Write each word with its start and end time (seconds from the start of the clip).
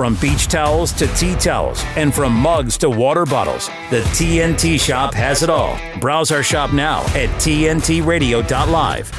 From 0.00 0.14
beach 0.14 0.46
towels 0.46 0.94
to 0.94 1.06
tea 1.08 1.34
towels, 1.34 1.84
and 1.94 2.14
from 2.14 2.32
mugs 2.32 2.78
to 2.78 2.88
water 2.88 3.26
bottles, 3.26 3.66
the 3.90 4.00
TNT 4.14 4.80
shop 4.80 5.12
has 5.12 5.42
it 5.42 5.50
all. 5.50 5.78
Browse 6.00 6.32
our 6.32 6.42
shop 6.42 6.72
now 6.72 7.02
at 7.08 7.28
TNTRadio.live. 7.38 9.12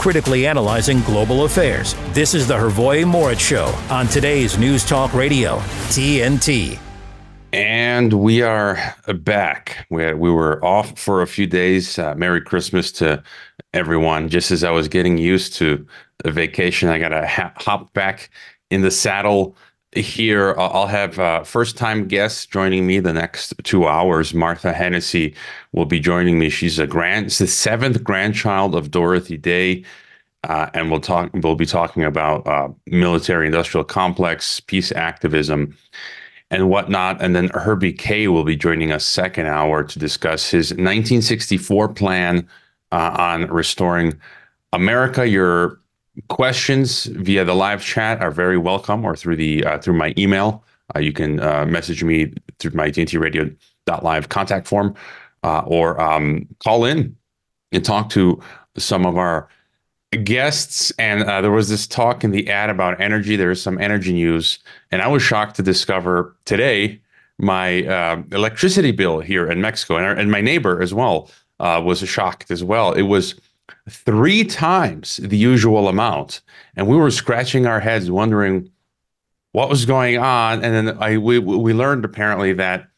Critically 0.00 0.46
analyzing 0.46 1.02
global 1.02 1.44
affairs. 1.44 1.94
This 2.14 2.32
is 2.32 2.48
the 2.48 2.54
Hrvoje 2.54 3.04
Morić 3.04 3.38
Show 3.38 3.66
on 3.90 4.06
today's 4.06 4.56
News 4.56 4.86
Talk 4.86 5.12
Radio, 5.12 5.58
TNT. 5.90 6.78
And 7.52 8.10
we 8.14 8.40
are 8.40 8.96
back. 9.16 9.86
We, 9.90 10.02
had, 10.02 10.18
we 10.18 10.30
were 10.30 10.64
off 10.64 10.98
for 10.98 11.20
a 11.20 11.26
few 11.26 11.46
days. 11.46 11.98
Uh, 11.98 12.14
Merry 12.14 12.40
Christmas 12.40 12.90
to 12.92 13.22
everyone. 13.74 14.30
Just 14.30 14.50
as 14.50 14.64
I 14.64 14.70
was 14.70 14.88
getting 14.88 15.18
used 15.18 15.52
to 15.56 15.86
a 16.24 16.30
vacation, 16.30 16.88
I 16.88 16.98
got 16.98 17.10
to 17.10 17.26
ha- 17.26 17.52
hop 17.56 17.92
back 17.92 18.30
in 18.70 18.80
the 18.80 18.90
saddle 18.90 19.54
here. 19.96 20.54
I'll 20.58 20.86
have 20.86 21.18
uh, 21.18 21.44
first 21.44 21.76
time 21.76 22.06
guests 22.06 22.46
joining 22.46 22.86
me 22.86 23.00
the 23.00 23.12
next 23.12 23.54
two 23.62 23.86
hours. 23.86 24.34
Martha 24.34 24.72
Hennessy 24.72 25.34
will 25.72 25.86
be 25.86 26.00
joining 26.00 26.38
me. 26.38 26.48
She's 26.50 26.78
a 26.78 26.86
grand, 26.86 27.30
the 27.30 27.46
seventh 27.46 28.02
grandchild 28.04 28.74
of 28.74 28.90
Dorothy 28.90 29.36
Day. 29.36 29.84
Uh, 30.44 30.68
and 30.74 30.90
we'll 30.90 31.00
talk. 31.00 31.30
We'll 31.32 31.54
be 31.54 31.64
talking 31.64 32.04
about 32.04 32.46
uh, 32.46 32.68
military-industrial 32.86 33.84
complex, 33.84 34.60
peace 34.60 34.92
activism, 34.92 35.74
and 36.50 36.68
whatnot. 36.68 37.22
And 37.22 37.34
then 37.34 37.48
Herbie 37.54 37.94
Kay 37.94 38.28
will 38.28 38.44
be 38.44 38.56
joining 38.56 38.92
us 38.92 39.06
second 39.06 39.46
hour 39.46 39.82
to 39.82 39.98
discuss 39.98 40.50
his 40.50 40.70
1964 40.72 41.88
plan 41.94 42.46
uh, 42.92 43.16
on 43.18 43.46
restoring 43.46 44.20
America. 44.72 45.26
Your 45.26 45.80
questions 46.28 47.04
via 47.04 47.44
the 47.44 47.54
live 47.54 47.82
chat 47.82 48.20
are 48.20 48.30
very 48.30 48.58
welcome, 48.58 49.04
or 49.04 49.16
through 49.16 49.36
the 49.36 49.64
uh, 49.64 49.78
through 49.78 49.94
my 49.94 50.14
email. 50.16 50.64
Uh, 50.94 51.00
you 51.00 51.12
can 51.12 51.40
uh, 51.40 51.64
message 51.66 52.04
me 52.04 52.32
through 52.58 52.72
my 52.72 52.90
TNT 52.90 53.20
Radio 53.20 53.50
live 54.02 54.28
contact 54.28 54.66
form, 54.66 54.94
uh, 55.42 55.62
or 55.66 56.00
um, 56.00 56.46
call 56.62 56.84
in 56.84 57.16
and 57.72 57.84
talk 57.84 58.08
to 58.10 58.40
some 58.76 59.06
of 59.06 59.16
our 59.16 59.48
guests. 60.22 60.92
And 60.92 61.24
uh, 61.24 61.40
there 61.40 61.50
was 61.50 61.68
this 61.68 61.86
talk 61.86 62.22
in 62.22 62.30
the 62.30 62.48
ad 62.48 62.70
about 62.70 63.00
energy. 63.00 63.36
There 63.36 63.50
is 63.50 63.60
some 63.60 63.78
energy 63.78 64.12
news, 64.12 64.58
and 64.90 65.02
I 65.02 65.08
was 65.08 65.22
shocked 65.22 65.56
to 65.56 65.62
discover 65.62 66.36
today 66.44 67.00
my 67.38 67.84
uh, 67.86 68.22
electricity 68.30 68.92
bill 68.92 69.18
here 69.18 69.50
in 69.50 69.60
Mexico, 69.60 69.96
and, 69.96 70.06
our, 70.06 70.12
and 70.12 70.30
my 70.30 70.40
neighbor 70.40 70.80
as 70.80 70.94
well 70.94 71.30
was 71.58 72.06
shocked 72.06 72.50
as 72.50 72.62
well. 72.62 72.92
It 72.92 73.02
was 73.02 73.34
three 73.88 74.44
times 74.44 75.18
the 75.18 75.36
usual 75.36 75.88
amount. 75.88 76.40
And 76.76 76.86
we 76.86 76.96
were 76.96 77.10
scratching 77.10 77.66
our 77.66 77.80
heads 77.80 78.10
wondering 78.10 78.70
what 79.52 79.68
was 79.68 79.86
going 79.86 80.18
on. 80.18 80.64
And 80.64 80.88
then 80.88 80.98
I 80.98 81.18
we 81.18 81.38
we 81.38 81.72
learned 81.72 82.04
apparently 82.04 82.52
that 82.54 82.88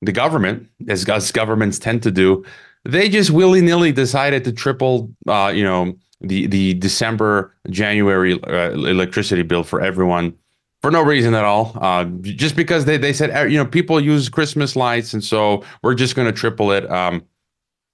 the 0.00 0.12
government, 0.12 0.68
as, 0.88 1.08
as 1.08 1.32
governments 1.32 1.78
tend 1.78 2.02
to 2.04 2.10
do, 2.10 2.44
they 2.84 3.08
just 3.08 3.30
willy 3.30 3.60
nilly 3.60 3.92
decided 3.92 4.44
to 4.44 4.52
triple, 4.52 5.12
uh, 5.26 5.52
you 5.54 5.64
know, 5.64 5.94
the 6.20 6.46
the 6.46 6.74
December 6.74 7.54
January 7.70 8.40
uh, 8.44 8.70
electricity 8.70 9.42
bill 9.42 9.64
for 9.64 9.80
everyone 9.80 10.34
for 10.80 10.90
no 10.90 11.02
reason 11.02 11.34
at 11.34 11.44
all. 11.44 11.76
Uh, 11.80 12.04
just 12.22 12.56
because 12.56 12.84
they 12.84 12.96
they 12.96 13.12
said 13.12 13.50
you 13.50 13.58
know 13.58 13.66
people 13.66 14.00
use 14.00 14.28
Christmas 14.28 14.76
lights, 14.76 15.12
and 15.12 15.22
so 15.22 15.64
we're 15.82 15.94
just 15.94 16.14
going 16.14 16.26
to 16.26 16.32
triple 16.32 16.72
it. 16.72 16.90
Um, 16.90 17.24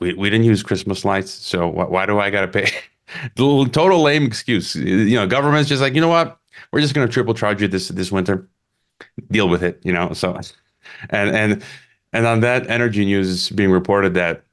we, 0.04 0.14
we 0.14 0.30
didn't 0.30 0.44
use 0.44 0.62
Christmas 0.62 1.04
lights, 1.04 1.30
so 1.30 1.70
wh- 1.70 1.90
why 1.90 2.06
do 2.06 2.18
I 2.20 2.30
got 2.30 2.42
to 2.42 2.48
pay? 2.48 2.70
the 3.36 3.68
Total 3.72 4.00
lame 4.00 4.24
excuse. 4.24 4.74
You 4.76 5.16
know, 5.16 5.26
government's 5.26 5.68
just 5.68 5.82
like, 5.82 5.94
you 5.94 6.00
know 6.00 6.08
what? 6.08 6.38
We're 6.72 6.80
just 6.80 6.94
going 6.94 7.06
to 7.06 7.12
triple 7.12 7.34
charge 7.34 7.62
you 7.62 7.68
this 7.68 7.88
this 7.88 8.12
winter. 8.12 8.48
Deal 9.30 9.48
with 9.48 9.62
it. 9.62 9.80
You 9.84 9.92
know. 9.92 10.12
So, 10.12 10.38
and 11.10 11.30
and 11.30 11.64
and 12.12 12.26
on 12.26 12.40
that, 12.40 12.68
energy 12.68 13.04
news 13.04 13.28
is 13.28 13.50
being 13.50 13.70
reported 13.70 14.14
that 14.14 14.44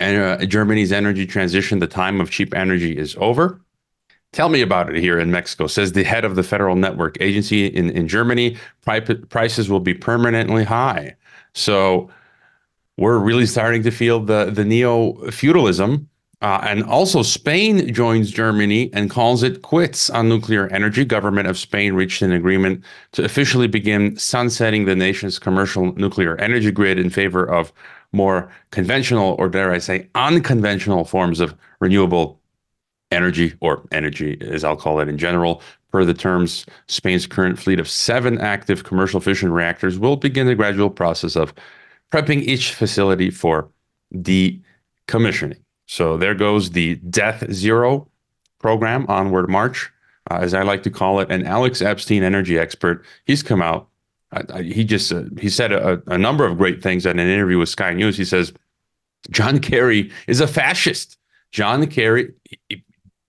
uh, 0.00 0.44
Germany's 0.46 0.92
energy 0.92 1.26
transition, 1.26 1.78
the 1.78 1.86
time 1.86 2.20
of 2.20 2.30
cheap 2.30 2.54
energy, 2.54 2.96
is 2.96 3.16
over. 3.18 3.60
Tell 4.32 4.48
me 4.48 4.60
about 4.60 4.94
it 4.94 5.00
here 5.00 5.18
in 5.18 5.30
Mexico, 5.30 5.66
says 5.66 5.92
the 5.92 6.04
head 6.04 6.24
of 6.24 6.36
the 6.36 6.42
Federal 6.42 6.76
Network 6.76 7.16
Agency 7.20 7.66
in, 7.66 7.90
in 7.90 8.08
Germany. 8.08 8.56
Pri- 8.82 9.00
prices 9.00 9.70
will 9.70 9.80
be 9.80 9.94
permanently 9.94 10.64
high. 10.64 11.16
So 11.54 12.10
we're 12.98 13.18
really 13.18 13.46
starting 13.46 13.82
to 13.84 13.90
feel 13.90 14.20
the 14.20 14.50
the 14.50 14.64
neo 14.64 15.14
feudalism. 15.30 16.08
Uh, 16.40 16.60
and 16.62 16.84
also, 16.84 17.22
Spain 17.22 17.92
joins 17.92 18.30
Germany 18.30 18.90
and 18.92 19.10
calls 19.10 19.42
it 19.42 19.62
quits 19.62 20.08
on 20.08 20.28
nuclear 20.28 20.68
energy. 20.68 21.04
Government 21.04 21.48
of 21.48 21.58
Spain 21.58 21.94
reached 21.94 22.22
an 22.22 22.30
agreement 22.30 22.84
to 23.10 23.24
officially 23.24 23.66
begin 23.66 24.16
sunsetting 24.16 24.84
the 24.84 24.94
nation's 24.94 25.40
commercial 25.40 25.92
nuclear 25.94 26.36
energy 26.36 26.70
grid 26.70 26.96
in 26.96 27.10
favor 27.10 27.44
of 27.44 27.72
more 28.12 28.48
conventional, 28.70 29.34
or 29.38 29.48
dare 29.48 29.72
I 29.72 29.78
say, 29.78 30.08
unconventional 30.14 31.04
forms 31.04 31.40
of 31.40 31.56
renewable 31.80 32.40
energy, 33.10 33.54
or 33.60 33.82
energy 33.90 34.38
as 34.40 34.62
I'll 34.62 34.76
call 34.76 35.00
it 35.00 35.08
in 35.08 35.18
general. 35.18 35.60
Per 35.90 36.04
the 36.04 36.14
terms, 36.14 36.66
Spain's 36.86 37.26
current 37.26 37.58
fleet 37.58 37.80
of 37.80 37.88
seven 37.88 38.38
active 38.38 38.84
commercial 38.84 39.20
fission 39.20 39.50
reactors 39.50 39.98
will 39.98 40.16
begin 40.16 40.46
the 40.46 40.54
gradual 40.54 40.90
process 40.90 41.34
of 41.34 41.52
prepping 42.12 42.42
each 42.42 42.74
facility 42.74 43.30
for 43.30 43.68
decommissioning. 44.14 45.60
So 45.86 46.16
there 46.16 46.34
goes 46.34 46.70
the 46.70 46.96
Death 46.96 47.50
Zero 47.52 48.08
program, 48.58 49.06
Onward 49.08 49.48
March, 49.48 49.90
uh, 50.30 50.38
as 50.40 50.54
I 50.54 50.62
like 50.62 50.82
to 50.84 50.90
call 50.90 51.20
it. 51.20 51.30
And 51.30 51.46
Alex 51.46 51.80
Epstein, 51.80 52.22
energy 52.22 52.58
expert, 52.58 53.04
he's 53.24 53.42
come 53.42 53.62
out. 53.62 53.88
He 54.62 54.84
just 54.84 55.10
uh, 55.10 55.24
he 55.40 55.48
said 55.48 55.72
a, 55.72 56.02
a, 56.06 56.18
number 56.18 56.44
of 56.44 56.58
great 56.58 56.82
things 56.82 57.06
in 57.06 57.18
an 57.18 57.26
interview 57.26 57.56
with 57.56 57.70
Sky 57.70 57.94
News. 57.94 58.18
He 58.18 58.26
says 58.26 58.52
John 59.30 59.58
Kerry 59.58 60.10
is 60.26 60.40
a 60.40 60.46
fascist. 60.46 61.16
John 61.50 61.86
Kerry, 61.86 62.34
he, 62.44 62.84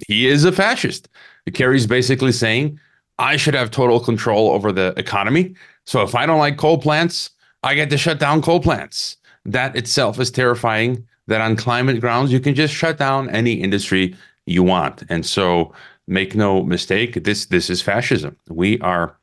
he 0.05 0.27
is 0.27 0.43
a 0.43 0.51
fascist. 0.51 1.07
Kerry's 1.53 1.87
basically 1.87 2.33
saying 2.33 2.77
I 3.17 3.37
should 3.37 3.53
have 3.53 3.71
total 3.71 4.01
control 4.01 4.51
over 4.51 4.73
the 4.73 4.93
economy. 4.97 5.55
So 5.85 6.01
if 6.01 6.15
I 6.15 6.25
don't 6.25 6.39
like 6.39 6.57
coal 6.57 6.77
plants, 6.77 7.29
I 7.63 7.75
get 7.75 7.89
to 7.89 7.97
shut 7.97 8.19
down 8.19 8.41
coal 8.41 8.59
plants. 8.59 9.17
That 9.45 9.75
itself 9.75 10.19
is 10.19 10.31
terrifying. 10.31 11.07
That 11.27 11.41
on 11.41 11.55
climate 11.55 12.01
grounds, 12.01 12.31
you 12.31 12.39
can 12.39 12.55
just 12.55 12.73
shut 12.73 12.97
down 12.97 13.29
any 13.29 13.53
industry 13.53 14.15
you 14.45 14.63
want. 14.63 15.03
And 15.09 15.25
so, 15.25 15.73
make 16.07 16.35
no 16.35 16.63
mistake, 16.63 17.23
this 17.23 17.45
this 17.45 17.69
is 17.69 17.81
fascism. 17.81 18.35
We 18.49 18.79
are, 18.79 19.15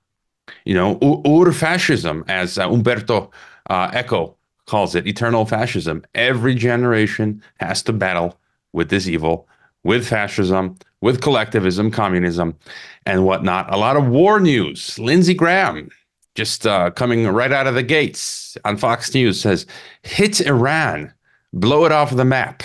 you 0.65 0.75
know, 0.75 0.99
ur 1.27 1.53
fascism, 1.53 2.25
as 2.29 2.59
uh, 2.59 2.71
Umberto 2.71 3.31
uh, 3.69 3.91
Eco 3.93 4.37
calls 4.67 4.95
it, 4.95 5.07
eternal 5.07 5.45
fascism. 5.47 6.05
Every 6.15 6.55
generation 6.55 7.43
has 7.61 7.83
to 7.85 7.93
battle 7.93 8.39
with 8.73 8.89
this 8.89 9.09
evil, 9.09 9.49
with 9.85 10.07
fascism, 10.07 10.77
with 11.01 11.21
collectivism, 11.21 11.91
communism, 11.91 12.57
and 13.05 13.25
whatnot. 13.25 13.73
A 13.73 13.77
lot 13.77 13.97
of 13.97 14.07
war 14.07 14.41
news. 14.41 14.99
Lindsey 14.99 15.35
Graham 15.35 15.89
just 16.37 16.67
uh, 16.67 16.91
coming 16.91 17.27
right 17.27 17.51
out 17.51 17.67
of 17.67 17.75
the 17.75 17.83
gates 17.83 18.57
on 18.65 18.77
Fox 18.77 19.13
News 19.15 19.41
says, 19.41 19.67
hit 20.03 20.41
Iran, 20.41 21.13
blow 21.53 21.85
it 21.85 21.93
off 21.93 22.15
the 22.15 22.25
map. 22.25 22.63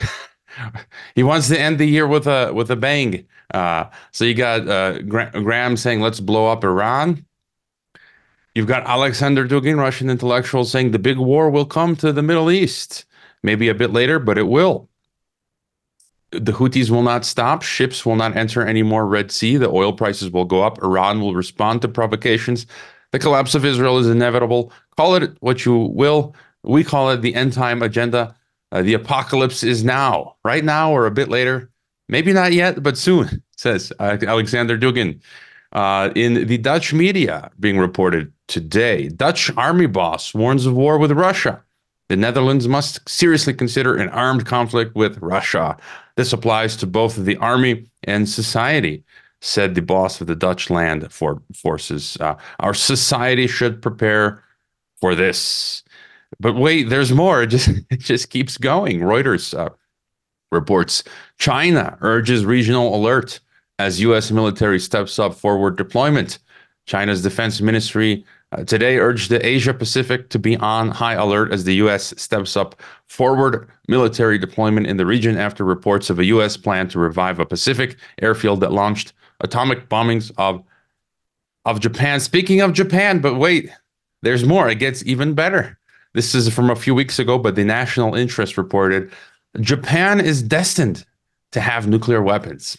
he 1.14 1.22
wants 1.22 1.48
to 1.48 1.60
end 1.60 1.78
the 1.78 1.86
year 1.86 2.06
with 2.06 2.26
a 2.26 2.52
with 2.52 2.70
a 2.70 2.76
bang. 2.76 3.24
Uh, 3.54 3.84
so 4.10 4.24
you 4.24 4.34
got 4.34 4.66
uh, 4.66 5.00
Gra- 5.02 5.30
Graham 5.30 5.76
saying, 5.76 6.00
let's 6.00 6.20
blow 6.20 6.46
up 6.46 6.64
Iran. 6.64 7.24
You've 8.54 8.66
got 8.66 8.86
Alexander 8.86 9.46
Dugin, 9.46 9.78
Russian 9.78 10.10
intellectual, 10.10 10.64
saying 10.64 10.90
the 10.90 10.98
big 10.98 11.18
war 11.18 11.50
will 11.50 11.64
come 11.64 11.96
to 11.96 12.12
the 12.12 12.22
Middle 12.22 12.50
East. 12.50 13.04
Maybe 13.42 13.68
a 13.68 13.74
bit 13.74 13.92
later, 13.92 14.18
but 14.18 14.38
it 14.38 14.46
will. 14.46 14.88
The 16.30 16.52
Houthis 16.52 16.88
will 16.88 17.02
not 17.02 17.24
stop. 17.24 17.62
Ships 17.62 18.06
will 18.06 18.16
not 18.16 18.36
enter 18.36 18.64
any 18.64 18.82
more 18.82 19.06
Red 19.06 19.30
Sea. 19.30 19.56
The 19.56 19.68
oil 19.68 19.92
prices 19.92 20.30
will 20.30 20.44
go 20.44 20.62
up. 20.62 20.82
Iran 20.82 21.20
will 21.20 21.34
respond 21.34 21.82
to 21.82 21.88
provocations. 21.88 22.66
The 23.12 23.18
collapse 23.18 23.54
of 23.54 23.64
Israel 23.64 23.98
is 23.98 24.08
inevitable. 24.08 24.72
Call 24.96 25.14
it 25.14 25.36
what 25.40 25.64
you 25.64 25.76
will. 25.76 26.34
We 26.62 26.82
call 26.82 27.10
it 27.10 27.18
the 27.18 27.34
end 27.34 27.52
time 27.52 27.82
agenda. 27.82 28.34
Uh, 28.72 28.82
the 28.82 28.94
apocalypse 28.94 29.62
is 29.62 29.84
now, 29.84 30.36
right 30.44 30.64
now, 30.64 30.90
or 30.90 31.06
a 31.06 31.10
bit 31.10 31.28
later. 31.28 31.70
Maybe 32.08 32.32
not 32.32 32.52
yet, 32.52 32.82
but 32.82 32.96
soon, 32.96 33.42
says 33.56 33.92
uh, 34.00 34.16
Alexander 34.26 34.78
Dugin. 34.78 35.20
Uh, 35.72 36.10
in 36.14 36.46
the 36.46 36.58
Dutch 36.58 36.92
media 36.92 37.50
being 37.60 37.78
reported 37.78 38.32
today, 38.48 39.08
Dutch 39.08 39.50
army 39.56 39.86
boss 39.86 40.34
warns 40.34 40.66
of 40.66 40.74
war 40.74 40.98
with 40.98 41.12
Russia. 41.12 41.62
The 42.08 42.16
Netherlands 42.16 42.68
must 42.68 43.06
seriously 43.08 43.54
consider 43.54 43.96
an 43.96 44.10
armed 44.10 44.44
conflict 44.44 44.94
with 44.94 45.16
Russia. 45.18 45.76
This 46.16 46.32
applies 46.32 46.76
to 46.76 46.86
both 46.86 47.16
the 47.16 47.36
army 47.38 47.86
and 48.04 48.28
society 48.28 49.04
said 49.42 49.74
the 49.74 49.82
boss 49.82 50.20
of 50.20 50.28
the 50.28 50.36
Dutch 50.36 50.70
land 50.70 51.12
for 51.12 51.42
forces. 51.52 52.16
Uh, 52.20 52.36
our 52.60 52.72
society 52.72 53.48
should 53.48 53.82
prepare 53.82 54.42
for 55.00 55.16
this. 55.16 55.82
But 56.38 56.54
wait, 56.54 56.88
there's 56.88 57.12
more. 57.12 57.42
It 57.42 57.48
just 57.48 57.68
it 57.90 58.00
just 58.00 58.30
keeps 58.30 58.56
going. 58.56 59.00
Reuters 59.00 59.58
uh, 59.58 59.70
reports 60.50 61.02
China 61.38 61.98
urges 62.00 62.44
regional 62.44 62.94
alert 62.94 63.40
as 63.78 64.00
U.S. 64.00 64.30
military 64.30 64.78
steps 64.78 65.18
up 65.18 65.34
forward 65.34 65.76
deployment. 65.76 66.38
China's 66.86 67.22
defense 67.22 67.60
ministry 67.60 68.24
uh, 68.52 68.64
today 68.64 68.98
urged 68.98 69.30
the 69.30 69.44
Asia 69.44 69.74
Pacific 69.74 70.28
to 70.28 70.38
be 70.38 70.56
on 70.58 70.90
high 70.90 71.14
alert 71.14 71.52
as 71.52 71.64
the 71.64 71.74
U.S. 71.76 72.14
steps 72.16 72.56
up 72.56 72.80
forward 73.06 73.68
military 73.88 74.38
deployment 74.38 74.86
in 74.86 74.98
the 74.98 75.06
region 75.06 75.36
after 75.36 75.64
reports 75.64 76.10
of 76.10 76.20
a 76.20 76.24
U.S. 76.26 76.56
plan 76.56 76.86
to 76.88 76.98
revive 77.00 77.40
a 77.40 77.46
Pacific 77.46 77.96
airfield 78.20 78.60
that 78.60 78.72
launched 78.72 79.14
atomic 79.42 79.88
bombings 79.88 80.32
of 80.38 80.62
of 81.64 81.80
Japan. 81.80 82.18
Speaking 82.18 82.60
of 82.60 82.72
Japan, 82.72 83.20
but 83.20 83.36
wait, 83.36 83.70
there's 84.22 84.44
more. 84.44 84.68
It 84.68 84.76
gets 84.76 85.04
even 85.06 85.34
better. 85.34 85.78
This 86.14 86.34
is 86.34 86.52
from 86.52 86.70
a 86.70 86.76
few 86.76 86.94
weeks 86.94 87.18
ago, 87.18 87.38
but 87.38 87.54
the 87.54 87.64
National 87.64 88.14
Interest 88.14 88.58
reported 88.58 89.12
Japan 89.60 90.20
is 90.20 90.42
destined 90.42 91.04
to 91.52 91.60
have 91.60 91.86
nuclear 91.86 92.22
weapons. 92.22 92.78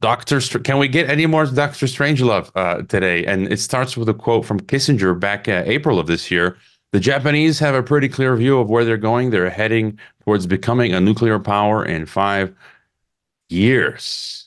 Doctor, 0.00 0.40
can 0.40 0.78
we 0.78 0.88
get 0.88 1.08
any 1.08 1.26
more 1.26 1.46
Doctor 1.46 1.86
Strangelove 1.86 2.50
uh, 2.56 2.82
today? 2.82 3.24
And 3.24 3.50
it 3.52 3.60
starts 3.60 3.96
with 3.96 4.08
a 4.08 4.14
quote 4.14 4.44
from 4.44 4.60
Kissinger 4.60 5.18
back 5.18 5.48
uh, 5.48 5.62
April 5.64 5.98
of 5.98 6.06
this 6.06 6.30
year. 6.30 6.56
The 6.90 7.00
Japanese 7.00 7.58
have 7.60 7.74
a 7.74 7.82
pretty 7.82 8.08
clear 8.08 8.34
view 8.36 8.58
of 8.58 8.68
where 8.68 8.84
they're 8.84 8.96
going. 8.96 9.30
They're 9.30 9.48
heading 9.48 9.98
towards 10.24 10.46
becoming 10.46 10.92
a 10.92 11.00
nuclear 11.00 11.38
power 11.38 11.84
in 11.84 12.06
five 12.06 12.54
years. 13.48 14.41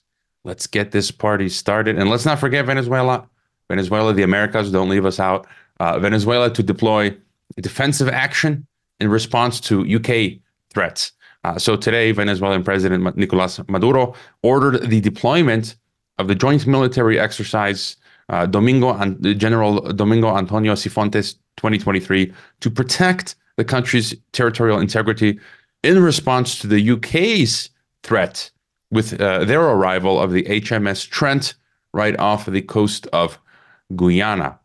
Let's 0.46 0.68
get 0.68 0.92
this 0.92 1.10
party 1.10 1.50
started. 1.50 1.98
And 1.98 2.10
let's 2.10 2.26
not 2.26 2.40
forget 2.40 2.66
Venezuela. 2.66 3.28
Venezuela, 3.68 4.14
the 4.14 4.22
Americas, 4.22 4.72
don't 4.72 4.90
leave 4.90 5.06
us 5.06 5.20
out. 5.20 5.48
Uh, 5.80 5.98
Venezuela 6.00 6.50
to 6.52 6.62
deploy 6.62 7.16
defensive 7.62 8.08
action 8.08 8.66
in 9.00 9.10
response 9.10 9.60
to 9.62 9.84
UK 9.84 10.40
threats. 10.72 11.12
Uh, 11.44 11.58
so 11.58 11.76
today, 11.76 12.12
Venezuelan 12.12 12.64
President 12.64 13.18
Nicolas 13.18 13.60
Maduro 13.68 14.14
ordered 14.44 14.88
the 14.90 15.02
deployment 15.02 15.76
of 16.18 16.28
the 16.28 16.36
joint 16.36 16.66
military 16.66 17.20
exercise 17.20 17.98
uh, 18.30 18.46
Domingo 18.46 18.94
and 18.94 19.40
General 19.40 19.82
Domingo 19.94 20.36
Antonio 20.36 20.74
Sifontes 20.74 21.36
2023 21.58 22.34
to 22.62 22.72
protect 22.72 23.36
the 23.58 23.64
country's 23.64 24.16
territorial 24.32 24.80
integrity 24.80 25.40
in 25.84 26.02
response 26.02 26.60
to 26.60 26.68
the 26.68 26.92
UK's 26.92 27.70
threat 28.04 28.50
with 28.96 29.20
uh, 29.22 29.44
their 29.44 29.62
arrival 29.62 30.20
of 30.20 30.32
the 30.32 30.44
HMS 30.44 31.08
Trent 31.08 31.54
right 31.94 32.18
off 32.18 32.46
the 32.46 32.62
coast 32.62 33.08
of 33.08 33.38
Guyana. 33.96 34.58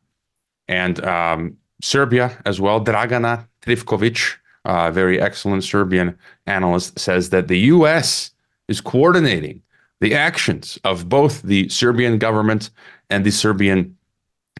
And 0.69 1.05
um, 1.05 1.57
Serbia 1.83 2.41
as 2.47 2.61
well, 2.61 2.83
Dragana 2.83 3.47
Trifkovic, 3.63 4.37
uh, 4.65 4.91
very 4.93 5.21
excellent 5.21 5.65
Serbian 5.65 6.17
analyst, 6.47 6.99
says 6.99 7.31
that 7.31 7.49
the 7.49 7.59
U.S. 7.75 8.31
is 8.69 8.81
coordinating 8.81 9.63
the 10.01 10.15
actions 10.15 10.79
of 10.85 11.09
both 11.09 11.43
the 11.43 11.69
Serbian 11.69 12.17
government 12.17 12.71
and 13.11 13.25
the 13.25 13.31
Serbian 13.31 13.97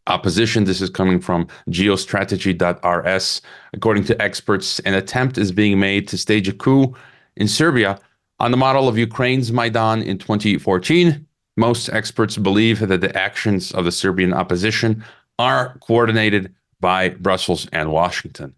opposition. 0.09 0.65
This 0.65 0.81
is 0.81 0.91
coming 0.91 1.21
from 1.21 1.47
geostrategy.rs. 1.69 3.43
According 3.73 4.05
to 4.05 4.21
experts, 4.21 4.81
an 4.81 4.95
attempt 4.95 5.39
is 5.39 5.53
being 5.53 5.79
made 5.79 6.09
to 6.09 6.19
stage 6.19 6.49
a 6.49 6.53
coup 6.53 6.95
in 7.37 7.47
Serbia 7.47 7.99
on 8.41 8.51
the 8.51 8.57
model 8.57 8.89
of 8.89 8.99
Ukraine's 8.99 9.53
Maidan 9.53 10.03
in 10.03 10.19
2014. 10.19 11.27
Most 11.57 11.91
experts 11.91 12.39
believe 12.39 12.81
that 12.81 13.01
the 13.01 13.17
actions 13.17 13.71
of 13.73 13.85
the 13.85 13.93
Serbian 13.93 14.33
opposition 14.33 15.05
are 15.39 15.77
coordinated 15.81 16.55
by 16.81 17.11
Brussels 17.11 17.69
and 17.73 17.93
Washington. 17.93 18.55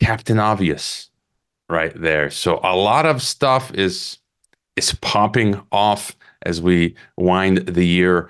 Captain 0.00 0.38
Obvious 0.38 1.08
right 1.68 1.92
there. 2.00 2.30
So 2.30 2.60
a 2.62 2.76
lot 2.76 3.06
of 3.06 3.22
stuff 3.22 3.72
is 3.74 4.18
is 4.76 4.92
popping 5.00 5.62
off 5.72 6.14
as 6.42 6.60
we 6.60 6.94
wind 7.16 7.58
the 7.58 7.86
year 7.86 8.28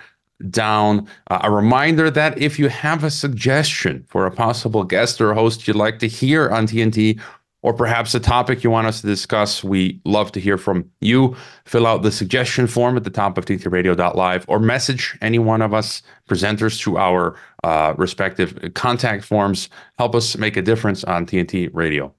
down. 0.50 1.08
Uh, 1.28 1.40
a 1.43 1.50
reminder 1.50 2.11
that 2.11 2.38
if 2.38 2.58
you 2.58 2.69
have 2.69 3.02
a 3.02 3.11
suggestion 3.11 4.05
for 4.08 4.26
a 4.26 4.31
possible 4.31 4.84
guest 4.84 5.20
or 5.20 5.34
host 5.34 5.67
you'd 5.67 5.76
like 5.76 5.99
to 5.99 6.06
hear 6.06 6.49
on 6.50 6.67
TNT 6.67 7.20
or 7.67 7.75
perhaps 7.75 8.15
a 8.15 8.21
topic 8.21 8.63
you 8.63 8.71
want 8.71 8.87
us 8.87 9.01
to 9.01 9.09
discuss, 9.09 9.65
we 9.65 10.01
love 10.05 10.31
to 10.31 10.39
hear 10.39 10.57
from 10.57 10.89
you. 11.01 11.35
Fill 11.65 11.85
out 11.85 12.03
the 12.03 12.13
suggestion 12.13 12.69
form 12.69 12.97
at 12.97 13.03
the 13.03 13.11
top 13.11 13.37
of 13.37 13.45
tntradio.live 13.45 14.45
or 14.47 14.61
message 14.61 15.19
any 15.21 15.41
one 15.41 15.61
of 15.61 15.75
us 15.75 16.01
presenters 16.31 16.81
through 16.81 16.97
our 16.97 17.37
uh, 17.65 17.93
respective 17.99 18.57
contact 18.75 19.25
forms. 19.25 19.69
Help 19.99 20.15
us 20.15 20.37
make 20.37 20.57
a 20.57 20.63
difference 20.63 21.03
on 21.03 21.27
TNT 21.27 21.69
Radio. 21.73 22.15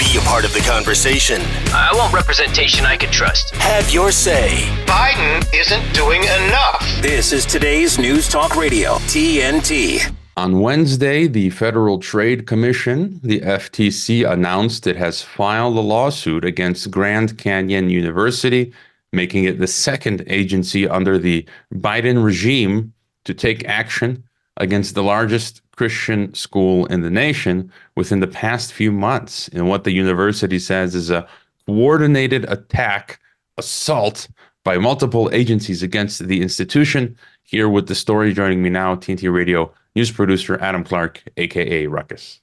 Be 0.00 0.18
a 0.18 0.22
part 0.22 0.44
of 0.44 0.52
the 0.52 0.64
conversation. 0.66 1.40
I 1.72 1.92
want 1.94 2.12
representation 2.12 2.84
I 2.84 2.96
can 2.96 3.12
trust. 3.12 3.54
Have 3.54 3.88
your 3.92 4.10
say. 4.10 4.48
Biden 4.86 5.46
isn't 5.54 5.94
doing 5.94 6.24
enough. 6.24 6.84
This 7.00 7.32
is 7.32 7.46
today's 7.46 8.00
News 8.00 8.28
Talk 8.28 8.56
Radio, 8.56 8.94
TNT. 9.06 10.12
On 10.38 10.60
Wednesday, 10.60 11.26
the 11.26 11.50
Federal 11.50 11.98
Trade 11.98 12.46
Commission, 12.46 13.20
the 13.22 13.40
FTC, 13.40 14.26
announced 14.26 14.86
it 14.86 14.96
has 14.96 15.20
filed 15.20 15.76
a 15.76 15.80
lawsuit 15.80 16.42
against 16.42 16.90
Grand 16.90 17.36
Canyon 17.36 17.90
University, 17.90 18.72
making 19.12 19.44
it 19.44 19.58
the 19.58 19.66
second 19.66 20.24
agency 20.28 20.88
under 20.88 21.18
the 21.18 21.46
Biden 21.74 22.24
regime 22.24 22.94
to 23.24 23.34
take 23.34 23.68
action 23.68 24.24
against 24.56 24.94
the 24.94 25.02
largest 25.02 25.60
Christian 25.76 26.32
school 26.32 26.86
in 26.86 27.02
the 27.02 27.10
nation 27.10 27.70
within 27.94 28.20
the 28.20 28.26
past 28.26 28.72
few 28.72 28.90
months. 28.90 29.48
And 29.48 29.68
what 29.68 29.84
the 29.84 29.92
university 29.92 30.58
says 30.58 30.94
is 30.94 31.10
a 31.10 31.28
coordinated 31.66 32.50
attack, 32.50 33.20
assault 33.58 34.28
by 34.64 34.78
multiple 34.78 35.28
agencies 35.34 35.82
against 35.82 36.26
the 36.26 36.40
institution. 36.40 37.18
Here 37.42 37.68
with 37.68 37.86
the 37.86 37.94
story 37.94 38.32
joining 38.32 38.62
me 38.62 38.70
now, 38.70 38.96
TNT 38.96 39.30
Radio 39.30 39.74
news 39.94 40.10
producer 40.10 40.58
Adam 40.60 40.84
Clark, 40.84 41.22
aka 41.36 41.86
Ruckus. 41.86 42.40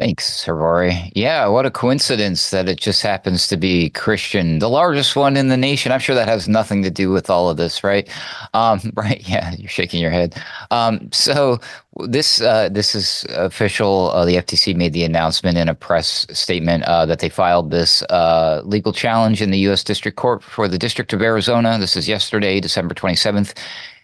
Thanks, 0.00 0.48
Rory. 0.48 1.12
Yeah, 1.14 1.46
what 1.46 1.66
a 1.66 1.70
coincidence 1.70 2.50
that 2.50 2.68
it 2.68 2.80
just 2.80 3.00
happens 3.00 3.46
to 3.46 3.56
be 3.56 3.90
Christian, 3.90 4.58
the 4.58 4.68
largest 4.68 5.14
one 5.14 5.36
in 5.36 5.46
the 5.46 5.56
nation. 5.56 5.92
I'm 5.92 6.00
sure 6.00 6.16
that 6.16 6.26
has 6.26 6.48
nothing 6.48 6.82
to 6.82 6.90
do 6.90 7.10
with 7.10 7.30
all 7.30 7.48
of 7.48 7.58
this, 7.58 7.84
right? 7.84 8.08
Um, 8.54 8.80
right? 8.94 9.22
Yeah, 9.28 9.54
you're 9.56 9.68
shaking 9.68 10.02
your 10.02 10.10
head. 10.10 10.34
Um, 10.72 11.12
so 11.12 11.60
this 12.08 12.40
uh, 12.40 12.70
this 12.70 12.96
is 12.96 13.24
official. 13.30 14.10
Uh, 14.10 14.24
the 14.24 14.34
FTC 14.34 14.74
made 14.74 14.94
the 14.94 15.04
announcement 15.04 15.58
in 15.58 15.68
a 15.68 15.76
press 15.76 16.26
statement 16.32 16.82
uh, 16.84 17.06
that 17.06 17.20
they 17.20 17.28
filed 17.28 17.70
this 17.70 18.02
uh, 18.10 18.62
legal 18.64 18.92
challenge 18.92 19.40
in 19.40 19.52
the 19.52 19.58
U.S. 19.60 19.84
District 19.84 20.16
Court 20.16 20.42
for 20.42 20.66
the 20.66 20.78
District 20.78 21.12
of 21.12 21.22
Arizona. 21.22 21.78
This 21.78 21.96
is 21.96 22.08
yesterday, 22.08 22.58
December 22.58 22.96
27th 22.96 23.56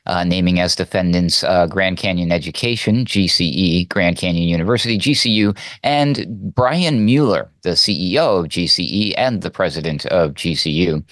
uh, 0.06 0.24
naming 0.24 0.60
as 0.60 0.74
defendants 0.74 1.44
uh, 1.44 1.66
Grand 1.66 1.96
Canyon 1.96 2.32
Education, 2.32 3.04
GCE, 3.04 3.88
Grand 3.88 4.16
Canyon 4.16 4.48
University, 4.48 4.98
GCU, 4.98 5.56
and 5.82 6.26
Brian 6.54 7.04
Mueller, 7.04 7.50
the 7.62 7.70
CEO 7.70 8.40
of 8.40 8.46
GCE 8.46 9.14
and 9.16 9.42
the 9.42 9.50
president 9.50 10.06
of 10.06 10.32
GCU. 10.32 11.04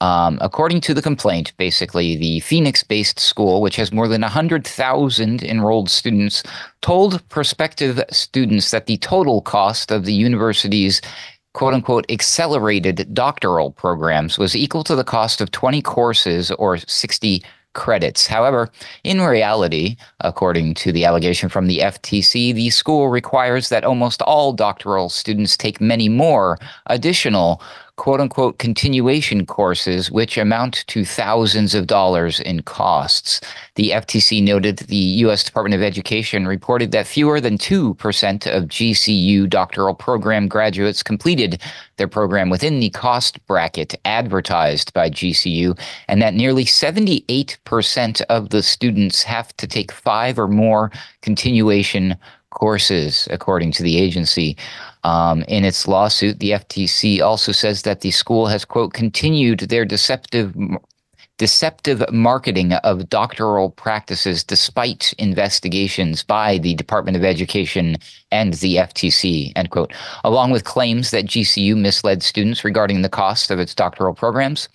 Um, 0.00 0.38
according 0.40 0.80
to 0.82 0.94
the 0.94 1.00
complaint, 1.00 1.52
basically, 1.56 2.16
the 2.16 2.40
Phoenix 2.40 2.82
based 2.82 3.20
school, 3.20 3.62
which 3.62 3.76
has 3.76 3.92
more 3.92 4.08
than 4.08 4.20
100,000 4.22 5.42
enrolled 5.42 5.88
students, 5.88 6.42
told 6.82 7.26
prospective 7.28 8.02
students 8.10 8.70
that 8.70 8.86
the 8.86 8.98
total 8.98 9.40
cost 9.40 9.90
of 9.90 10.04
the 10.04 10.12
university's 10.12 11.00
quote 11.54 11.72
unquote 11.72 12.04
accelerated 12.10 13.08
doctoral 13.14 13.70
programs 13.70 14.38
was 14.38 14.54
equal 14.54 14.84
to 14.84 14.96
the 14.96 15.04
cost 15.04 15.40
of 15.40 15.50
20 15.52 15.80
courses 15.82 16.50
or 16.52 16.76
60 16.76 17.42
credits. 17.74 18.26
However, 18.26 18.70
in 19.04 19.20
reality, 19.20 19.96
according 20.20 20.74
to 20.74 20.92
the 20.92 21.04
allegation 21.04 21.48
from 21.48 21.66
the 21.66 21.78
FTC, 21.78 22.54
the 22.54 22.70
school 22.70 23.08
requires 23.08 23.68
that 23.68 23.84
almost 23.84 24.22
all 24.22 24.52
doctoral 24.52 25.08
students 25.08 25.56
take 25.56 25.80
many 25.80 26.08
more 26.08 26.58
additional 26.86 27.60
quote 27.96 28.20
unquote 28.20 28.58
continuation 28.58 29.46
courses, 29.46 30.10
which 30.10 30.36
amount 30.36 30.84
to 30.88 31.04
thousands 31.04 31.74
of 31.74 31.86
dollars 31.86 32.40
in 32.40 32.62
costs. 32.62 33.40
The 33.76 33.90
FTC 33.90 34.42
noted 34.42 34.78
the 34.78 34.96
U.S. 34.96 35.44
Department 35.44 35.74
of 35.74 35.82
Education 35.82 36.46
reported 36.46 36.90
that 36.92 37.06
fewer 37.06 37.40
than 37.40 37.56
2% 37.56 37.92
of 38.46 38.64
GCU 38.64 39.48
doctoral 39.48 39.94
program 39.94 40.48
graduates 40.48 41.02
completed 41.02 41.62
their 41.96 42.08
program 42.08 42.50
within 42.50 42.80
the 42.80 42.90
cost 42.90 43.44
bracket 43.46 43.94
advertised 44.04 44.92
by 44.92 45.08
GCU, 45.08 45.78
and 46.08 46.20
that 46.20 46.34
nearly 46.34 46.64
78% 46.64 48.22
of 48.22 48.50
the 48.50 48.62
students 48.62 49.22
have 49.22 49.56
to 49.56 49.66
take 49.66 49.92
five 49.92 50.38
or 50.38 50.48
more 50.48 50.90
continuation 51.22 52.16
courses, 52.50 53.28
according 53.30 53.72
to 53.72 53.82
the 53.82 53.98
agency. 53.98 54.56
Um, 55.04 55.42
in 55.48 55.64
its 55.64 55.86
lawsuit, 55.86 56.40
the 56.40 56.52
FTC 56.52 57.20
also 57.20 57.52
says 57.52 57.82
that 57.82 58.00
the 58.00 58.10
school 58.10 58.46
has, 58.46 58.64
quote, 58.64 58.94
continued 58.94 59.60
their 59.60 59.84
deceptive 59.84 60.54
deceptive 61.36 62.04
marketing 62.12 62.72
of 62.72 63.08
doctoral 63.08 63.70
practices 63.70 64.44
despite 64.44 65.12
investigations 65.14 66.22
by 66.22 66.58
the 66.58 66.74
Department 66.74 67.16
of 67.16 67.24
Education 67.24 67.96
and 68.30 68.54
the 68.54 68.76
FTC, 68.76 69.52
end 69.56 69.70
quote, 69.70 69.92
along 70.22 70.52
with 70.52 70.64
claims 70.64 71.10
that 71.10 71.26
GCU 71.26 71.76
misled 71.76 72.22
students 72.22 72.64
regarding 72.64 73.02
the 73.02 73.08
cost 73.08 73.50
of 73.50 73.58
its 73.58 73.74
doctoral 73.74 74.14
programs. 74.14 74.68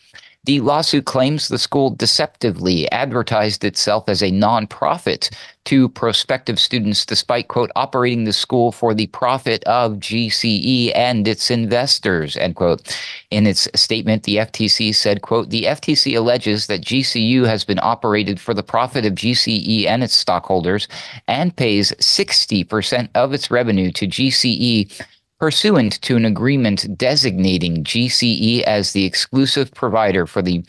The 0.50 0.62
lawsuit 0.62 1.06
claims 1.06 1.48
the 1.48 1.60
school 1.60 1.91
deceptively 1.91 2.91
advertised 2.91 3.63
itself 3.63 4.10
as 4.10 4.24
a 4.24 4.32
nonprofit 4.32 5.32
to 5.65 5.89
prospective 5.89 6.60
students, 6.60 7.06
despite, 7.06 7.50
quote, 7.50 7.70
operating 7.75 8.24
the 8.24 8.34
school 8.34 8.72
for 8.72 8.96
the 8.96 9.06
profit 9.06 9.63
of 9.65 9.98
GCE 10.00 10.91
and 10.96 11.27
its 11.27 11.51
investors, 11.51 12.36
end 12.36 12.56
quote. 12.56 12.98
In 13.29 13.46
its 13.46 13.68
statement, 13.75 14.24
the 14.24 14.38
FTC 14.38 14.96
said, 14.96 15.22
quote, 15.22 15.51
the 15.51 15.65
FTC 15.65 16.18
alleges 16.18 16.65
that 16.65 16.82
GCU 16.82 17.46
has 17.46 17.63
been 17.63 17.79
operated 17.84 18.39
for 18.39 18.56
the 18.56 18.63
profit 18.63 19.06
of 19.06 19.13
GCE 19.13 19.86
and 19.86 20.03
its 20.03 20.15
stockholders 20.15 20.88
and 21.27 21.56
pays 21.56 21.91
60% 22.00 23.10
of 23.13 23.34
its 23.34 23.51
revenue 23.51 23.91
to 23.91 24.08
GCE 24.08 25.00
pursuant 25.39 26.01
to 26.01 26.17
an 26.17 26.25
agreement 26.25 26.98
designating 26.98 27.84
GCE 27.84 28.62
as 28.63 28.91
the 28.91 29.05
exclusive 29.05 29.74
provider 29.74 30.25
for 30.25 30.41
the 30.41 30.63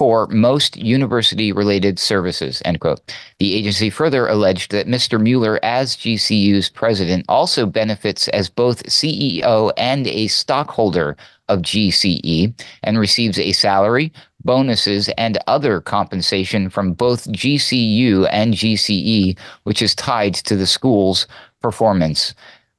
for 0.00 0.26
most 0.28 0.76
university 0.78 1.52
related 1.52 1.98
services 1.98 2.62
end 2.64 2.80
quote. 2.80 3.00
The 3.38 3.54
agency 3.54 3.90
further 3.90 4.26
alleged 4.26 4.70
that 4.70 4.86
mr 4.86 5.20
mueller 5.20 5.60
as 5.62 5.94
gcu's 5.94 6.70
president 6.70 7.26
also 7.28 7.66
benefits 7.66 8.26
as 8.28 8.48
both 8.48 8.84
ceo 8.84 9.72
and 9.76 10.06
a 10.06 10.28
stockholder 10.28 11.16
of 11.48 11.60
gce 11.60 12.54
and 12.82 12.98
receives 12.98 13.38
a 13.38 13.52
salary 13.52 14.10
bonuses 14.42 15.10
and 15.18 15.36
other 15.48 15.82
compensation 15.82 16.70
from 16.70 16.94
both 16.94 17.30
gcu 17.32 18.26
and 18.30 18.54
gce 18.54 19.36
which 19.64 19.82
is 19.82 19.94
tied 19.94 20.32
to 20.32 20.56
the 20.56 20.66
school's 20.66 21.26
performance 21.60 22.32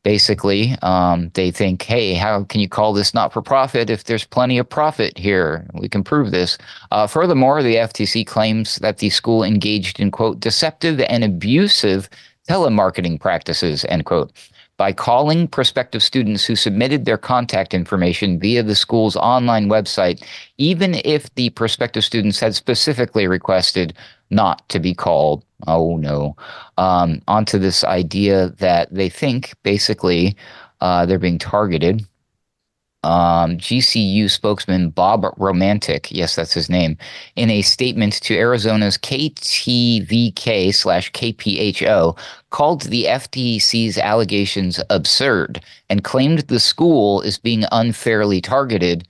basically 0.03 0.75
um, 0.81 1.29
they 1.33 1.51
think 1.51 1.83
hey 1.83 2.13
how 2.13 2.43
can 2.45 2.59
you 2.61 2.69
call 2.69 2.93
this 2.93 3.13
not 3.13 3.31
for 3.31 3.41
profit 3.41 3.89
if 3.89 4.05
there's 4.05 4.25
plenty 4.25 4.57
of 4.57 4.67
profit 4.67 5.17
here? 5.17 5.65
We 5.73 5.89
can 5.89 6.03
prove 6.03 6.31
this. 6.31 6.57
Uh, 6.91 7.07
furthermore 7.07 7.61
the 7.61 7.75
ftc 7.75 8.25
claims 8.25 8.77
that 8.77 8.97
the 8.97 9.09
school 9.09 9.43
engaged 9.43 9.99
in 9.99 10.11
quote 10.11 10.39
deceptive 10.39 10.99
and 11.01 11.23
abusive 11.23 12.09
telemarketing 12.49 13.19
practices 13.19 13.85
end 13.89 14.05
quote 14.05 14.31
by 14.77 14.91
calling 14.91 15.47
prospective 15.47 16.01
students 16.01 16.43
who 16.43 16.55
submitted 16.55 17.05
their 17.05 17.17
contact 17.17 17.73
information 17.73 18.39
via 18.39 18.63
the 18.63 18.75
school's 18.75 19.15
online 19.15 19.69
website 19.69 20.23
even 20.57 20.95
if 21.05 21.33
the 21.35 21.51
prospective 21.51 22.03
students 22.03 22.39
had 22.39 22.55
specifically 22.55 23.27
requested 23.27 23.93
not 24.31 24.67
to 24.69 24.79
be 24.79 24.93
called 24.95 25.43
oh 25.67 25.97
no, 25.97 26.35
um, 26.77 27.21
onto 27.27 27.57
this 27.57 27.83
idea 27.83 28.49
that 28.59 28.93
they 28.93 29.09
think 29.09 29.53
basically 29.63 30.35
uh, 30.81 31.05
they're 31.05 31.19
being 31.19 31.39
targeted. 31.39 32.05
Um, 33.03 33.57
GCU 33.57 34.29
spokesman 34.29 34.91
Bob 34.91 35.25
Romantic, 35.37 36.11
yes, 36.11 36.35
that's 36.35 36.53
his 36.53 36.69
name, 36.69 36.97
in 37.35 37.49
a 37.49 37.63
statement 37.63 38.13
to 38.21 38.37
Arizona's 38.37 38.95
KTVK 38.95 40.73
slash 40.73 41.11
KPHO, 41.11 42.15
called 42.51 42.83
the 42.83 43.05
FTC's 43.05 43.97
allegations 43.97 44.79
absurd 44.91 45.63
and 45.89 46.03
claimed 46.03 46.41
the 46.41 46.59
school 46.59 47.21
is 47.21 47.39
being 47.39 47.65
unfairly 47.71 48.39
targeted 48.39 49.07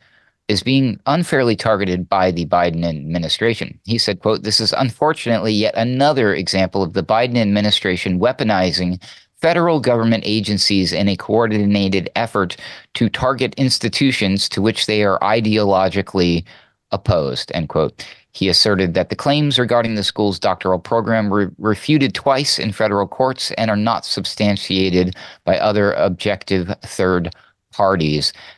is 0.51 0.61
being 0.61 0.99
unfairly 1.05 1.55
targeted 1.55 2.09
by 2.09 2.29
the 2.29 2.45
Biden 2.45 2.83
administration. 2.83 3.79
He 3.85 3.97
said, 3.97 4.19
quote, 4.19 4.43
this 4.43 4.59
is 4.59 4.73
unfortunately 4.73 5.53
yet 5.53 5.73
another 5.75 6.35
example 6.35 6.83
of 6.83 6.91
the 6.93 7.03
Biden 7.03 7.37
administration 7.37 8.19
weaponizing 8.19 9.01
federal 9.37 9.79
government 9.79 10.23
agencies 10.27 10.91
in 10.91 11.07
a 11.07 11.15
coordinated 11.15 12.09
effort 12.15 12.57
to 12.95 13.09
target 13.09 13.55
institutions 13.55 14.49
to 14.49 14.61
which 14.61 14.85
they 14.85 15.03
are 15.03 15.17
ideologically 15.19 16.43
opposed, 16.91 17.51
end 17.55 17.69
quote. 17.69 18.05
He 18.33 18.49
asserted 18.49 18.93
that 18.93 19.09
the 19.09 19.15
claims 19.15 19.57
regarding 19.57 19.95
the 19.95 20.03
school's 20.03 20.39
doctoral 20.39 20.79
program 20.79 21.29
were 21.29 21.51
refuted 21.57 22.13
twice 22.13 22.59
in 22.59 22.71
federal 22.71 23.07
courts 23.07 23.51
and 23.51 23.71
are 23.71 23.77
not 23.77 24.05
substantiated 24.05 25.15
by 25.45 25.57
other 25.57 25.93
objective 25.93 26.73
third 26.83 27.23
parties. 27.23 27.50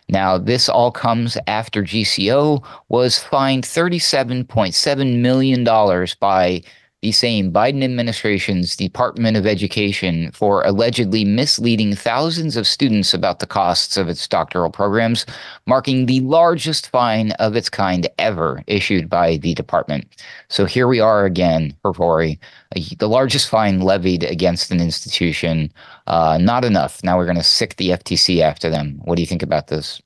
Now, 0.10 0.38
this 0.38 0.70
all 0.70 0.92
comes 0.92 1.38
after 1.48 1.84
GCU 1.84 2.64
was 2.90 3.20
fined 3.20 3.64
$37.7 3.64 5.20
million 5.20 5.64
by 6.20 6.62
the 7.04 7.12
same 7.12 7.52
Biden 7.52 7.84
administration's 7.84 8.78
Department 8.78 9.36
of 9.36 9.46
Education 9.46 10.32
for 10.32 10.64
allegedly 10.64 11.26
misleading 11.26 11.96
thousands 11.96 12.56
of 12.56 12.66
students 12.66 13.14
about 13.14 13.40
the 13.40 13.46
costs 13.46 13.98
of 13.98 14.08
its 14.08 14.26
doctoral 14.26 14.72
programs, 14.72 15.26
marking 15.68 16.06
the 16.06 16.22
largest 16.22 16.90
fine 16.90 17.32
of 17.34 17.58
its 17.58 17.70
kind 17.70 18.08
ever 18.20 18.64
issued 18.68 19.10
by 19.10 19.36
the 19.36 19.54
department. 19.54 20.08
So 20.48 20.64
here 20.64 20.88
we 20.88 21.02
are 21.02 21.26
again, 21.26 21.76
Rory, 21.84 22.40
the 22.98 23.10
largest 23.10 23.50
fine 23.50 23.82
levied 23.82 24.24
against 24.24 24.72
an 24.72 24.80
institution. 24.80 25.74
Uh, 26.08 26.38
not 26.40 26.64
enough. 26.64 27.04
Now 27.04 27.18
we're 27.18 27.26
going 27.26 27.36
to 27.36 27.44
sick 27.44 27.76
the 27.76 27.90
FTC 27.90 28.40
after 28.40 28.70
them. 28.70 29.02
What 29.04 29.18
do 29.18 29.22
you 29.22 29.28
think 29.28 29.44
about 29.44 29.68
this? 29.68 30.02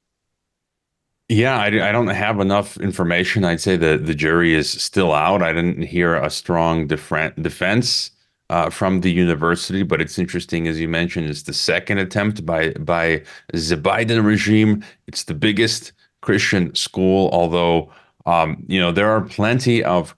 Yeah, 1.30 1.58
I, 1.58 1.90
I 1.90 1.92
don't 1.92 2.08
have 2.08 2.40
enough 2.40 2.78
information. 2.78 3.44
I'd 3.44 3.60
say 3.60 3.76
the 3.76 3.98
the 3.98 4.16
jury 4.16 4.54
is 4.54 4.70
still 4.70 5.14
out. 5.14 5.42
I 5.44 5.52
didn't 5.52 5.82
hear 5.82 6.16
a 6.16 6.30
strong 6.30 6.88
defense 6.88 8.12
uh, 8.50 8.70
from 8.70 9.02
the 9.02 9.12
university, 9.12 9.84
but 9.84 10.00
it's 10.00 10.18
interesting, 10.18 10.68
as 10.68 10.80
you 10.80 10.88
mentioned, 10.88 11.30
it's 11.30 11.44
the 11.44 11.54
second 11.54 11.98
attempt 11.98 12.46
by 12.46 12.72
by 12.80 13.24
the 13.54 13.76
Biden 13.76 14.26
regime. 14.26 14.84
It's 15.08 15.26
the 15.26 15.34
biggest 15.34 15.92
Christian 16.22 16.74
school, 16.76 17.30
although 17.34 17.92
um, 18.26 18.64
you 18.70 18.80
know 18.80 18.94
there 18.94 19.10
are 19.10 19.22
plenty 19.22 19.84
of 19.84 20.16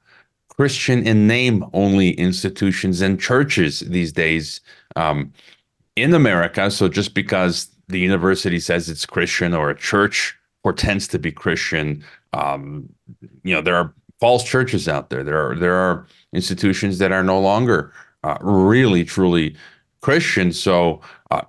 Christian 0.50 1.08
in 1.08 1.26
name 1.28 1.66
only 1.74 2.12
institutions 2.12 3.02
and 3.02 3.20
churches 3.20 3.80
these 3.80 4.12
days 4.14 4.62
um, 4.96 5.34
in 5.96 6.14
America. 6.14 6.72
So 6.72 6.90
just 6.90 7.14
because 7.16 7.70
the 7.88 8.00
university 8.00 8.60
says 8.60 8.90
it's 8.90 9.06
Christian 9.08 9.54
or 9.56 9.70
a 9.72 9.76
church 9.78 10.36
portends 10.64 11.08
to 11.10 11.20
be 11.20 11.32
Christian. 11.32 12.04
Um, 12.34 12.90
you 13.44 13.54
know, 13.54 13.62
there 13.62 13.76
are 13.76 13.94
false 14.20 14.44
churches 14.44 14.88
out 14.88 15.10
there. 15.10 15.24
There 15.24 15.50
are 15.50 15.56
there 15.56 15.76
are 15.76 16.08
institutions 16.34 16.98
that 17.00 17.12
are 17.12 17.24
no 17.24 17.40
longer 17.40 17.92
uh, 18.24 18.38
really 18.42 19.04
truly 19.04 19.56
Christian. 20.02 20.52
So 20.52 21.02
uh, 21.32 21.42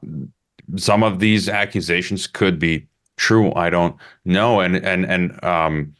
some 0.76 1.02
of 1.02 1.18
these 1.18 1.48
accusations 1.48 2.26
could 2.26 2.58
be 2.58 2.86
true. 3.16 3.52
I 3.54 3.70
don't 3.70 3.96
know, 4.24 4.60
and 4.60 4.76
and 4.76 5.04
and 5.04 5.42
um, 5.44 5.94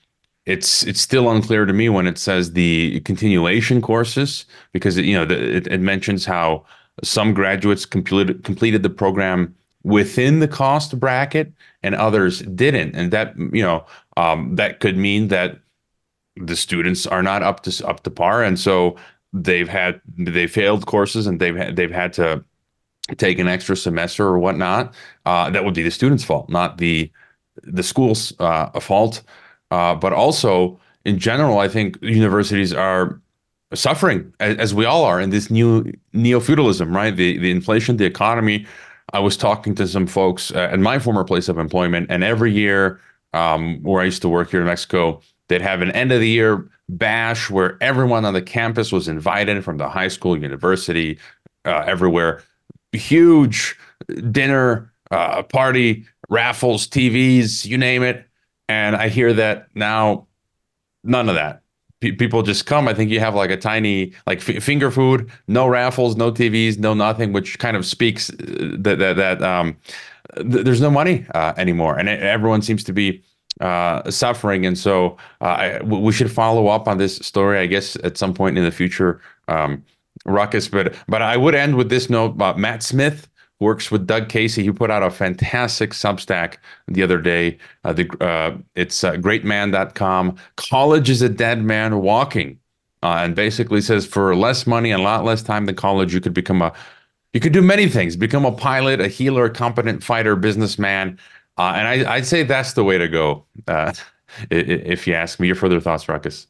it's 0.47 0.85
it's 0.85 1.01
still 1.01 1.31
unclear 1.31 1.67
to 1.67 1.73
me 1.73 1.89
when 1.89 2.07
it 2.07 2.19
says 2.19 2.53
the 2.53 3.01
continuation 3.01 3.83
courses 3.83 4.47
because 4.73 4.97
it, 4.97 5.05
you 5.05 5.15
know 5.15 5.25
the, 5.25 5.57
it, 5.57 5.67
it 5.67 5.81
mentions 5.81 6.25
how 6.25 6.65
some 7.03 7.35
graduates 7.35 7.85
completed 7.85 8.45
completed 8.45 8.83
the 8.83 8.91
program 8.91 9.55
within 9.83 10.41
the 10.41 10.49
cost 10.49 10.99
bracket 10.99 11.53
and 11.83 11.95
others 11.95 12.41
didn't. 12.41 12.95
And 12.95 13.13
that 13.13 13.37
you 13.37 13.63
know 13.63 13.87
um, 14.17 14.57
that 14.57 14.81
could 14.81 14.97
mean 14.97 15.29
that 15.29 15.59
the 16.37 16.57
students 16.57 17.07
are 17.07 17.23
not 17.23 17.43
up 17.43 17.63
to 17.65 17.87
up 17.87 18.03
to 18.03 18.11
par. 18.11 18.43
And 18.43 18.59
so 18.59 18.97
they've 19.33 19.69
had 19.69 20.01
they 20.19 20.47
failed 20.47 20.87
courses 20.87 21.27
and 21.27 21.41
they've 21.41 21.57
had 21.57 21.77
they've 21.77 21.91
had 21.91 22.13
to 22.15 22.45
take 23.17 23.39
an 23.39 23.49
extra 23.49 23.77
semester 23.77 24.27
or 24.27 24.39
whatnot. 24.39 24.95
Uh, 25.27 25.51
that 25.51 25.65
would 25.65 25.75
be 25.75 25.83
the 25.83 25.91
student's 25.91 26.25
fault 26.25 26.49
not 26.49 26.79
the 26.79 27.11
the 27.63 27.83
school's 27.83 28.33
uh, 28.39 28.79
fault. 28.81 29.23
Uh, 29.71 29.95
but 29.95 30.13
also 30.13 30.81
in 31.05 31.17
general 31.17 31.61
i 31.61 31.69
think 31.69 31.97
universities 32.03 32.73
are 32.73 33.21
suffering 33.75 34.33
as, 34.41 34.57
as 34.57 34.75
we 34.75 34.85
all 34.85 35.05
are 35.05 35.21
in 35.21 35.31
this 35.31 35.51
new 35.51 35.93
neo-feudalism 36.13 36.95
right? 36.95 37.15
The 37.17 37.39
the 37.39 37.51
inflation 37.51 37.97
the 37.97 38.05
economy 38.05 38.67
I 39.13 39.19
was 39.21 39.37
talking 39.37 39.75
to 39.77 39.87
some 39.87 40.07
folks 40.07 40.53
uh, 40.53 40.71
at 40.73 40.79
my 40.79 40.99
former 40.99 41.25
place 41.25 41.49
of 41.49 41.59
employment, 41.59 42.07
and 42.11 42.23
every 42.23 42.53
year, 42.53 43.01
um, 43.33 43.83
where 43.83 44.01
I 44.01 44.05
used 44.05 44.23
to 44.23 44.29
work 44.29 44.51
here 44.51 44.61
in 44.61 44.67
Mexico, 44.67 45.21
they'd 45.49 45.63
have 45.63 45.83
an 45.83 45.91
end 45.93 46.13
of 46.13 46.21
the 46.21 46.29
year 46.29 46.69
bash 46.89 47.51
where 47.51 47.77
everyone 47.81 48.25
on 48.25 48.35
the 48.35 48.43
campus 48.43 48.93
was 48.93 49.09
invited 49.09 49.65
from 49.65 49.77
the 49.79 49.89
high 49.89 50.09
school, 50.09 50.41
university, 50.41 51.19
uh, 51.65 51.85
everywhere. 51.87 52.43
Huge 52.93 53.77
dinner, 54.31 54.93
uh, 55.11 55.43
party, 55.45 56.07
raffles, 56.29 56.89
TVs, 56.89 57.65
you 57.67 57.79
name 57.79 58.03
it. 58.03 58.27
And 58.69 58.97
I 58.97 59.09
hear 59.09 59.33
that 59.33 59.69
now, 59.75 60.27
none 61.03 61.29
of 61.29 61.35
that 61.35 61.60
people 62.01 62.43
just 62.43 62.67
come. 62.67 62.89
I 62.89 62.95
think 62.95 63.11
you 63.11 63.21
have 63.21 63.35
like 63.35 63.51
a 63.51 63.57
tiny 63.57 64.13
like 64.27 64.47
f- 64.49 64.63
finger 64.63 64.91
food, 64.91 65.31
no 65.49 65.67
raffles, 65.67 66.17
no 66.17 66.33
TVs, 66.33 66.79
no 66.79 66.95
nothing, 66.95 67.33
which 67.33 67.59
kind 67.59 67.77
of 67.77 67.85
speaks 67.85 68.31
uh, 68.31 68.77
that 68.79 68.99
that 68.99 69.17
that 69.17 69.43
um, 69.43 69.77
th- 70.37 70.65
there's 70.65 70.81
no 70.81 70.91
money 70.91 71.27
uh, 71.35 71.53
anymore, 71.57 71.99
and 71.99 72.09
everyone 72.09 72.63
seems 72.63 72.83
to 72.85 72.93
be 72.93 73.23
uh, 73.61 74.11
suffering. 74.11 74.65
And 74.65 74.79
so 74.79 75.17
uh, 75.41 75.45
I, 75.45 75.83
we 75.83 76.13
should 76.13 76.31
follow 76.31 76.69
up 76.69 76.89
on 76.89 76.99
this 76.99 77.17
story, 77.17 77.59
I 77.59 77.67
guess, 77.67 77.97
at 78.03 78.17
some 78.17 78.33
point 78.35 78.57
in 78.57 78.65
the 78.65 78.71
future, 78.71 79.21
um, 79.49 79.85
Ruckus. 80.25 80.69
But 80.69 80.95
but 81.09 81.23
I 81.23 81.37
would 81.37 81.55
end 81.55 81.77
with 81.77 81.91
this 81.91 82.09
note 82.09 82.33
about 82.33 82.59
Matt 82.59 82.83
Smith 82.83 83.29
works 83.61 83.91
with 83.91 84.07
Doug 84.07 84.29
Casey. 84.29 84.63
He 84.63 84.73
put 84.73 84.91
out 84.91 85.03
a 85.03 85.11
fantastic 85.11 85.91
Substack 85.91 86.57
the 86.89 87.03
other 87.03 87.19
day. 87.21 87.59
Uh, 87.85 87.93
the 87.93 88.09
uh, 88.21 88.57
it's 88.75 89.05
uh, 89.05 89.13
greatman.com. 89.13 90.37
College 90.57 91.11
is 91.11 91.23
a 91.23 91.29
dead 91.29 91.63
man 91.63 92.01
walking, 92.01 92.59
uh, 93.03 93.21
and 93.21 93.37
basically 93.37 93.81
says 93.81 94.07
for 94.07 94.35
less 94.35 94.67
money 94.67 94.91
and 94.91 95.01
a 95.01 95.05
lot 95.05 95.25
less 95.25 95.43
time 95.43 95.67
than 95.67 95.77
college, 95.77 96.13
you 96.13 96.21
could 96.21 96.35
become 96.35 96.63
a 96.63 96.73
you 97.33 97.41
could 97.41 97.53
do 97.53 97.63
many 97.63 97.89
things. 97.89 98.17
Become 98.17 98.45
a 98.45 98.53
pilot, 98.53 99.01
a 99.01 99.09
healer, 99.09 99.45
a 99.45 99.51
competent 99.51 100.03
fighter, 100.03 100.35
businessman, 100.35 101.19
uh, 101.59 101.75
and 101.77 101.87
I, 101.87 102.15
I'd 102.15 102.27
say 102.27 102.43
that's 102.43 102.73
the 102.73 102.85
way 102.85 102.99
to 102.99 103.07
go. 103.07 103.45
Uh, 103.69 103.93
if 104.51 105.07
you 105.07 105.15
ask 105.15 105.39
me, 105.39 105.47
your 105.47 105.57
further 105.57 105.81
thoughts, 105.81 106.09
Ruckus. 106.09 106.47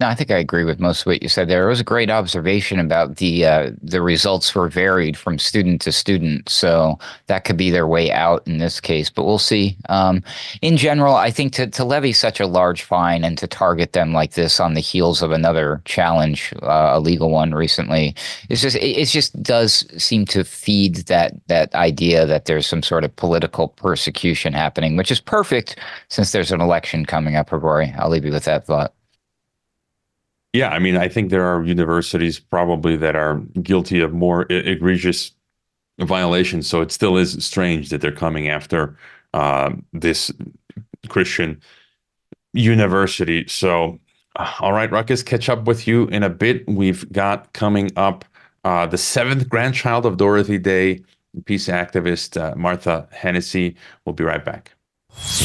No, 0.00 0.08
I 0.08 0.14
think 0.14 0.30
I 0.30 0.38
agree 0.38 0.64
with 0.64 0.80
most 0.80 1.02
of 1.02 1.06
what 1.08 1.22
you 1.22 1.28
said 1.28 1.48
there. 1.50 1.66
It 1.66 1.68
was 1.68 1.80
a 1.80 1.84
great 1.84 2.08
observation 2.08 2.80
about 2.80 3.16
the 3.16 3.44
uh, 3.44 3.70
the 3.82 4.00
results 4.00 4.54
were 4.54 4.70
varied 4.70 5.14
from 5.14 5.38
student 5.38 5.82
to 5.82 5.92
student, 5.92 6.48
so 6.48 6.98
that 7.26 7.44
could 7.44 7.58
be 7.58 7.70
their 7.70 7.86
way 7.86 8.10
out 8.10 8.42
in 8.46 8.56
this 8.56 8.80
case. 8.80 9.10
But 9.10 9.24
we'll 9.24 9.36
see. 9.38 9.76
Um, 9.90 10.22
in 10.62 10.78
general, 10.78 11.16
I 11.16 11.30
think 11.30 11.52
to 11.54 11.66
to 11.66 11.84
levy 11.84 12.14
such 12.14 12.40
a 12.40 12.46
large 12.46 12.82
fine 12.82 13.24
and 13.24 13.36
to 13.36 13.46
target 13.46 13.92
them 13.92 14.14
like 14.14 14.32
this 14.32 14.58
on 14.58 14.72
the 14.72 14.80
heels 14.80 15.20
of 15.20 15.32
another 15.32 15.82
challenge, 15.84 16.54
uh, 16.62 16.92
a 16.94 17.00
legal 17.00 17.30
one 17.30 17.52
recently, 17.52 18.14
it's 18.48 18.62
just 18.62 18.76
it, 18.76 18.96
it 18.96 19.08
just 19.08 19.42
does 19.42 19.84
seem 20.02 20.24
to 20.26 20.44
feed 20.44 20.96
that 21.08 21.34
that 21.48 21.74
idea 21.74 22.24
that 22.24 22.46
there's 22.46 22.66
some 22.66 22.82
sort 22.82 23.04
of 23.04 23.14
political 23.16 23.68
persecution 23.68 24.54
happening, 24.54 24.96
which 24.96 25.10
is 25.10 25.20
perfect 25.20 25.78
since 26.08 26.32
there's 26.32 26.52
an 26.52 26.62
election 26.62 27.04
coming 27.04 27.36
up. 27.36 27.52
Rory, 27.52 27.92
I'll 27.98 28.08
leave 28.08 28.24
you 28.24 28.32
with 28.32 28.44
that 28.44 28.64
thought. 28.64 28.94
Yeah, 30.52 30.70
I 30.70 30.80
mean, 30.80 30.96
I 30.96 31.08
think 31.08 31.30
there 31.30 31.44
are 31.44 31.62
universities 31.64 32.40
probably 32.40 32.96
that 32.96 33.14
are 33.14 33.36
guilty 33.62 34.00
of 34.00 34.12
more 34.12 34.46
egregious 34.50 35.32
violations. 36.00 36.66
So 36.66 36.80
it 36.80 36.90
still 36.90 37.16
is 37.16 37.44
strange 37.44 37.90
that 37.90 38.00
they're 38.00 38.10
coming 38.10 38.48
after 38.48 38.96
uh, 39.32 39.70
this 39.92 40.32
Christian 41.08 41.60
university. 42.52 43.46
So, 43.46 44.00
uh, 44.36 44.52
all 44.60 44.72
right, 44.72 44.90
Ruckus, 44.90 45.22
catch 45.22 45.48
up 45.48 45.66
with 45.66 45.86
you 45.86 46.06
in 46.08 46.22
a 46.22 46.30
bit. 46.30 46.66
We've 46.68 47.10
got 47.12 47.52
coming 47.52 47.90
up 47.96 48.24
uh, 48.64 48.86
the 48.86 48.98
seventh 48.98 49.48
grandchild 49.48 50.04
of 50.04 50.16
Dorothy 50.16 50.58
Day, 50.58 51.04
peace 51.44 51.68
activist 51.68 52.40
uh, 52.40 52.54
Martha 52.56 53.08
Hennessy. 53.12 53.76
We'll 54.04 54.14
be 54.14 54.24
right 54.24 54.44
back. 54.44 54.74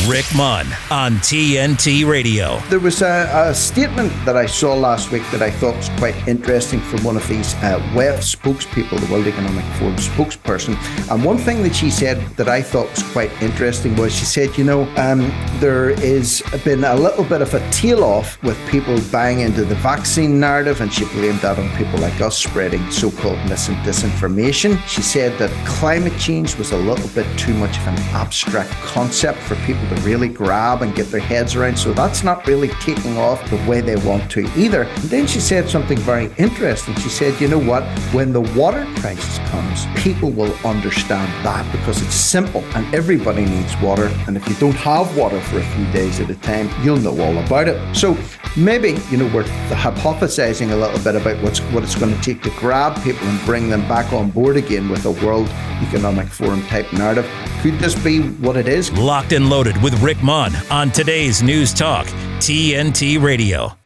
Rick 0.08 0.26
Munn 0.36 0.68
on 0.92 1.14
TNT 1.16 2.08
Radio. 2.08 2.60
There 2.70 2.80
was 2.80 3.02
a, 3.02 3.30
a, 3.34 3.56
statement 3.56 4.14
that 4.26 4.38
I 4.38 4.46
saw 4.46 4.76
last 4.76 5.12
week 5.12 5.24
that 5.32 5.42
I 5.42 5.50
thought 5.50 5.76
was 5.76 5.90
quite 5.98 6.16
interesting 6.28 6.80
from 6.80 7.04
one 7.04 7.18
of 7.18 7.28
these 7.28 7.56
uh, 7.56 7.80
WEF 7.94 8.20
spokespeople, 8.20 9.00
the 9.00 9.12
World 9.12 9.26
Economic 9.26 9.66
Forum 9.76 9.96
spokesperson. 9.96 10.76
And 11.12 11.26
one 11.26 11.38
thing 11.38 11.64
that 11.64 11.76
she 11.76 11.90
said 11.90 12.22
that 12.36 12.48
I 12.48 12.62
thought 12.62 12.90
was 12.92 13.02
quite 13.12 13.32
interesting 13.42 13.96
was 13.96 14.14
she 14.14 14.26
said, 14.26 14.56
you 14.58 14.64
know, 14.64 14.84
um, 14.98 15.22
has 15.62 16.44
been 16.64 16.84
a 16.84 16.96
little 16.96 17.24
bit 17.24 17.42
of 17.42 17.54
a 17.54 17.72
tail 17.72 18.04
off 18.04 18.42
with 18.44 18.58
people 18.70 19.00
buying 19.12 19.40
into 19.40 19.66
the 19.66 19.76
vaccine 19.76 20.40
narrative, 20.40 20.82
and 20.82 20.94
she 20.94 21.06
blamed 21.06 21.40
that 21.40 21.58
on 21.58 21.70
people 21.78 21.98
like 22.00 22.22
us 22.22 22.38
spreading 22.38 22.92
so 22.92 23.10
called 23.10 23.40
mis 23.50 23.70
and 23.70 23.78
disinformation. 23.78 24.78
She 24.88 25.02
said 25.02 25.38
that 25.40 25.50
climate 25.66 26.18
change 26.20 26.56
was 26.58 26.72
a 26.72 26.78
little 26.78 27.10
bit 27.10 27.26
too 27.40 27.54
much 27.56 27.76
of 27.78 27.88
an 27.88 27.98
abstract 28.14 28.72
concept 28.84 29.40
for 29.40 29.55
people 29.66 29.88
to 29.90 29.96
really 30.02 30.28
grab 30.28 30.82
and 30.82 30.96
get 30.96 31.08
their 31.08 31.22
heads 31.22 31.56
around. 31.56 31.78
So 31.78 31.94
that's 31.94 32.24
not 32.24 32.46
really 32.48 32.70
taking 32.82 33.18
off 33.18 33.48
the 33.50 33.58
way 33.68 33.82
they 33.82 33.96
want 33.96 34.30
to 34.32 34.42
either. 34.58 34.84
And 34.84 35.04
then 35.04 35.28
she 35.28 35.40
said 35.40 35.70
something 35.70 35.98
very 36.00 36.32
interesting. 36.38 36.96
She 36.96 37.10
said, 37.10 37.40
you 37.40 37.48
know 37.48 37.60
what? 37.60 37.84
When 38.14 38.34
the 38.34 38.42
water 38.42 38.86
crisis 38.98 39.38
comes, 39.50 39.86
people 39.96 40.32
will 40.32 40.54
understand 40.66 41.32
that 41.46 41.70
because 41.72 42.02
it's 42.02 42.16
simple 42.16 42.64
and 42.76 42.94
everybody 42.94 43.46
needs 43.46 43.76
water. 43.78 44.08
And 44.28 44.38
if 44.38 44.48
you 44.48 44.56
don't 44.56 44.76
have 44.76 45.16
water 45.18 45.40
for 45.42 45.60
a 45.60 45.66
few 45.76 45.86
days 45.92 46.20
at 46.20 46.30
a 46.30 46.36
time, 46.36 46.70
you'll 46.84 46.98
know 46.98 47.20
all 47.22 47.38
about 47.38 47.68
it. 47.68 47.96
So 47.96 48.18
maybe, 48.58 48.98
you 49.10 49.18
know, 49.18 49.26
we're 49.34 49.44
hypothesizing 49.44 50.72
a 50.72 50.76
little 50.76 51.00
bit 51.00 51.16
about 51.16 51.42
what's 51.44 51.60
what 51.72 51.84
it's 51.84 51.96
going 51.96 52.16
to 52.16 52.22
take 52.22 52.42
to 52.44 52.50
grab 52.52 53.02
people 53.04 53.28
and 53.28 53.46
bring 53.46 53.70
them 53.70 53.82
back 53.88 54.14
on 54.14 54.30
board 54.32 54.58
again 54.58 54.90
with 54.90 55.06
a 55.06 55.12
World 55.26 55.48
Economic 55.88 56.28
Forum 56.28 56.62
type 56.68 56.92
narrative. 56.94 57.30
Could 57.62 57.80
this 57.80 57.96
be 58.04 58.22
what 58.22 58.58
it 58.58 58.68
is? 58.68 58.92
Locked 58.94 59.34
and 59.34 59.45
loaded 59.50 59.82
with 59.82 60.02
Rick 60.02 60.22
Munn 60.24 60.54
on 60.70 60.92
today's 60.92 61.42
News 61.42 61.74
Talk, 61.74 62.06
TNT 62.38 63.22
Radio. 63.22 63.78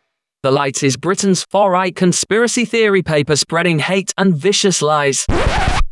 The 0.42 0.52
Light 0.52 0.84
is 0.84 0.96
Britain's 0.96 1.44
far 1.44 1.72
right 1.72 1.96
conspiracy 1.96 2.66
theory 2.66 3.02
paper 3.02 3.36
spreading 3.36 3.80
hate 3.80 4.14
and 4.18 4.36
vicious 4.36 4.82
lies. 4.82 5.26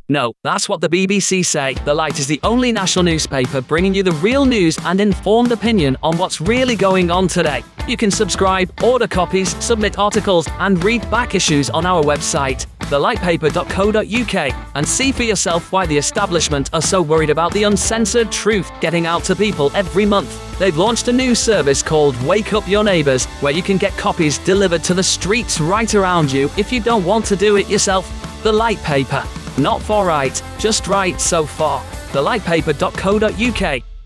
No, 0.09 0.31
that's 0.41 0.69
what 0.69 0.79
the 0.79 0.87
BBC 0.87 1.45
say. 1.45 1.73
The 1.83 1.93
Light 1.93 2.17
is 2.17 2.27
the 2.27 2.39
only 2.43 2.71
national 2.71 3.03
newspaper 3.03 3.59
bringing 3.59 3.93
you 3.93 4.03
the 4.03 4.13
real 4.13 4.45
news 4.45 4.77
and 4.85 5.01
informed 5.01 5.51
opinion 5.51 5.97
on 6.01 6.17
what's 6.17 6.39
really 6.39 6.77
going 6.77 7.11
on 7.11 7.27
today. 7.27 7.61
You 7.89 7.97
can 7.97 8.09
subscribe, 8.09 8.71
order 8.81 9.07
copies, 9.07 9.53
submit 9.63 9.99
articles, 9.99 10.47
and 10.59 10.81
read 10.81 11.01
back 11.11 11.35
issues 11.35 11.69
on 11.69 11.85
our 11.85 12.01
website, 12.01 12.65
thelightpaper.co.uk, 12.87 14.55
and 14.75 14.87
see 14.87 15.11
for 15.11 15.23
yourself 15.23 15.71
why 15.71 15.85
the 15.85 15.97
establishment 15.97 16.69
are 16.73 16.81
so 16.81 17.01
worried 17.01 17.29
about 17.29 17.53
the 17.53 17.63
uncensored 17.63 18.31
truth 18.31 18.71
getting 18.81 19.05
out 19.05 19.23
to 19.25 19.35
people 19.35 19.71
every 19.75 20.05
month. 20.05 20.57
They've 20.59 20.75
launched 20.75 21.07
a 21.07 21.13
new 21.13 21.35
service 21.35 21.83
called 21.83 22.21
Wake 22.23 22.53
Up 22.53 22.67
Your 22.67 22.83
Neighbours, 22.83 23.25
where 23.41 23.53
you 23.53 23.63
can 23.63 23.77
get 23.77 23.91
copies 23.97 24.37
delivered 24.39 24.83
to 24.85 24.93
the 24.93 25.03
streets 25.03 25.59
right 25.59 25.93
around 25.93 26.31
you 26.31 26.49
if 26.57 26.71
you 26.71 26.81
don't 26.81 27.05
want 27.05 27.25
to 27.25 27.35
do 27.35 27.57
it 27.57 27.69
yourself. 27.69 28.11
The 28.43 28.51
Light 28.51 28.79
Paper. 28.79 29.23
Not 29.57 29.81
for 29.81 30.05
right, 30.05 30.41
just 30.59 30.87
right 30.87 31.19
so 31.19 31.45
far. 31.45 31.81
Thelightpaper.co.uk. 32.11 33.96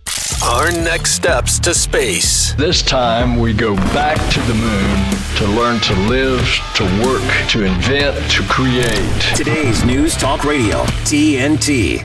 Our 0.43 0.71
next 0.71 1.11
steps 1.11 1.59
to 1.59 1.73
space. 1.73 2.53
This 2.53 2.81
time 2.81 3.37
we 3.37 3.53
go 3.53 3.75
back 3.75 4.17
to 4.33 4.39
the 4.41 4.55
moon 4.55 5.35
to 5.37 5.45
learn 5.55 5.79
to 5.81 5.93
live, 6.09 6.41
to 6.77 6.83
work, 7.05 7.49
to 7.49 7.63
invent, 7.63 8.31
to 8.31 8.41
create. 8.49 9.35
Today's 9.35 9.85
News 9.85 10.15
Talk 10.15 10.43
Radio, 10.43 10.77
TNT. 11.05 12.01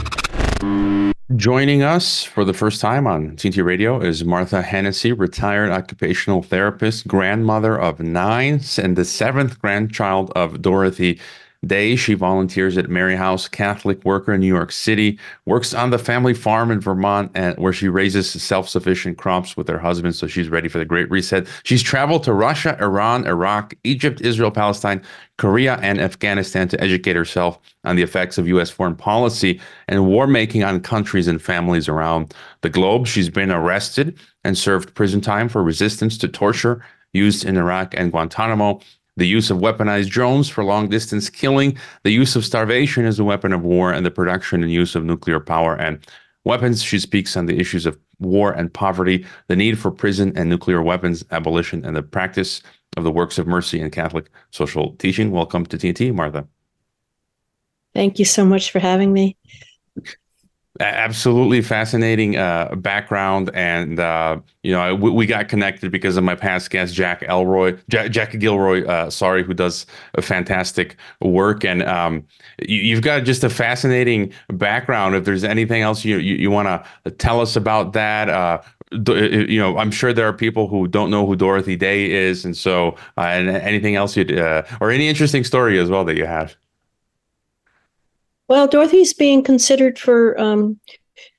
Joining 1.35 1.83
us 1.83 2.25
for 2.25 2.45
the 2.45 2.53
first 2.53 2.83
time 2.83 3.07
on 3.07 3.37
TNT 3.37 3.65
Radio 3.65 4.01
is 4.03 4.23
Martha 4.23 4.61
Hennessy, 4.61 5.13
retired 5.13 5.71
occupational 5.71 6.43
therapist, 6.43 7.09
grandmother 7.09 7.81
of 7.81 8.01
nine, 8.01 8.61
and 8.77 8.97
the 8.97 9.07
seventh 9.07 9.59
grandchild 9.63 10.31
of 10.37 10.61
Dorothy 10.61 11.19
Day. 11.67 11.97
She 11.97 12.15
volunteers 12.15 12.79
at 12.79 12.87
Maryhouse 12.87 13.51
Catholic 13.51 14.05
Worker 14.05 14.33
in 14.35 14.41
New 14.41 14.47
York 14.47 14.73
City, 14.73 15.19
works 15.45 15.75
on 15.75 15.91
the 15.91 15.99
family 15.99 16.35
farm 16.35 16.71
in 16.71 16.81
Vermont, 16.81 17.31
and 17.35 17.57
where 17.59 17.73
she 17.73 17.89
raises 17.89 18.31
self-sufficient 18.31 19.19
crops 19.19 19.57
with 19.57 19.69
her 19.69 19.79
husband. 19.79 20.15
So 20.15 20.27
she's 20.27 20.49
ready 20.49 20.69
for 20.69 20.79
the 20.79 20.85
Great 20.85 21.11
Reset. 21.11 21.47
She's 21.65 21.83
traveled 21.83 22.25
to 22.25 22.33
Russia, 22.33 22.77
Iran, 22.81 23.27
Iraq, 23.27 23.75
Egypt, 23.85 24.21
Israel, 24.21 24.51
Palestine, 24.51 25.03
Korea, 25.39 25.79
and 25.83 26.01
Afghanistan 26.01 26.69
to 26.69 26.81
educate 26.81 27.17
herself 27.17 27.59
on 27.85 27.97
the 27.97 28.03
effects 28.03 28.39
of 28.39 28.49
U.S. 28.49 28.71
foreign 28.71 28.97
policy 28.97 29.61
and 29.89 30.07
war 30.07 30.27
making 30.27 30.65
on 30.65 30.81
countries 30.81 31.29
and 31.29 31.43
families 31.43 31.89
around 31.89 32.35
the 32.63 32.71
globe. 32.71 33.07
She's 33.07 33.29
been 33.29 33.51
arrested 33.51 34.19
and 34.45 34.57
served 34.57 34.95
prison 34.95 35.21
time 35.21 35.49
for 35.49 35.63
resistance 35.63 36.17
to 36.19 36.29
torture 36.29 36.85
used 37.13 37.45
in 37.45 37.57
Iraq 37.57 37.95
and 37.97 38.11
Guantanamo 38.11 38.81
the 39.17 39.27
use 39.27 39.51
of 39.51 39.59
weaponized 39.59 40.11
drones 40.11 40.49
for 40.49 40.65
long 40.65 40.89
distance 40.89 41.31
killing, 41.31 41.77
the 42.03 42.11
use 42.11 42.37
of 42.37 42.45
starvation 42.45 43.05
as 43.05 43.19
a 43.19 43.25
weapon 43.25 43.53
of 43.53 43.63
war, 43.63 43.93
and 43.93 44.05
the 44.05 44.11
production 44.11 44.63
and 44.63 44.73
use 44.73 44.95
of 44.95 45.05
nuclear 45.05 45.41
power 45.41 45.75
and 45.77 45.99
weapons. 46.45 46.83
She 46.83 46.99
speaks 46.99 47.37
on 47.37 47.47
the 47.47 47.59
issues 47.59 47.87
of 47.87 47.99
war 48.19 48.53
and 48.53 48.73
poverty, 48.73 49.25
the 49.49 49.57
need 49.57 49.79
for 49.79 49.91
prison 49.91 50.33
and 50.37 50.49
nuclear 50.49 50.83
weapons 50.83 51.25
abolition, 51.31 51.85
and 51.85 51.97
the 51.97 52.03
practice 52.03 52.63
of 52.97 53.05
the 53.05 53.11
works 53.11 53.39
of 53.39 53.47
mercy 53.47 53.81
and 53.81 53.93
Catholic 53.93 54.31
social 54.51 54.95
teaching. 54.97 55.31
Welcome 55.31 55.67
to 55.67 55.77
TNT, 55.77 56.15
Martha. 56.15 56.47
Thank 57.95 58.19
you 58.19 58.25
so 58.25 58.45
much 58.45 58.71
for 58.71 58.79
having 58.79 59.13
me 59.13 59.37
absolutely 60.81 61.63
fascinating 61.63 62.37
uh, 62.37 62.75
background 62.77 63.51
and 63.55 63.99
uh, 64.01 64.39
you 64.63 64.73
know 64.73 64.95
we, 64.95 65.11
we, 65.11 65.27
got 65.27 65.49
connected 65.49 65.91
because 65.91 66.17
of 66.17 66.25
my 66.25 66.35
past 66.35 66.71
guest 66.71 66.95
jack 66.95 67.23
elroy 67.23 67.77
jack, 67.89 68.11
jack 68.11 68.39
gilroy 68.39 68.85
uh, 68.87 69.11
sorry 69.11 69.43
who 69.43 69.55
does 69.55 69.87
fantastic 70.21 70.97
work. 71.21 71.65
And 71.65 71.83
um, 71.83 72.25
you, 72.67 72.95
have 72.95 73.05
got 73.05 73.25
just 73.25 73.45
a 73.45 73.51
fascinating 73.51 74.33
background. 74.49 75.15
If 75.15 75.25
there's 75.25 75.45
anything 75.45 75.83
else 75.83 76.05
you 76.05 76.19
you, 76.19 76.37
you 76.37 76.51
want 76.51 76.69
to 77.05 77.11
tell 77.13 77.41
us 77.41 77.57
about 77.57 77.93
that 77.95 78.29
uh, 78.29 78.63
you 78.93 79.59
know, 79.59 79.79
I'm 79.79 79.91
sure 79.91 80.13
there 80.13 80.29
are 80.29 80.33
people 80.33 80.69
who 80.69 80.87
don't 80.87 81.11
know 81.11 81.27
who 81.27 81.35
Dorothy 81.35 81.77
Day 81.77 82.11
is, 82.11 82.45
and 82.45 82.57
so 82.57 82.97
uh, 83.19 83.23
and 83.23 83.49
anything 83.49 83.97
else 83.97 84.17
you 84.17 84.25
uh, 84.37 84.63
or 84.81 84.91
any 84.91 85.09
interesting 85.09 85.45
story 85.45 85.79
as 85.79 85.91
well 85.91 86.05
that 86.05 86.17
you 86.17 86.27
have. 86.27 86.57
Well, 88.49 88.69
Dorothy's 88.69 89.13
being 89.13 89.43
considered 89.43 89.99
for 89.99 90.41
um, 90.41 90.79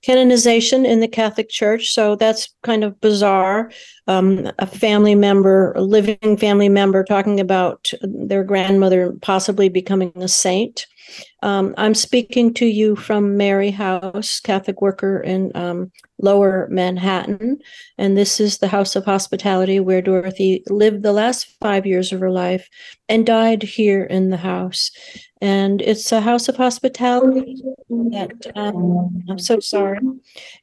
canonization 0.04 0.86
in 0.86 1.00
the 1.00 1.08
Catholic 1.08 1.50
Church, 1.50 1.94
so 1.94 2.16
that's 2.16 2.54
kind 2.64 2.84
of 2.84 3.00
bizarre. 3.00 3.72
Um, 4.08 4.52
a 4.60 4.68
family 4.68 5.16
member, 5.16 5.74
a 5.74 5.82
living 5.82 6.38
family 6.38 6.70
member, 6.70 7.04
talking 7.04 7.40
about 7.40 7.92
their 8.02 8.44
grandmother 8.44 9.14
possibly 9.22 9.70
becoming 9.70 10.12
a 10.16 10.28
saint. 10.28 10.86
Um, 11.44 11.74
I'm 11.78 11.94
speaking 11.94 12.54
to 12.56 12.66
you 12.66 12.96
from 12.96 13.38
Maryhouse, 13.38 14.42
Catholic 14.42 14.82
worker 14.82 15.20
in 15.20 15.52
um, 15.56 15.92
lower 16.20 16.68
Manhattan. 16.70 17.60
And 17.98 18.18
this 18.18 18.40
is 18.40 18.58
the 18.58 18.68
House 18.68 18.96
of 18.96 19.06
Hospitality 19.06 19.80
where 19.80 20.02
Dorothy 20.02 20.64
lived 20.68 21.04
the 21.04 21.14
last 21.14 21.56
five 21.62 21.86
years 21.86 22.12
of 22.12 22.20
her 22.20 22.32
life 22.32 22.68
and 23.08 23.26
died 23.26 23.64
here 23.64 24.04
in 24.04 24.30
the 24.30 24.38
house. 24.38 24.92
And 25.42 25.82
it's 25.82 26.12
a 26.12 26.22
house 26.22 26.50
of 26.50 26.58
hospitality 26.58 27.62
that, 27.90 28.52
um, 28.56 29.24
I'm 29.30 29.40
so 29.40 29.60
sorry. 29.60 30.00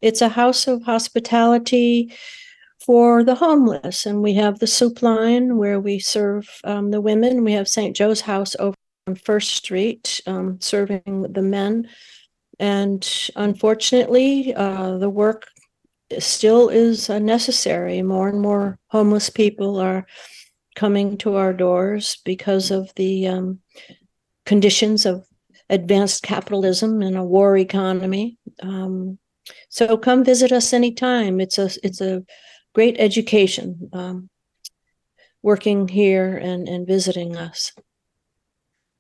It's 0.02 0.20
a 0.20 0.28
house 0.28 0.66
of 0.66 0.83
hospitality 0.83 2.12
for 2.85 3.24
the 3.24 3.37
homeless. 3.37 4.04
And 4.04 4.20
we 4.20 4.35
have 4.35 4.59
the 4.59 4.66
soup 4.66 5.02
line 5.02 5.57
where 5.57 5.80
we 5.80 5.98
serve 6.00 6.48
um, 6.64 6.90
the 6.90 7.00
women. 7.00 7.44
We 7.44 7.52
have 7.52 7.68
St. 7.68 7.94
Joe's 7.96 8.22
House 8.22 8.57
over 8.59 8.74
First 9.23 9.53
Street 9.53 10.21
um, 10.27 10.61
serving 10.61 11.27
the 11.31 11.43
men. 11.43 11.88
And 12.59 13.07
unfortunately, 13.37 14.55
uh, 14.55 14.99
the 14.99 15.11
work 15.11 15.47
still 16.19 16.69
is 16.69 17.11
uh, 17.11 17.19
necessary. 17.19 18.01
More 18.03 18.29
and 18.29 18.40
more 18.40 18.79
homeless 18.88 19.29
people 19.29 19.79
are 19.79 20.07
coming 20.75 21.19
to 21.19 21.37
our 21.37 21.53
doors 21.53 22.19
because 22.25 22.71
of 22.71 22.93
the 22.97 23.29
um, 23.29 23.59
conditions 24.47 25.07
of 25.07 25.27
advanced 25.69 26.23
capitalism 26.23 27.03
and 27.03 27.17
a 27.17 27.25
war 27.25 27.57
economy. 27.57 28.38
Um, 28.62 29.19
so 29.69 29.97
come 29.99 30.25
visit 30.25 30.53
us 30.53 30.73
anytime. 30.73 31.40
It's 31.40 31.59
a 31.59 31.71
it's 31.83 32.01
a 32.01 32.25
great 32.75 32.97
education 32.99 33.90
um, 33.93 34.31
working 35.43 35.88
here 35.88 36.37
and, 36.37 36.69
and 36.69 36.87
visiting 36.87 37.37
us. 37.37 37.73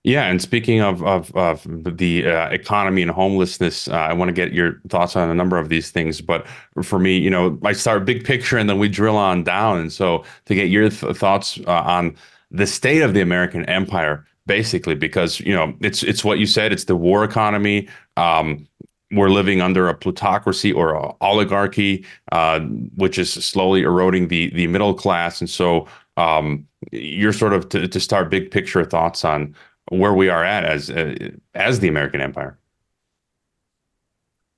Yeah, 0.06 0.26
and 0.26 0.40
speaking 0.42 0.82
of 0.82 1.02
of, 1.02 1.34
of 1.34 1.66
the 1.96 2.26
uh, 2.26 2.48
economy 2.50 3.00
and 3.00 3.10
homelessness, 3.10 3.88
uh, 3.88 3.92
I 3.92 4.12
want 4.12 4.28
to 4.28 4.34
get 4.34 4.52
your 4.52 4.80
thoughts 4.90 5.16
on 5.16 5.30
a 5.30 5.34
number 5.34 5.56
of 5.56 5.70
these 5.70 5.90
things. 5.90 6.20
But 6.20 6.46
for 6.82 6.98
me, 6.98 7.16
you 7.16 7.30
know, 7.30 7.58
I 7.64 7.72
start 7.72 8.04
big 8.04 8.22
picture 8.24 8.58
and 8.58 8.68
then 8.68 8.78
we 8.78 8.88
drill 8.90 9.16
on 9.16 9.44
down. 9.44 9.78
And 9.78 9.90
so 9.92 10.24
to 10.44 10.54
get 10.54 10.68
your 10.68 10.90
th- 10.90 11.16
thoughts 11.16 11.58
uh, 11.66 11.72
on 11.86 12.16
the 12.50 12.66
state 12.66 13.00
of 13.00 13.14
the 13.14 13.22
American 13.22 13.64
empire, 13.64 14.26
basically, 14.46 14.94
because 14.94 15.40
you 15.40 15.54
know 15.54 15.74
it's 15.80 16.02
it's 16.02 16.22
what 16.22 16.38
you 16.38 16.44
said. 16.46 16.70
It's 16.72 16.84
the 16.84 16.96
war 16.96 17.24
economy. 17.24 17.88
Um, 18.18 18.66
we're 19.10 19.30
living 19.30 19.60
under 19.60 19.88
a 19.88 19.94
plutocracy 19.94 20.72
or 20.72 20.94
a 20.94 21.12
oligarchy, 21.20 22.04
uh, 22.32 22.60
which 22.96 23.18
is 23.18 23.32
slowly 23.32 23.82
eroding 23.82 24.28
the 24.28 24.50
the 24.54 24.66
middle 24.66 24.92
class. 24.94 25.40
And 25.40 25.48
so, 25.48 25.86
um, 26.16 26.66
you're 26.92 27.32
sort 27.32 27.52
of 27.52 27.68
to, 27.70 27.86
to 27.88 28.00
start 28.00 28.30
big 28.30 28.50
picture 28.50 28.84
thoughts 28.84 29.24
on 29.24 29.54
where 29.88 30.14
we 30.14 30.28
are 30.28 30.44
at 30.44 30.64
as 30.64 30.90
uh, 30.90 31.14
as 31.54 31.80
the 31.80 31.88
American 31.88 32.20
empire. 32.20 32.58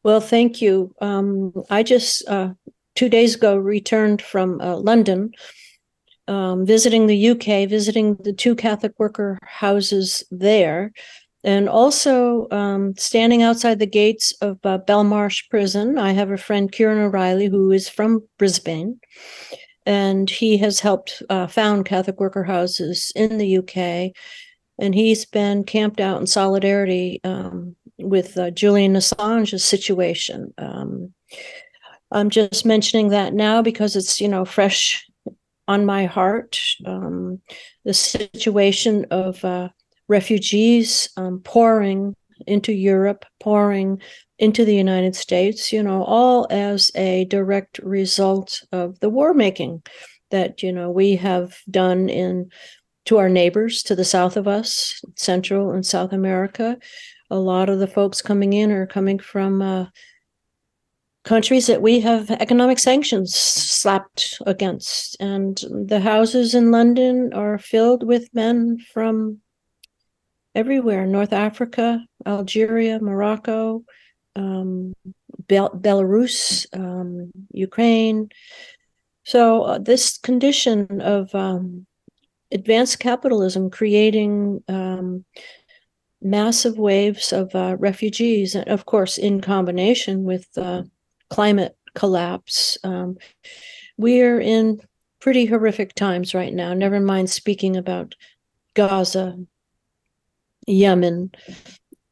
Well, 0.03 0.21
thank 0.21 0.63
you. 0.63 0.95
Um, 1.01 1.53
I 1.69 1.83
just 1.83 2.29
uh, 2.29 2.51
two 2.95 3.09
days 3.09 3.35
ago 3.35 3.57
returned 3.57 4.23
from 4.23 4.61
uh, 4.61 4.77
London, 4.77 5.33
um, 6.29 6.65
visiting 6.65 7.07
the 7.07 7.31
UK, 7.31 7.69
visiting 7.69 8.15
the 8.17 8.33
two 8.33 8.55
Catholic 8.55 8.93
worker 8.99 9.39
houses 9.43 10.25
there 10.31 10.93
and 11.47 11.69
also 11.69 12.49
um, 12.51 12.93
standing 12.97 13.41
outside 13.41 13.79
the 13.79 13.87
gates 13.87 14.33
of 14.41 14.59
uh, 14.65 14.79
Belmarsh 14.79 15.49
Prison, 15.49 15.97
I 15.97 16.11
have 16.11 16.33
a 16.33 16.37
friend, 16.37 16.71
Ciaron 16.73 16.99
O'Reilly, 16.99 17.47
who 17.47 17.71
is 17.71 17.89
from 17.89 18.25
Brisbane, 18.37 18.99
and 19.87 20.29
he 20.29 20.57
has 20.59 20.81
helped 20.81 21.23
uh, 21.31 21.47
found 21.47 21.87
Catholic 21.87 22.19
worker 22.19 22.43
houses 22.43 23.13
in 23.15 23.39
the 23.39 23.59
UK. 23.59 24.13
And 24.79 24.95
he's 24.95 25.25
been 25.25 25.65
camped 25.65 26.01
out 26.01 26.21
in 26.21 26.27
solidarity 26.27 27.21
um, 27.25 27.77
with 27.99 28.37
uh, 28.37 28.51
Julian 28.51 28.95
Assange's 28.95 29.65
situation. 29.65 30.53
Um, 30.59 31.15
I'm 32.11 32.31
just 32.31 32.65
mentioning 32.65 33.09
that 33.09 33.35
now 33.35 33.63
because 33.63 33.97
it's 33.97 34.21
you 34.21 34.29
know 34.29 34.45
fresh 34.45 35.05
on 35.69 35.85
my 35.85 36.05
heart. 36.05 36.61
Um, 36.85 37.41
the 37.85 37.95
situation 37.95 39.07
of 39.11 39.45
uh, 39.45 39.71
refugees 40.09 41.09
um, 41.17 41.41
pouring 41.41 42.15
into 42.47 42.73
Europe, 42.73 43.25
pouring 43.41 44.01
into 44.39 44.65
the 44.65 44.75
United 44.75 45.17
States, 45.17 45.73
you 45.73 45.83
know, 45.83 46.05
all 46.05 46.47
as 46.51 46.91
a 46.95 47.25
direct 47.27 47.79
result 47.79 48.63
of 48.73 49.01
the 49.01 49.09
war 49.09 49.33
making 49.33 49.83
that, 50.31 50.63
you 50.63 50.73
know, 50.73 50.91
we 50.91 51.17
have 51.17 51.57
done 51.71 52.09
in 52.09 52.51
to 53.07 53.19
our 53.19 53.29
neighbors 53.29 53.83
to 53.85 53.95
the 53.95 54.05
south 54.05 54.37
of 54.37 54.47
us, 54.47 55.01
Central 55.17 55.73
and 55.73 55.87
South 55.87 56.13
America. 56.13 56.79
A 57.31 57.39
lot 57.39 57.69
of 57.69 57.79
the 57.79 57.87
folks 57.87 58.23
coming 58.23 58.53
in 58.53 58.71
are 58.71 58.87
coming 58.87 59.19
from 59.19 59.63
uh, 59.63 59.87
countries 61.25 61.67
that 61.67 61.83
we 61.83 62.01
have 62.01 62.31
economic 62.31 62.79
sanctions 62.79 63.35
slapped 63.35 64.39
against. 64.47 65.17
And 65.21 65.61
the 65.71 66.01
houses 66.01 66.55
in 66.55 66.71
London 66.71 67.33
are 67.33 67.59
filled 67.59 68.05
with 68.05 68.33
men 68.33 68.79
from 68.93 69.41
everywhere 70.55 71.07
North 71.07 71.33
Africa, 71.33 72.05
Algeria, 72.25 72.99
Morocco, 73.01 73.85
um, 74.37 74.95
Bel- 75.49 75.71
Belarus, 75.71 76.67
um, 76.73 77.33
Ukraine. 77.53 78.31
So, 79.25 79.63
uh, 79.63 79.79
this 79.79 80.19
condition 80.19 81.01
of 81.01 81.35
um, 81.35 81.87
advanced 82.53 82.99
capitalism 82.99 83.71
creating 83.71 84.63
um, 84.69 85.25
massive 86.23 86.79
waves 86.79 87.33
of 87.33 87.55
uh, 87.55 87.77
refugees, 87.79 88.55
and 88.55 88.69
of 88.69 88.87
course, 88.87 89.19
in 89.19 89.41
combination 89.41 90.25
with 90.25 90.47
uh, 90.57 90.83
climate 91.31 91.77
collapse, 91.95 92.79
um, 92.85 93.17
we 93.97 94.23
are 94.23 94.41
in 94.41 94.81
pretty 95.21 95.47
horrific 95.47 95.95
times 95.95 96.35
right 96.35 96.53
now, 96.53 96.73
never 96.75 97.01
mind 97.01 97.31
speaking 97.31 97.77
about 97.77 98.15
Gaza, 98.75 99.37
Yemen, 100.67 101.33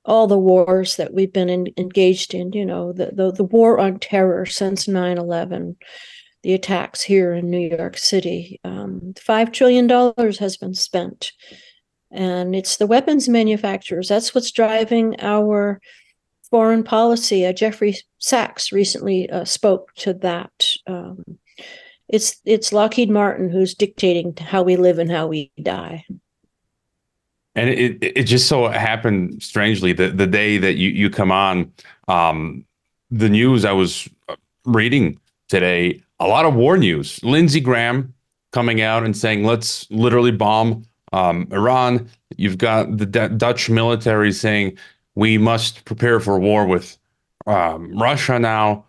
all 0.04 0.26
the 0.26 0.38
wars 0.38 0.96
that 0.96 1.14
we've 1.14 1.32
been 1.32 1.48
in, 1.48 1.68
engaged 1.76 2.34
in, 2.34 2.52
you 2.52 2.64
know, 2.64 2.92
the, 2.92 3.10
the, 3.12 3.32
the 3.32 3.44
war 3.44 3.78
on 3.78 3.98
terror 3.98 4.46
since 4.46 4.86
9 4.88 5.18
11, 5.18 5.76
the 6.44 6.54
attacks 6.54 7.02
here 7.02 7.32
in 7.32 7.50
New 7.50 7.74
York 7.76 7.96
City. 7.96 8.60
Um, 8.64 9.14
$5 9.14 9.52
trillion 9.52 9.88
has 10.38 10.56
been 10.58 10.74
spent. 10.74 11.32
And 12.10 12.54
it's 12.54 12.76
the 12.76 12.86
weapons 12.86 13.28
manufacturers. 13.28 14.08
That's 14.08 14.34
what's 14.34 14.52
driving 14.52 15.18
our 15.20 15.80
foreign 16.50 16.84
policy. 16.84 17.44
Uh, 17.46 17.52
Jeffrey 17.52 17.96
Sachs 18.18 18.70
recently 18.72 19.28
uh, 19.30 19.44
spoke 19.46 19.92
to 19.96 20.12
that. 20.14 20.68
Um, 20.86 21.24
it's 22.08 22.36
it's 22.44 22.72
Lockheed 22.72 23.10
Martin 23.10 23.48
who's 23.48 23.74
dictating 23.74 24.36
how 24.36 24.62
we 24.62 24.76
live 24.76 24.98
and 24.98 25.10
how 25.10 25.26
we 25.26 25.50
die. 25.60 26.04
And 27.56 27.70
it 27.70 27.98
it 28.00 28.24
just 28.24 28.46
so 28.46 28.68
happened 28.68 29.42
strangely 29.42 29.94
that 29.94 30.18
the 30.18 30.26
day 30.26 30.58
that 30.58 30.74
you 30.74 30.90
you 30.90 31.08
come 31.08 31.32
on, 31.32 31.72
um, 32.06 32.66
the 33.10 33.30
news 33.30 33.64
I 33.64 33.72
was 33.72 34.08
reading 34.66 35.18
today, 35.48 36.03
a 36.20 36.26
lot 36.26 36.44
of 36.44 36.54
war 36.54 36.76
news. 36.76 37.22
Lindsey 37.22 37.60
Graham 37.60 38.14
coming 38.52 38.80
out 38.80 39.04
and 39.04 39.16
saying, 39.16 39.44
"Let's 39.44 39.90
literally 39.90 40.32
bomb 40.32 40.84
um, 41.12 41.48
Iran." 41.50 42.08
You've 42.36 42.58
got 42.58 42.96
the 42.96 43.06
D- 43.06 43.36
Dutch 43.36 43.70
military 43.70 44.32
saying, 44.32 44.78
"We 45.14 45.38
must 45.38 45.84
prepare 45.84 46.20
for 46.20 46.38
war 46.38 46.66
with 46.66 46.96
um, 47.46 47.96
Russia 47.96 48.38
now." 48.38 48.84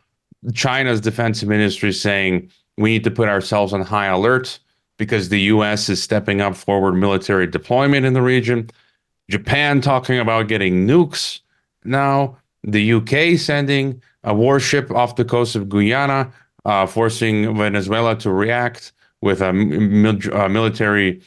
China's 0.53 1.01
defense 1.01 1.43
ministry 1.43 1.91
saying, 1.91 2.51
"We 2.77 2.91
need 2.91 3.03
to 3.03 3.11
put 3.11 3.29
ourselves 3.29 3.73
on 3.73 3.81
high 3.81 4.07
alert." 4.07 4.59
because 4.97 5.29
the 5.29 5.41
US 5.41 5.89
is 5.89 6.01
stepping 6.01 6.41
up 6.41 6.55
forward 6.55 6.93
military 6.93 7.47
deployment 7.47 8.05
in 8.05 8.13
the 8.13 8.21
region. 8.21 8.69
Japan 9.29 9.81
talking 9.81 10.19
about 10.19 10.47
getting 10.47 10.88
nukes 10.88 11.39
now. 11.83 12.38
The 12.63 12.93
UK 12.93 13.38
sending 13.38 14.01
a 14.23 14.33
warship 14.33 14.89
off 14.91 15.17
the 15.17 15.25
coast 15.25 15.55
of 15.55 15.69
Guyana, 15.69 16.31
uh, 16.65 16.86
forcing 16.86 17.56
Venezuela 17.58 18.15
to 18.17 18.32
react 18.32 18.91
with 19.21 19.41
a, 19.41 19.54
mil- 19.54 20.34
a, 20.34 20.49
military 20.49 21.21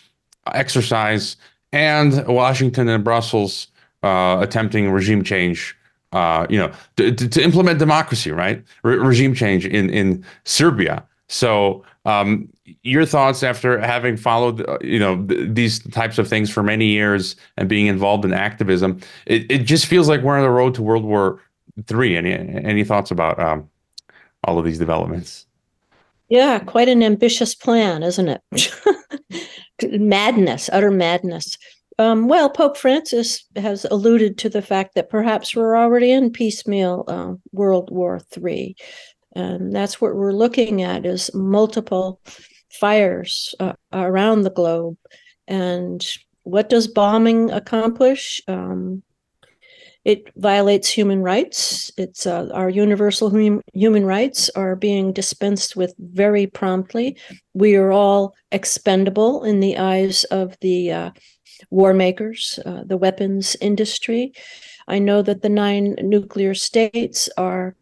exercise, 0.52 1.36
and 1.72 2.26
Washington 2.26 2.88
and 2.88 3.04
Brussels 3.04 3.68
uh, 4.02 4.38
attempting 4.40 4.90
regime 4.90 5.22
change. 5.22 5.76
Uh, 6.12 6.46
you 6.48 6.58
know, 6.58 6.72
to, 6.96 7.12
to, 7.12 7.42
implement 7.42 7.78
democracy, 7.78 8.32
right? 8.32 8.64
Re- 8.82 8.96
regime 8.96 9.34
change 9.34 9.66
in 9.66 9.90
in 9.90 10.24
Serbia. 10.44 11.06
So 11.28 11.84
um, 12.06 12.48
your 12.82 13.04
thoughts 13.04 13.42
after 13.42 13.78
having 13.78 14.16
followed, 14.16 14.66
uh, 14.66 14.78
you 14.80 14.98
know, 14.98 15.22
th- 15.26 15.50
these 15.52 15.80
types 15.90 16.16
of 16.16 16.26
things 16.26 16.48
for 16.48 16.62
many 16.62 16.86
years 16.86 17.36
and 17.58 17.68
being 17.68 17.86
involved 17.86 18.24
in 18.24 18.32
activism, 18.32 19.00
it, 19.26 19.50
it 19.50 19.58
just 19.64 19.84
feels 19.84 20.08
like 20.08 20.22
we're 20.22 20.38
on 20.38 20.42
the 20.42 20.50
road 20.50 20.74
to 20.76 20.82
World 20.82 21.04
War 21.04 21.40
Three. 21.86 22.16
Any 22.16 22.32
any 22.32 22.84
thoughts 22.84 23.10
about 23.10 23.38
um, 23.38 23.68
all 24.48 24.58
of 24.58 24.64
these 24.64 24.78
developments? 24.78 25.46
Yeah, 26.28 26.58
quite 26.58 26.88
an 26.88 27.02
ambitious 27.02 27.54
plan, 27.54 28.02
isn't 28.02 28.28
it? 28.28 28.72
madness, 30.00 30.68
utter 30.72 30.90
madness. 30.90 31.56
Um, 31.98 32.28
well, 32.28 32.48
Pope 32.48 32.76
Francis 32.76 33.44
has 33.56 33.84
alluded 33.90 34.38
to 34.38 34.48
the 34.48 34.62
fact 34.62 34.94
that 34.94 35.10
perhaps 35.10 35.54
we're 35.54 35.76
already 35.76 36.12
in 36.12 36.30
piecemeal 36.30 37.04
uh, 37.08 37.34
World 37.52 37.90
War 37.90 38.20
III, 38.36 38.76
and 39.34 39.74
that's 39.74 40.00
what 40.00 40.14
we're 40.14 40.32
looking 40.32 40.82
at 40.82 41.04
is 41.04 41.32
multiple 41.34 42.20
fires 42.70 43.54
uh, 43.60 43.72
around 43.92 44.42
the 44.42 44.50
globe. 44.50 44.96
And 45.46 46.06
what 46.44 46.68
does 46.68 46.86
bombing 46.86 47.50
accomplish? 47.50 48.40
Um, 48.48 49.02
it 50.08 50.32
violates 50.36 50.88
human 50.88 51.20
rights. 51.20 51.92
It's 51.98 52.26
uh, 52.26 52.48
our 52.54 52.70
universal 52.70 53.28
hum- 53.28 53.60
human 53.74 54.06
rights 54.06 54.48
are 54.56 54.74
being 54.74 55.12
dispensed 55.12 55.76
with 55.76 55.92
very 55.98 56.46
promptly. 56.46 57.18
We 57.52 57.76
are 57.76 57.92
all 57.92 58.34
expendable 58.50 59.44
in 59.44 59.60
the 59.60 59.76
eyes 59.76 60.24
of 60.24 60.56
the 60.62 60.92
uh, 60.92 61.10
war 61.70 61.92
makers, 61.92 62.58
uh, 62.64 62.84
the 62.86 62.96
weapons 62.96 63.54
industry. 63.60 64.32
I 64.88 64.98
know 64.98 65.20
that 65.20 65.42
the 65.42 65.50
nine 65.50 65.94
nuclear 66.00 66.54
states 66.54 67.28
are 67.36 67.76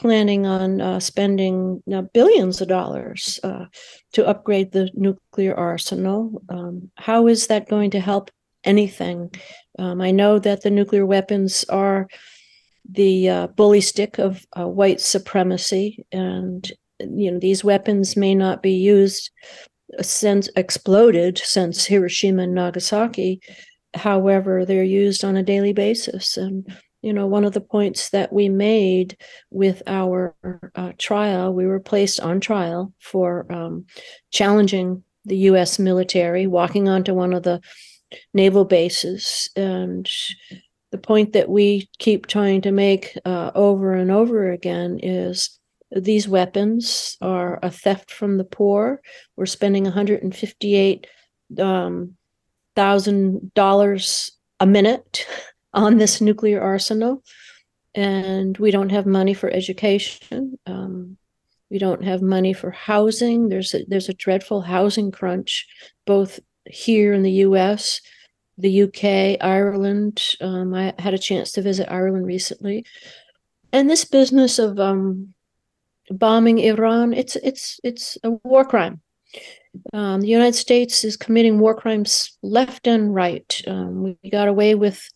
planning 0.00 0.46
on 0.46 0.80
uh, 0.80 1.00
spending 1.00 1.82
uh, 1.92 2.00
billions 2.14 2.62
of 2.62 2.68
dollars 2.68 3.40
uh, 3.44 3.66
to 4.14 4.26
upgrade 4.26 4.72
the 4.72 4.88
nuclear 4.94 5.54
arsenal. 5.54 6.40
Um, 6.48 6.90
how 6.96 7.26
is 7.26 7.48
that 7.48 7.68
going 7.68 7.90
to 7.90 8.00
help 8.00 8.30
anything? 8.64 9.30
Um, 9.78 10.00
I 10.00 10.10
know 10.10 10.38
that 10.38 10.62
the 10.62 10.70
nuclear 10.70 11.06
weapons 11.06 11.64
are 11.68 12.08
the 12.90 13.28
uh, 13.28 13.46
bully 13.48 13.80
stick 13.80 14.18
of 14.18 14.46
uh, 14.58 14.66
white 14.66 15.00
supremacy, 15.00 16.04
and 16.12 16.70
you 17.00 17.30
know 17.30 17.38
these 17.38 17.62
weapons 17.62 18.16
may 18.16 18.34
not 18.34 18.62
be 18.62 18.72
used 18.72 19.30
since 20.00 20.48
exploded 20.56 21.38
since 21.38 21.84
Hiroshima 21.84 22.42
and 22.42 22.54
Nagasaki. 22.54 23.40
However, 23.94 24.64
they're 24.64 24.84
used 24.84 25.24
on 25.24 25.36
a 25.36 25.42
daily 25.42 25.72
basis, 25.72 26.36
and 26.36 26.66
you 27.02 27.12
know, 27.12 27.26
one 27.26 27.44
of 27.44 27.52
the 27.52 27.60
points 27.60 28.10
that 28.10 28.32
we 28.32 28.48
made 28.48 29.16
with 29.50 29.82
our 29.86 30.34
uh, 30.74 30.92
trial, 30.98 31.54
we 31.54 31.66
were 31.66 31.80
placed 31.80 32.20
on 32.20 32.40
trial 32.40 32.92
for 32.98 33.50
um, 33.52 33.86
challenging 34.30 35.04
the 35.24 35.36
U.S. 35.36 35.78
military, 35.78 36.46
walking 36.46 36.88
onto 36.88 37.14
one 37.14 37.32
of 37.32 37.44
the 37.44 37.60
naval 38.34 38.64
bases. 38.64 39.50
And 39.56 40.08
the 40.90 40.98
point 40.98 41.32
that 41.34 41.48
we 41.48 41.88
keep 41.98 42.26
trying 42.26 42.62
to 42.62 42.72
make 42.72 43.16
uh, 43.24 43.50
over 43.54 43.94
and 43.94 44.10
over 44.10 44.50
again 44.50 45.00
is 45.02 45.58
these 45.90 46.28
weapons 46.28 47.16
are 47.20 47.58
a 47.62 47.70
theft 47.70 48.10
from 48.10 48.36
the 48.38 48.44
poor. 48.44 49.00
We're 49.36 49.46
spending 49.46 49.84
158 49.84 51.06
um, 51.58 52.14
thousand 52.76 53.52
dollars 53.54 54.30
a 54.60 54.66
minute 54.66 55.26
on 55.72 55.98
this 55.98 56.20
nuclear 56.20 56.60
arsenal, 56.60 57.22
and 57.94 58.56
we 58.58 58.70
don't 58.70 58.90
have 58.90 59.06
money 59.06 59.34
for 59.34 59.50
education. 59.50 60.58
Um, 60.66 61.16
we 61.70 61.78
don't 61.78 62.04
have 62.04 62.22
money 62.22 62.52
for 62.54 62.70
housing. 62.70 63.48
There's 63.48 63.74
a, 63.74 63.84
there's 63.86 64.08
a 64.08 64.14
dreadful 64.14 64.62
housing 64.62 65.10
crunch, 65.10 65.66
both 66.06 66.40
here 66.70 67.12
in 67.12 67.22
the 67.22 67.32
U.S., 67.32 68.00
the 68.56 68.70
U.K., 68.70 69.38
Ireland. 69.40 70.22
Um, 70.40 70.74
I 70.74 70.94
had 70.98 71.14
a 71.14 71.18
chance 71.18 71.52
to 71.52 71.62
visit 71.62 71.90
Ireland 71.90 72.26
recently, 72.26 72.84
and 73.72 73.88
this 73.88 74.04
business 74.04 74.58
of 74.58 74.78
um, 74.80 75.34
bombing 76.10 76.58
Iran, 76.58 77.12
it's 77.12 77.36
it's 77.36 77.80
it's 77.84 78.18
a 78.22 78.30
war 78.30 78.64
crime. 78.64 79.00
Um, 79.92 80.22
the 80.22 80.28
United 80.28 80.54
States 80.54 81.04
is 81.04 81.16
committing 81.16 81.58
war 81.58 81.74
crimes 81.74 82.36
left 82.42 82.86
and 82.86 83.14
right. 83.14 83.62
Um, 83.66 84.16
we 84.22 84.30
got 84.30 84.48
away 84.48 84.74
with 84.74 85.08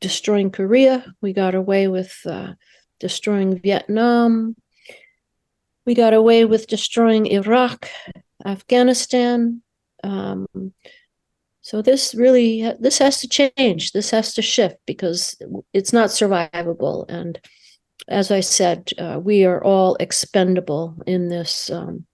destroying 0.00 0.50
Korea. 0.50 1.04
We 1.20 1.32
got 1.32 1.54
away 1.54 1.88
with 1.88 2.16
uh, 2.24 2.52
destroying 3.00 3.58
Vietnam. 3.58 4.56
We 5.84 5.94
got 5.94 6.14
away 6.14 6.44
with 6.44 6.68
destroying 6.68 7.26
Iraq, 7.26 7.88
Afghanistan. 8.44 9.62
Um, 10.02 10.46
so 11.60 11.80
this 11.80 12.14
really 12.14 12.72
this 12.80 12.98
has 12.98 13.20
to 13.20 13.28
change. 13.28 13.92
This 13.92 14.10
has 14.10 14.34
to 14.34 14.42
shift 14.42 14.76
because 14.86 15.40
it's 15.72 15.92
not 15.92 16.10
survivable. 16.10 17.06
And 17.08 17.40
as 18.08 18.30
I 18.30 18.40
said, 18.40 18.90
uh, 18.98 19.20
we 19.22 19.44
are 19.44 19.62
all 19.62 19.96
expendable 20.00 20.96
in 21.06 21.28
this 21.28 21.70
um, 21.70 22.04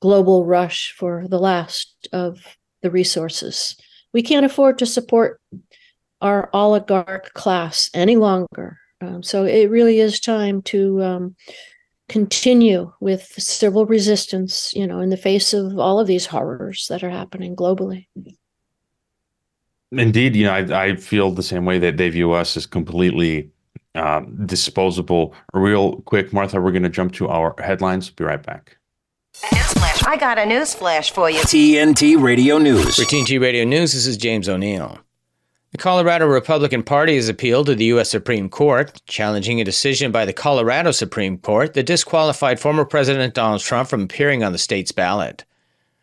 global 0.00 0.44
rush 0.44 0.94
for 0.96 1.26
the 1.28 1.38
last 1.38 2.08
of 2.12 2.38
the 2.82 2.90
resources. 2.90 3.76
We 4.12 4.22
can't 4.22 4.46
afford 4.46 4.78
to 4.78 4.86
support 4.86 5.40
our 6.20 6.48
oligarch 6.52 7.32
class 7.34 7.90
any 7.92 8.16
longer. 8.16 8.78
Um, 9.00 9.22
so 9.22 9.44
it 9.44 9.68
really 9.70 9.98
is 9.98 10.20
time 10.20 10.62
to 10.62 11.02
um, 11.02 11.36
continue 12.08 12.92
with 13.00 13.22
civil 13.38 13.86
resistance, 13.86 14.72
you 14.74 14.86
know, 14.86 15.00
in 15.00 15.08
the 15.08 15.16
face 15.16 15.54
of 15.54 15.78
all 15.78 15.98
of 15.98 16.06
these 16.06 16.26
horrors 16.26 16.86
that 16.88 17.02
are 17.02 17.10
happening 17.10 17.56
globally. 17.56 18.06
Indeed, 19.92 20.36
you 20.36 20.44
know, 20.44 20.52
I, 20.52 20.84
I 20.84 20.96
feel 20.96 21.30
the 21.30 21.42
same 21.42 21.64
way 21.64 21.78
that 21.78 21.96
they 21.96 22.08
view 22.08 22.32
us 22.32 22.56
as 22.56 22.66
completely 22.66 23.50
uh, 23.94 24.20
disposable. 24.44 25.34
Real 25.52 26.02
quick, 26.02 26.32
Martha, 26.32 26.60
we're 26.60 26.72
going 26.72 26.82
to 26.82 26.88
jump 26.88 27.12
to 27.14 27.28
our 27.28 27.54
headlines. 27.58 28.10
Be 28.10 28.24
right 28.24 28.42
back. 28.42 28.76
I 30.06 30.16
got 30.18 30.38
a 30.38 30.46
news 30.46 30.74
flash 30.74 31.10
for 31.10 31.30
you. 31.30 31.40
TNT 31.40 32.20
Radio 32.20 32.58
News. 32.58 32.96
For 32.96 33.02
TNT 33.02 33.40
Radio 33.40 33.64
News, 33.64 33.92
this 33.92 34.06
is 34.06 34.16
James 34.16 34.48
O'Neill. 34.48 35.03
The 35.74 35.82
Colorado 35.82 36.26
Republican 36.26 36.84
Party 36.84 37.16
has 37.16 37.28
appealed 37.28 37.66
to 37.66 37.74
the 37.74 37.86
U.S. 37.86 38.08
Supreme 38.08 38.48
Court, 38.48 38.96
challenging 39.06 39.60
a 39.60 39.64
decision 39.64 40.12
by 40.12 40.24
the 40.24 40.32
Colorado 40.32 40.92
Supreme 40.92 41.36
Court 41.36 41.74
that 41.74 41.82
disqualified 41.82 42.60
former 42.60 42.84
President 42.84 43.34
Donald 43.34 43.60
Trump 43.60 43.88
from 43.88 44.02
appearing 44.02 44.44
on 44.44 44.52
the 44.52 44.58
state's 44.58 44.92
ballot. 44.92 45.44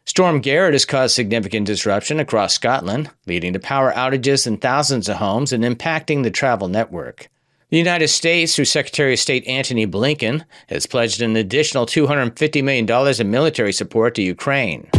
Storm 0.03 0.41
Gerrit 0.41 0.73
has 0.73 0.83
caused 0.83 1.15
significant 1.15 1.67
disruption 1.67 2.19
across 2.19 2.53
Scotland, 2.53 3.11
leading 3.27 3.53
to 3.53 3.59
power 3.59 3.93
outages 3.93 4.45
in 4.45 4.57
thousands 4.57 5.07
of 5.07 5.15
homes 5.15 5.53
and 5.53 5.63
impacting 5.63 6.23
the 6.23 6.31
travel 6.31 6.67
network. 6.67 7.29
The 7.69 7.77
United 7.77 8.09
States, 8.09 8.53
through 8.53 8.65
Secretary 8.65 9.13
of 9.13 9.19
State 9.19 9.47
Antony 9.47 9.87
Blinken, 9.87 10.43
has 10.67 10.85
pledged 10.85 11.21
an 11.21 11.37
additional 11.37 11.85
$250 11.85 12.61
million 12.61 13.21
in 13.21 13.31
military 13.31 13.71
support 13.71 14.15
to 14.15 14.21
Ukraine 14.21 14.89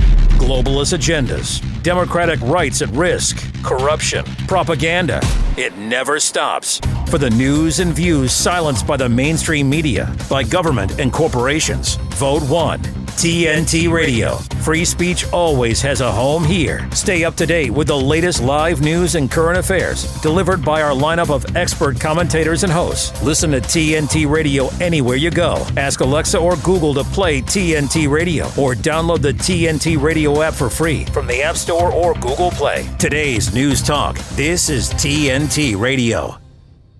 globalist 0.42 0.92
agendas, 0.92 1.60
democratic 1.84 2.40
rights 2.40 2.82
at 2.82 2.88
risk, 2.88 3.38
corruption, 3.62 4.24
propaganda. 4.48 5.20
It 5.56 5.78
never 5.78 6.18
stops. 6.18 6.80
For 7.08 7.18
the 7.18 7.30
news 7.30 7.78
and 7.78 7.92
views 7.92 8.32
silenced 8.32 8.84
by 8.84 8.96
the 8.96 9.08
mainstream 9.08 9.70
media, 9.70 10.12
by 10.28 10.42
government 10.42 10.98
and 10.98 11.12
corporations, 11.12 11.94
vote 12.16 12.42
one. 12.48 12.82
TNT 13.12 13.92
Radio. 13.92 14.36
Free 14.64 14.84
speech 14.84 15.30
always 15.32 15.80
has 15.82 16.00
a 16.00 16.10
home 16.10 16.42
here. 16.42 16.88
Stay 16.92 17.24
up 17.24 17.36
to 17.36 17.46
date 17.46 17.70
with 17.70 17.86
the 17.86 17.96
latest 17.96 18.42
live 18.42 18.80
news 18.80 19.14
and 19.14 19.30
current 19.30 19.58
affairs 19.58 20.20
delivered 20.22 20.64
by 20.64 20.82
our 20.82 20.92
lineup 20.92 21.30
of 21.30 21.54
expert 21.54 22.00
commentators 22.00 22.64
and 22.64 22.72
hosts. 22.72 23.22
Listen 23.22 23.50
to 23.52 23.60
TNT 23.60 24.28
Radio 24.28 24.68
anywhere 24.80 25.16
you 25.16 25.30
go. 25.30 25.64
Ask 25.76 26.00
Alexa 26.00 26.38
or 26.38 26.56
Google 26.56 26.94
to 26.94 27.04
play 27.04 27.42
TNT 27.42 28.10
Radio 28.10 28.46
or 28.58 28.74
download 28.74 29.20
the 29.20 29.34
TNT 29.34 30.00
Radio 30.00 30.31
app 30.40 30.54
for 30.54 30.70
free 30.70 31.04
from 31.06 31.26
the 31.26 31.42
App 31.42 31.56
Store 31.56 31.92
or 31.92 32.14
Google 32.14 32.50
Play. 32.52 32.88
Today's 32.98 33.52
News 33.52 33.82
Talk. 33.82 34.16
This 34.36 34.70
is 34.70 34.88
TNT 34.94 35.78
Radio. 35.78 36.38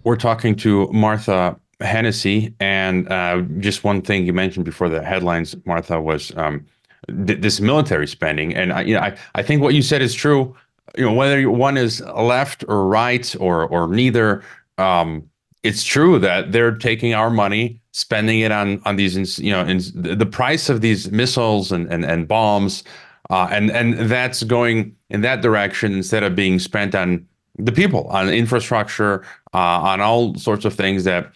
We're 0.05 0.17
talking 0.17 0.55
to 0.57 0.89
Martha 0.93 1.59
Hennessy, 1.81 2.55
and 2.61 3.11
uh, 3.11 3.41
just 3.59 3.85
one 3.85 4.03
thing 4.03 4.27
you 4.27 4.33
mentioned 4.33 4.65
before 4.65 4.89
the 4.89 5.03
headlines, 5.03 5.55
Martha, 5.65 6.01
was 6.01 6.37
um, 6.37 6.67
th- 7.27 7.41
this 7.41 7.61
military 7.61 8.07
spending, 8.07 8.55
and 8.55 8.73
I, 8.73 8.83
you 8.83 8.95
know, 8.95 9.01
I, 9.01 9.17
I 9.35 9.43
think 9.43 9.63
what 9.63 9.75
you 9.75 9.83
said 9.83 10.03
is 10.03 10.15
true. 10.15 10.55
You 10.97 11.07
know, 11.07 11.13
whether 11.13 11.49
one 11.51 11.77
is 11.77 12.01
left 12.01 12.65
or 12.69 12.87
right 12.87 13.35
or 13.39 13.67
or 13.67 13.89
neither, 13.89 14.43
um, 14.79 15.29
it's 15.63 15.85
true 15.85 16.19
that 16.19 16.53
they're 16.53 16.75
taking 16.75 17.15
our 17.15 17.31
money, 17.31 17.81
spending 17.93 18.41
it 18.41 18.53
on 18.53 18.83
on 18.85 18.97
these, 18.97 19.39
you 19.39 19.53
know, 19.53 19.65
in 19.65 19.81
the 19.95 20.27
price 20.27 20.69
of 20.69 20.81
these 20.81 21.11
missiles 21.11 21.73
and 21.73 21.91
and, 21.93 22.05
and 22.05 22.29
bombs, 22.29 22.85
uh, 23.33 23.49
and 23.51 23.71
and 23.71 23.95
that's 24.11 24.43
going 24.43 24.95
in 25.09 25.23
that 25.23 25.41
direction 25.41 25.95
instead 25.95 26.23
of 26.23 26.37
being 26.37 26.59
spent 26.59 26.95
on 26.95 27.27
the 27.59 27.73
people, 27.73 28.07
on 28.09 28.29
infrastructure, 28.29 29.25
uh, 29.55 29.81
on 29.81 30.03
all 30.03 30.35
sorts 30.35 30.67
of 30.67 30.75
things 30.75 31.05
that 31.05 31.33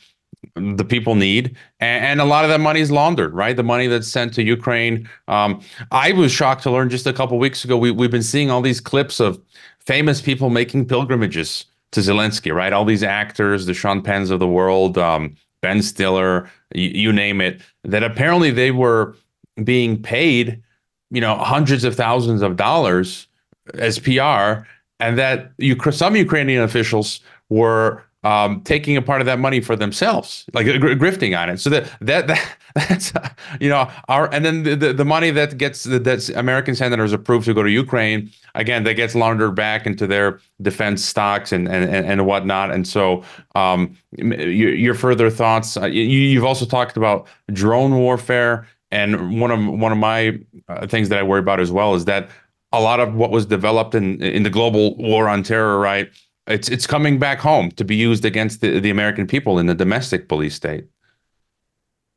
the 0.54 0.84
people 0.84 1.14
need. 1.14 1.56
And, 1.80 2.04
and, 2.04 2.20
a 2.20 2.24
lot 2.24 2.44
of 2.44 2.50
that 2.50 2.60
money 2.60 2.80
is 2.80 2.90
laundered 2.90 3.32
right? 3.34 3.56
The 3.56 3.62
money 3.62 3.86
that's 3.86 4.08
sent 4.08 4.34
to 4.34 4.42
ukraine. 4.42 5.08
Um, 5.26 5.62
i 5.90 6.12
was 6.12 6.30
shocked 6.32 6.62
to 6.64 6.70
learn 6.70 6.90
just 6.90 7.06
a 7.06 7.12
couple 7.12 7.38
weeks 7.38 7.64
ago 7.64 7.76
we, 7.78 7.90
we've 7.90 8.10
been 8.10 8.22
seeing 8.22 8.50
all 8.50 8.60
these 8.60 8.80
clips 8.80 9.18
of 9.18 9.40
famous 9.80 10.20
people 10.20 10.50
making 10.50 10.86
pilgrimages 10.86 11.64
to 11.92 12.00
zelensky 12.00 12.54
right? 12.54 12.74
All 12.74 12.84
these 12.84 13.02
actors 13.02 13.64
the 13.64 13.74
sean 13.74 14.02
penns 14.02 14.30
of 14.30 14.38
the 14.38 14.48
world 14.48 14.98
um, 14.98 15.34
ben 15.62 15.82
stiller 15.82 16.50
you, 16.74 16.90
you 16.90 17.12
name 17.12 17.40
it 17.40 17.62
that 17.84 18.02
apparently 18.02 18.50
they 18.50 18.70
were 18.70 19.16
being 19.64 20.00
paid 20.00 20.62
you 21.10 21.20
know 21.20 21.36
hundreds 21.36 21.84
of 21.84 21.94
thousands 21.94 22.42
of 22.42 22.56
dollars 22.56 23.28
as 23.74 23.98
pr 23.98 24.64
and 25.00 25.18
that 25.18 25.52
you, 25.58 25.76
some 25.90 26.16
Ukrainian 26.16 26.62
officials 26.62 27.20
were 27.48 28.02
um, 28.24 28.60
taking 28.62 28.96
a 28.96 29.02
part 29.02 29.20
of 29.20 29.26
that 29.26 29.38
money 29.38 29.60
for 29.60 29.76
themselves, 29.76 30.46
like 30.52 30.66
gr- 30.66 30.94
grifting 30.94 31.38
on 31.38 31.48
it. 31.48 31.60
So 31.60 31.70
that 31.70 31.92
that, 32.00 32.26
that 32.26 32.56
that's 32.74 33.12
you 33.60 33.68
know 33.68 33.88
our 34.08 34.32
and 34.32 34.44
then 34.44 34.64
the, 34.64 34.74
the, 34.74 34.92
the 34.92 35.04
money 35.04 35.30
that 35.30 35.58
gets 35.58 35.84
that 35.84 36.30
American 36.34 36.74
senators 36.74 37.12
approved 37.12 37.44
to 37.44 37.54
go 37.54 37.62
to 37.62 37.70
Ukraine 37.70 38.30
again 38.56 38.82
that 38.84 38.94
gets 38.94 39.14
laundered 39.14 39.54
back 39.54 39.86
into 39.86 40.08
their 40.08 40.40
defense 40.60 41.04
stocks 41.04 41.52
and 41.52 41.68
and 41.68 41.88
and 41.88 42.26
whatnot. 42.26 42.72
And 42.72 42.88
so 42.88 43.22
um, 43.54 43.96
your, 44.12 44.74
your 44.74 44.94
further 44.94 45.30
thoughts. 45.30 45.76
Uh, 45.76 45.86
you, 45.86 46.02
you've 46.02 46.44
also 46.44 46.66
talked 46.66 46.96
about 46.96 47.28
drone 47.52 47.96
warfare, 47.96 48.66
and 48.96 49.40
one 49.40 49.50
of 49.50 49.60
one 49.66 49.92
of 49.92 49.98
my 49.98 50.38
uh, 50.68 50.86
things 50.86 51.10
that 51.10 51.18
I 51.18 51.22
worry 51.22 51.40
about 51.40 51.60
as 51.60 51.70
well 51.70 51.94
is 51.94 52.06
that 52.06 52.30
a 52.72 52.80
lot 52.80 52.98
of 52.98 53.14
what 53.14 53.30
was 53.30 53.44
developed 53.44 53.94
in 53.94 54.22
in 54.22 54.42
the 54.42 54.50
global 54.50 54.96
war 54.96 55.28
on 55.28 55.42
terror, 55.42 55.78
right? 55.78 56.08
It's 56.46 56.68
it's 56.68 56.86
coming 56.86 57.18
back 57.18 57.38
home 57.38 57.70
to 57.72 57.84
be 57.84 57.94
used 57.94 58.24
against 58.24 58.62
the, 58.62 58.80
the 58.80 58.90
American 58.90 59.26
people 59.26 59.58
in 59.58 59.66
the 59.66 59.74
domestic 59.74 60.28
police 60.28 60.54
state. 60.54 60.84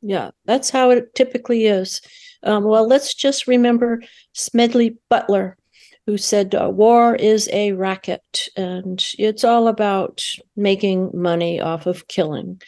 Yeah, 0.00 0.30
that's 0.46 0.70
how 0.70 0.90
it 0.90 1.14
typically 1.14 1.66
is. 1.66 2.00
Um, 2.42 2.64
well, 2.64 2.88
let's 2.88 3.12
just 3.12 3.46
remember 3.46 4.00
Smedley 4.32 4.96
Butler, 5.10 5.58
who 6.06 6.16
said 6.16 6.54
uh, 6.54 6.70
war 6.72 7.14
is 7.16 7.50
a 7.52 7.72
racket 7.72 8.48
and 8.56 9.04
it's 9.18 9.44
all 9.44 9.68
about 9.68 10.24
making 10.56 11.10
money 11.12 11.60
off 11.60 11.84
of 11.84 12.08
killing. 12.08 12.62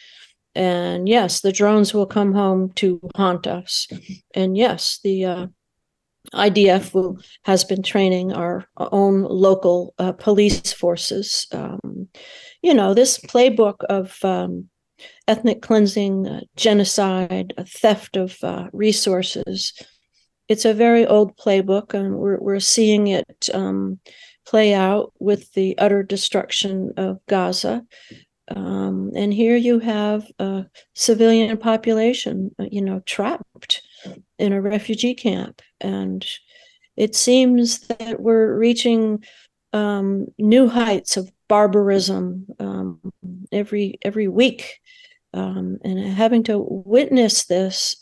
And 0.55 1.09
yes, 1.09 1.41
the 1.41 1.51
drones 1.51 1.93
will 1.93 2.05
come 2.05 2.33
home 2.33 2.71
to 2.73 2.99
haunt 3.15 3.47
us. 3.47 3.87
And 4.35 4.55
yes, 4.55 4.99
the 5.03 5.25
uh, 5.25 5.47
IDF 6.33 6.93
will, 6.93 7.17
has 7.43 7.63
been 7.63 7.83
training 7.83 8.33
our 8.33 8.65
own 8.77 9.23
local 9.23 9.93
uh, 9.97 10.11
police 10.13 10.71
forces. 10.71 11.47
Um, 11.51 12.07
you 12.61 12.73
know, 12.73 12.93
this 12.93 13.17
playbook 13.17 13.83
of 13.89 14.17
um, 14.23 14.69
ethnic 15.27 15.61
cleansing, 15.61 16.27
uh, 16.27 16.41
genocide, 16.55 17.53
theft 17.67 18.15
of 18.15 18.37
uh, 18.43 18.67
resources. 18.73 19.73
It's 20.47 20.65
a 20.65 20.73
very 20.73 21.05
old 21.05 21.37
playbook, 21.37 21.93
and 21.93 22.15
we're, 22.15 22.39
we're 22.39 22.59
seeing 22.59 23.07
it 23.07 23.49
um, 23.53 23.99
play 24.45 24.73
out 24.73 25.13
with 25.19 25.51
the 25.53 25.77
utter 25.77 26.03
destruction 26.03 26.93
of 26.97 27.19
Gaza. 27.27 27.85
Um, 28.55 29.11
and 29.15 29.33
here 29.33 29.55
you 29.55 29.79
have 29.79 30.29
a 30.39 30.65
civilian 30.93 31.57
population, 31.57 32.53
uh, 32.59 32.65
you 32.71 32.81
know, 32.81 33.01
trapped 33.05 33.81
in 34.37 34.53
a 34.53 34.61
refugee 34.61 35.15
camp. 35.15 35.61
And 35.81 36.25
it 36.95 37.15
seems 37.15 37.79
that 37.87 38.19
we're 38.19 38.55
reaching 38.55 39.23
um, 39.73 40.27
new 40.37 40.67
heights 40.67 41.17
of 41.17 41.31
barbarism 41.49 42.45
um, 42.59 42.99
every 43.51 43.97
every 44.03 44.27
week, 44.27 44.79
um, 45.33 45.79
and 45.83 45.99
having 45.99 46.43
to 46.43 46.59
witness 46.59 47.45
this. 47.45 47.95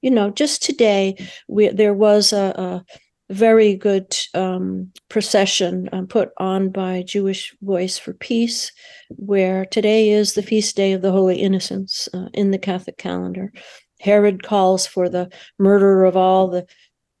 You 0.00 0.10
know, 0.10 0.30
just 0.30 0.62
today, 0.64 1.16
we, 1.46 1.68
there 1.68 1.94
was 1.94 2.32
a, 2.32 2.52
a 2.56 2.84
very 3.30 3.74
good 3.74 4.14
um, 4.34 4.92
procession 5.08 5.88
um, 5.92 6.06
put 6.06 6.30
on 6.38 6.70
by 6.70 7.02
Jewish 7.02 7.54
Voice 7.62 7.98
for 7.98 8.12
Peace, 8.14 8.72
where 9.10 9.64
today 9.66 10.10
is 10.10 10.34
the 10.34 10.42
feast 10.42 10.76
day 10.76 10.92
of 10.92 11.02
the 11.02 11.12
Holy 11.12 11.40
Innocents 11.40 12.08
uh, 12.12 12.28
in 12.34 12.50
the 12.50 12.58
Catholic 12.58 12.98
calendar. 12.98 13.52
Herod 14.00 14.42
calls 14.42 14.86
for 14.86 15.08
the 15.08 15.30
murder 15.58 16.04
of 16.04 16.16
all 16.16 16.48
the 16.48 16.66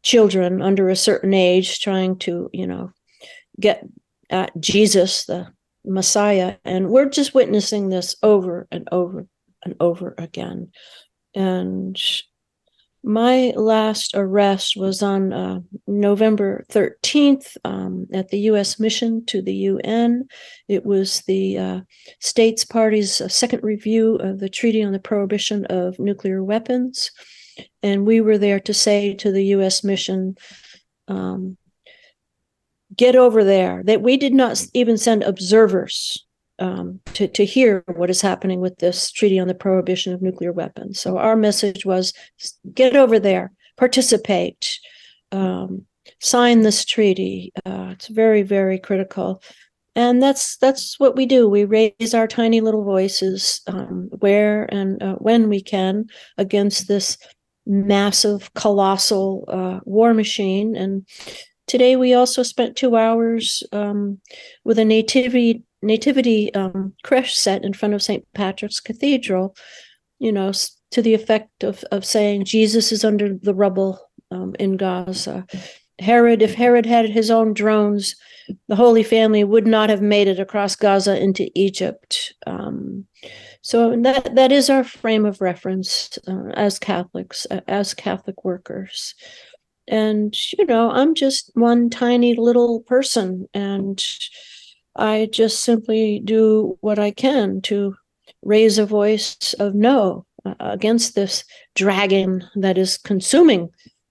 children 0.02 0.60
under 0.60 0.88
a 0.88 0.96
certain 0.96 1.32
age, 1.32 1.80
trying 1.80 2.18
to, 2.18 2.50
you 2.52 2.66
know, 2.66 2.92
get 3.60 3.84
at 4.30 4.50
Jesus, 4.60 5.24
the 5.26 5.48
Messiah. 5.84 6.56
And 6.64 6.88
we're 6.88 7.08
just 7.08 7.34
witnessing 7.34 7.88
this 7.88 8.16
over 8.22 8.66
and 8.70 8.88
over 8.90 9.26
and 9.64 9.76
over 9.80 10.14
again. 10.18 10.72
And 11.34 11.96
my 13.04 13.52
last 13.56 14.12
arrest 14.14 14.76
was 14.76 15.02
on 15.02 15.32
uh, 15.32 15.60
November 15.86 16.64
13th 16.70 17.56
um, 17.64 18.06
at 18.12 18.28
the 18.28 18.38
U.S. 18.40 18.78
mission 18.78 19.24
to 19.26 19.42
the 19.42 19.54
UN. 19.54 20.28
It 20.68 20.84
was 20.84 21.22
the 21.22 21.58
uh, 21.58 21.80
States 22.20 22.64
Party's 22.64 23.20
uh, 23.20 23.28
second 23.28 23.62
review 23.64 24.16
of 24.16 24.38
the 24.38 24.48
Treaty 24.48 24.82
on 24.82 24.92
the 24.92 25.00
Prohibition 25.00 25.64
of 25.66 25.98
Nuclear 25.98 26.44
Weapons. 26.44 27.10
And 27.82 28.06
we 28.06 28.20
were 28.20 28.38
there 28.38 28.60
to 28.60 28.72
say 28.74 29.14
to 29.14 29.32
the 29.32 29.44
U.S. 29.46 29.82
mission, 29.82 30.36
um, 31.08 31.56
get 32.96 33.16
over 33.16 33.42
there. 33.42 33.82
That 33.84 34.02
we 34.02 34.16
did 34.16 34.32
not 34.32 34.64
even 34.74 34.96
send 34.96 35.22
observers 35.24 36.24
um, 36.58 37.00
to, 37.14 37.28
to 37.28 37.44
hear 37.44 37.84
what 37.94 38.10
is 38.10 38.20
happening 38.20 38.60
with 38.60 38.78
this 38.78 39.10
treaty 39.10 39.38
on 39.38 39.48
the 39.48 39.54
prohibition 39.54 40.12
of 40.12 40.22
nuclear 40.22 40.52
weapons. 40.52 41.00
So 41.00 41.18
our 41.18 41.36
message 41.36 41.84
was 41.84 42.12
get 42.74 42.96
over 42.96 43.18
there, 43.18 43.52
participate, 43.76 44.78
um, 45.30 45.86
sign 46.20 46.62
this 46.62 46.84
treaty. 46.84 47.52
Uh, 47.64 47.88
it's 47.92 48.08
very, 48.08 48.42
very 48.42 48.78
critical. 48.78 49.42
And 49.94 50.22
that's 50.22 50.56
that's 50.56 50.98
what 50.98 51.16
we 51.16 51.26
do. 51.26 51.48
We 51.48 51.66
raise 51.66 52.14
our 52.14 52.26
tiny 52.26 52.62
little 52.62 52.82
voices 52.82 53.60
um, 53.66 54.08
where 54.20 54.64
and 54.72 55.02
uh, 55.02 55.16
when 55.16 55.50
we 55.50 55.60
can 55.60 56.06
against 56.38 56.88
this 56.88 57.18
massive, 57.66 58.52
colossal 58.54 59.44
uh, 59.48 59.80
war 59.84 60.14
machine. 60.14 60.74
And 60.76 61.06
today 61.66 61.96
we 61.96 62.14
also 62.14 62.42
spent 62.42 62.76
two 62.76 62.96
hours 62.96 63.62
um, 63.72 64.18
with 64.64 64.78
a 64.78 64.84
nativity 64.84 65.64
nativity 65.82 66.52
um, 66.54 66.94
creche 67.02 67.34
set 67.34 67.64
in 67.64 67.72
front 67.72 67.94
of 67.94 68.02
St. 68.02 68.26
Patrick's 68.34 68.80
Cathedral, 68.80 69.56
you 70.18 70.32
know, 70.32 70.52
to 70.92 71.02
the 71.02 71.14
effect 71.14 71.64
of, 71.64 71.84
of 71.90 72.04
saying 72.04 72.44
Jesus 72.44 72.92
is 72.92 73.04
under 73.04 73.34
the 73.34 73.54
rubble 73.54 74.10
um, 74.30 74.54
in 74.58 74.76
Gaza. 74.76 75.46
Herod, 75.98 76.42
if 76.42 76.54
Herod 76.54 76.86
had 76.86 77.08
his 77.08 77.30
own 77.30 77.54
drones, 77.54 78.16
the 78.68 78.76
Holy 78.76 79.02
Family 79.02 79.44
would 79.44 79.66
not 79.66 79.90
have 79.90 80.02
made 80.02 80.28
it 80.28 80.40
across 80.40 80.76
Gaza 80.76 81.20
into 81.20 81.50
Egypt. 81.54 82.34
Um, 82.46 83.06
so 83.60 83.96
that 84.02 84.34
that 84.34 84.50
is 84.50 84.68
our 84.68 84.82
frame 84.82 85.24
of 85.24 85.40
reference 85.40 86.18
uh, 86.26 86.48
as 86.54 86.78
Catholics, 86.78 87.46
uh, 87.50 87.60
as 87.68 87.94
Catholic 87.94 88.44
workers. 88.44 89.14
And 89.86 90.34
you 90.52 90.66
know, 90.66 90.90
I'm 90.90 91.14
just 91.14 91.50
one 91.54 91.90
tiny 91.90 92.34
little 92.34 92.80
person, 92.80 93.48
and 93.54 94.02
I 94.96 95.28
just 95.32 95.60
simply 95.60 96.20
do 96.24 96.76
what 96.80 96.98
I 96.98 97.10
can 97.10 97.60
to 97.62 97.96
raise 98.42 98.78
a 98.78 98.86
voice 98.86 99.54
of 99.58 99.74
no 99.74 100.26
uh, 100.44 100.54
against 100.60 101.14
this 101.14 101.44
dragon 101.74 102.44
that 102.56 102.76
is 102.76 102.98
consuming 102.98 103.70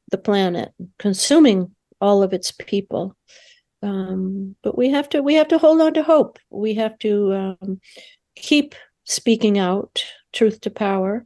the 0.09 0.17
planet, 0.17 0.71
consuming 0.97 1.73
all 1.99 2.23
of 2.23 2.33
its 2.33 2.51
people. 2.51 3.15
Um, 3.83 4.55
but 4.63 4.77
we 4.77 4.89
have 4.89 5.09
to 5.09 5.23
we 5.23 5.35
have 5.35 5.47
to 5.49 5.57
hold 5.57 5.81
on 5.81 5.93
to 5.95 6.03
hope. 6.03 6.39
We 6.49 6.75
have 6.75 6.97
to 6.99 7.33
um, 7.33 7.81
keep 8.35 8.75
speaking 9.05 9.57
out, 9.57 10.03
truth 10.33 10.61
to 10.61 10.69
power, 10.69 11.25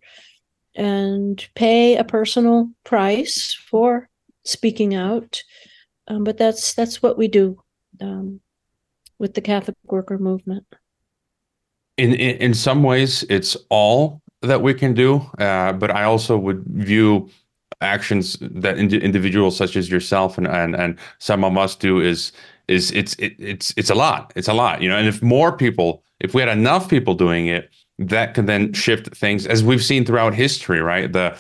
and 0.75 1.45
pay 1.55 1.97
a 1.97 2.03
personal 2.03 2.69
price 2.83 3.53
for 3.53 4.09
speaking 4.43 4.95
out. 4.95 5.43
Um, 6.07 6.23
but 6.23 6.37
that's 6.37 6.73
that's 6.73 7.01
what 7.01 7.17
we 7.17 7.27
do. 7.27 7.61
Um, 7.99 8.41
with 9.19 9.33
the 9.33 9.41
Catholic 9.41 9.77
worker 9.85 10.17
movement? 10.17 10.65
In, 11.97 12.13
in, 12.13 12.37
in 12.37 12.53
some 12.53 12.83
ways, 12.83 13.23
it's 13.29 13.55
all 13.69 14.21
that 14.41 14.61
we 14.61 14.73
can 14.73 14.93
do, 14.93 15.21
uh, 15.39 15.73
but 15.73 15.91
I 15.91 16.03
also 16.03 16.37
would 16.37 16.63
view 16.65 17.29
actions 17.81 18.37
that 18.41 18.77
ind- 18.77 18.93
individuals 18.93 19.57
such 19.57 19.75
as 19.75 19.89
yourself 19.89 20.37
and, 20.37 20.47
and 20.47 20.75
and 20.75 20.97
some 21.19 21.43
of 21.43 21.57
us 21.57 21.75
do 21.75 21.99
is 21.99 22.31
is 22.67 22.91
it's 22.91 23.15
it, 23.15 23.35
it's 23.37 23.73
it's 23.77 23.89
a 23.89 23.95
lot. 23.95 24.33
It's 24.35 24.47
a 24.47 24.53
lot, 24.53 24.81
you 24.81 24.89
know. 24.89 24.97
And 24.97 25.07
if 25.07 25.21
more 25.21 25.55
people, 25.55 26.03
if 26.19 26.33
we 26.33 26.41
had 26.41 26.49
enough 26.49 26.89
people 26.89 27.13
doing 27.13 27.47
it, 27.47 27.69
that 27.99 28.33
can 28.33 28.45
then 28.45 28.73
shift 28.73 29.15
things, 29.15 29.45
as 29.45 29.63
we've 29.63 29.83
seen 29.83 30.05
throughout 30.05 30.33
history, 30.33 30.81
right? 30.81 31.11
The 31.11 31.37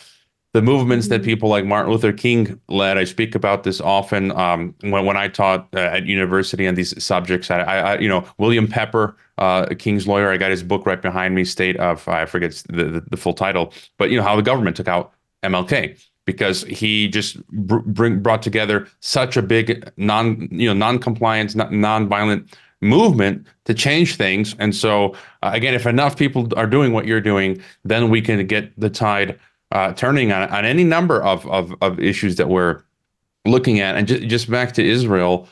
the 0.55 0.61
movements 0.61 1.09
that 1.09 1.19
mm-hmm. 1.19 1.25
people 1.25 1.49
like 1.49 1.65
Martin 1.65 1.91
Luther 1.91 2.13
King 2.13 2.57
led. 2.69 2.97
I 2.97 3.03
speak 3.03 3.35
about 3.35 3.63
this 3.63 3.81
often 3.81 4.31
um, 4.31 4.73
when 4.79 5.05
when 5.05 5.17
I 5.17 5.27
taught 5.27 5.67
uh, 5.75 5.79
at 5.79 6.05
university 6.05 6.65
on 6.65 6.75
these 6.75 7.03
subjects. 7.03 7.51
I, 7.51 7.59
I, 7.59 7.97
you 7.99 8.07
know, 8.07 8.25
William 8.37 8.65
Pepper, 8.65 9.17
uh, 9.37 9.65
King's 9.77 10.07
lawyer. 10.07 10.31
I 10.31 10.37
got 10.37 10.51
his 10.51 10.63
book 10.63 10.85
right 10.85 11.01
behind 11.01 11.35
me. 11.35 11.43
State 11.43 11.75
of 11.75 12.07
I 12.07 12.25
forget 12.25 12.63
the, 12.69 12.85
the, 12.85 13.01
the 13.01 13.17
full 13.17 13.33
title, 13.33 13.73
but 13.97 14.11
you 14.11 14.15
know 14.15 14.23
how 14.23 14.37
the 14.37 14.41
government 14.41 14.77
took 14.77 14.87
out 14.87 15.11
MLK 15.43 16.01
because 16.23 16.63
he 16.63 17.09
just 17.09 17.45
br- 17.47 17.79
bring, 17.79 18.21
brought 18.21 18.41
together 18.41 18.87
such 19.01 19.35
a 19.35 19.41
big 19.41 19.91
non 19.97 20.47
you 20.51 20.69
know 20.69 20.73
non-compliance 20.73 21.53
non-violent 21.55 22.57
movement 22.79 23.45
to 23.65 23.73
change 23.73 24.15
things 24.15 24.55
and 24.59 24.75
so 24.75 25.15
uh, 25.43 25.51
again 25.53 25.73
if 25.73 25.85
enough 25.85 26.15
people 26.17 26.47
are 26.55 26.67
doing 26.67 26.93
what 26.93 27.05
you're 27.05 27.21
doing 27.21 27.61
then 27.83 28.09
we 28.09 28.21
can 28.21 28.45
get 28.45 28.71
the 28.79 28.89
tide 28.89 29.39
uh, 29.75 29.91
turning 29.93 30.31
on, 30.31 30.49
on 30.49 30.63
any 30.63 30.85
number 30.85 31.21
of, 31.21 31.45
of, 31.47 31.75
of 31.81 31.99
issues 31.99 32.37
that 32.37 32.47
we're 32.47 32.81
looking 33.45 33.81
at. 33.81 33.97
And 33.97 34.07
just, 34.07 34.23
just 34.23 34.49
back 34.49 34.71
to 34.73 34.83
Israel, 34.83 35.49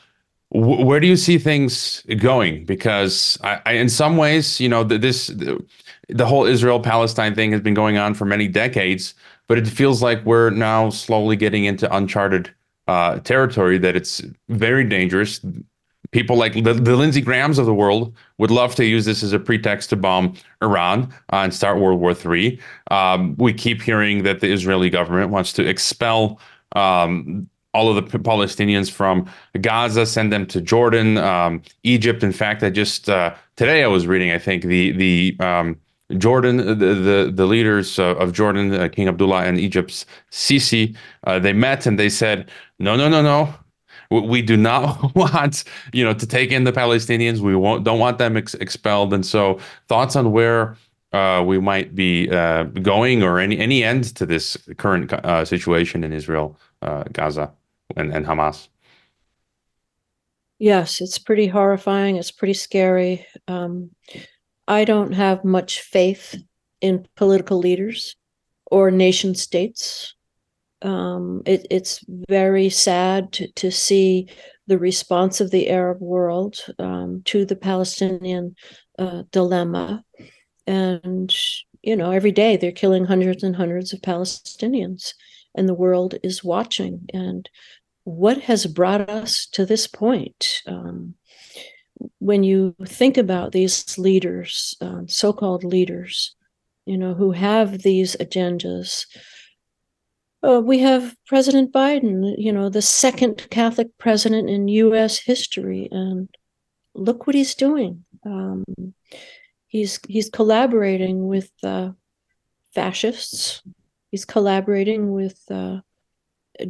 where 0.49 1.01
do 1.01 1.07
you 1.07 1.17
see 1.17 1.37
things 1.37 2.03
going? 2.19 2.63
Because 2.63 3.37
I, 3.43 3.59
I 3.65 3.71
in 3.73 3.89
some 3.89 4.15
ways, 4.15 4.61
you 4.61 4.69
know, 4.69 4.85
the, 4.85 4.97
this 4.97 5.27
the, 5.27 5.61
the 6.07 6.25
whole 6.25 6.45
Israel 6.45 6.79
Palestine 6.79 7.35
thing 7.35 7.51
has 7.51 7.59
been 7.59 7.73
going 7.73 7.97
on 7.97 8.13
for 8.13 8.23
many 8.23 8.47
decades, 8.47 9.13
but 9.47 9.57
it 9.57 9.67
feels 9.67 10.01
like 10.01 10.23
we're 10.23 10.51
now 10.51 10.89
slowly 10.89 11.35
getting 11.35 11.65
into 11.65 11.93
uncharted 11.93 12.49
uh, 12.87 13.19
territory. 13.19 13.77
That 13.77 13.97
it's 13.97 14.21
very 14.47 14.85
dangerous. 14.85 15.41
People 16.13 16.37
like 16.37 16.53
the, 16.53 16.73
the 16.73 16.95
Lindsey 16.95 17.21
Grahams 17.21 17.57
of 17.57 17.65
the 17.65 17.73
world 17.73 18.15
would 18.37 18.51
love 18.51 18.75
to 18.75 18.85
use 18.85 19.03
this 19.03 19.23
as 19.23 19.33
a 19.33 19.39
pretext 19.39 19.89
to 19.89 19.95
bomb 19.95 20.35
Iran 20.61 21.11
uh, 21.33 21.37
and 21.37 21.53
start 21.53 21.79
World 21.79 21.99
War 21.99 22.15
III. 22.15 22.59
Um, 22.91 23.35
we 23.37 23.51
keep 23.51 23.81
hearing 23.81 24.23
that 24.23 24.39
the 24.39 24.51
Israeli 24.51 24.89
government 24.89 25.31
wants 25.31 25.51
to 25.53 25.67
expel 25.67 26.39
um, 26.75 27.49
all 27.73 27.89
of 27.89 27.95
the 27.95 28.19
Palestinians 28.19 28.91
from 28.91 29.27
Gaza, 29.59 30.05
send 30.05 30.31
them 30.31 30.45
to 30.47 30.61
Jordan, 30.61 31.17
um, 31.17 31.63
Egypt. 31.81 32.23
In 32.23 32.31
fact, 32.31 32.61
I 32.61 32.69
just 32.69 33.09
uh, 33.09 33.33
today 33.55 33.83
I 33.83 33.87
was 33.87 34.05
reading. 34.05 34.31
I 34.31 34.37
think 34.37 34.63
the 34.63 34.91
the 34.91 35.35
um, 35.39 35.79
Jordan, 36.17 36.57
the 36.57 36.75
the, 36.75 37.31
the 37.33 37.45
leaders 37.45 37.97
uh, 37.97 38.15
of 38.15 38.33
Jordan, 38.33 38.73
uh, 38.73 38.87
King 38.89 39.07
Abdullah, 39.07 39.45
and 39.45 39.59
Egypt's 39.59 40.05
Sisi, 40.31 40.95
uh, 41.25 41.39
they 41.39 41.53
met 41.53 41.87
and 41.87 41.97
they 41.97 42.09
said, 42.09 42.51
no, 42.79 42.95
no, 42.95 43.09
no, 43.09 43.21
no. 43.21 43.53
We 44.21 44.41
do 44.41 44.57
not 44.57 45.15
want, 45.15 45.63
you 45.91 46.03
know, 46.03 46.13
to 46.13 46.25
take 46.25 46.51
in 46.51 46.63
the 46.63 46.71
Palestinians. 46.71 47.39
We 47.39 47.55
won't, 47.55 47.83
don't 47.83 47.99
want 47.99 48.17
them 48.17 48.37
ex- 48.37 48.55
expelled. 48.55 49.13
And 49.13 49.25
so, 49.25 49.59
thoughts 49.87 50.15
on 50.15 50.31
where 50.31 50.77
uh, 51.13 51.43
we 51.45 51.59
might 51.59 51.95
be 51.95 52.29
uh, 52.29 52.63
going, 52.63 53.23
or 53.23 53.39
any 53.39 53.57
any 53.57 53.83
end 53.83 54.15
to 54.15 54.25
this 54.25 54.57
current 54.77 55.13
uh, 55.13 55.45
situation 55.45 56.03
in 56.03 56.11
Israel, 56.11 56.57
uh, 56.81 57.03
Gaza, 57.11 57.51
and, 57.95 58.11
and 58.13 58.25
Hamas. 58.25 58.67
Yes, 60.59 61.01
it's 61.01 61.17
pretty 61.17 61.47
horrifying. 61.47 62.15
It's 62.15 62.31
pretty 62.31 62.53
scary. 62.53 63.25
Um, 63.47 63.91
I 64.67 64.85
don't 64.85 65.11
have 65.11 65.43
much 65.43 65.81
faith 65.81 66.35
in 66.81 67.07
political 67.15 67.57
leaders 67.57 68.15
or 68.71 68.89
nation 68.89 69.35
states. 69.35 70.12
Um, 70.83 71.41
it, 71.45 71.65
it's 71.71 72.03
very 72.07 72.69
sad 72.69 73.31
to, 73.33 73.51
to 73.53 73.71
see 73.71 74.27
the 74.67 74.77
response 74.77 75.41
of 75.41 75.49
the 75.49 75.69
Arab 75.69 75.99
world 76.01 76.57
um, 76.79 77.21
to 77.25 77.45
the 77.45 77.55
Palestinian 77.55 78.55
uh, 78.99 79.23
dilemma. 79.31 80.03
And, 80.67 81.33
you 81.81 81.95
know, 81.95 82.11
every 82.11 82.31
day 82.31 82.57
they're 82.57 82.71
killing 82.71 83.05
hundreds 83.05 83.43
and 83.43 83.55
hundreds 83.55 83.93
of 83.93 84.01
Palestinians, 84.01 85.13
and 85.55 85.67
the 85.67 85.73
world 85.73 86.15
is 86.23 86.43
watching. 86.43 87.05
And 87.13 87.49
what 88.03 88.41
has 88.43 88.65
brought 88.65 89.09
us 89.09 89.45
to 89.53 89.65
this 89.65 89.87
point? 89.87 90.61
Um, 90.67 91.15
when 92.19 92.43
you 92.43 92.75
think 92.85 93.17
about 93.17 93.51
these 93.51 93.97
leaders, 93.97 94.75
um, 94.81 95.07
so 95.07 95.33
called 95.33 95.63
leaders, 95.63 96.35
you 96.85 96.97
know, 96.97 97.13
who 97.13 97.31
have 97.31 97.79
these 97.79 98.15
agendas, 98.19 99.05
uh, 100.43 100.59
we 100.59 100.79
have 100.79 101.15
President 101.25 101.71
Biden, 101.71 102.35
you 102.37 102.51
know, 102.51 102.69
the 102.69 102.81
second 102.81 103.47
Catholic 103.49 103.97
president 103.97 104.49
in 104.49 104.67
U.S. 104.67 105.17
history, 105.17 105.87
and 105.91 106.27
look 106.93 107.25
what 107.25 107.35
he's 107.35 107.55
doing. 107.55 108.03
Um, 108.25 108.65
he's 109.67 109.99
he's 110.07 110.29
collaborating 110.29 111.27
with 111.27 111.49
uh, 111.63 111.91
fascists. 112.73 113.61
He's 114.11 114.25
collaborating 114.25 115.11
with 115.11 115.39
uh, 115.49 115.79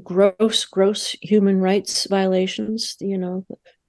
gross, 0.03 0.65
gross 0.65 1.15
human 1.21 1.59
rights 1.59 2.05
violations. 2.09 2.95
You 2.99 3.17
know, 3.17 3.45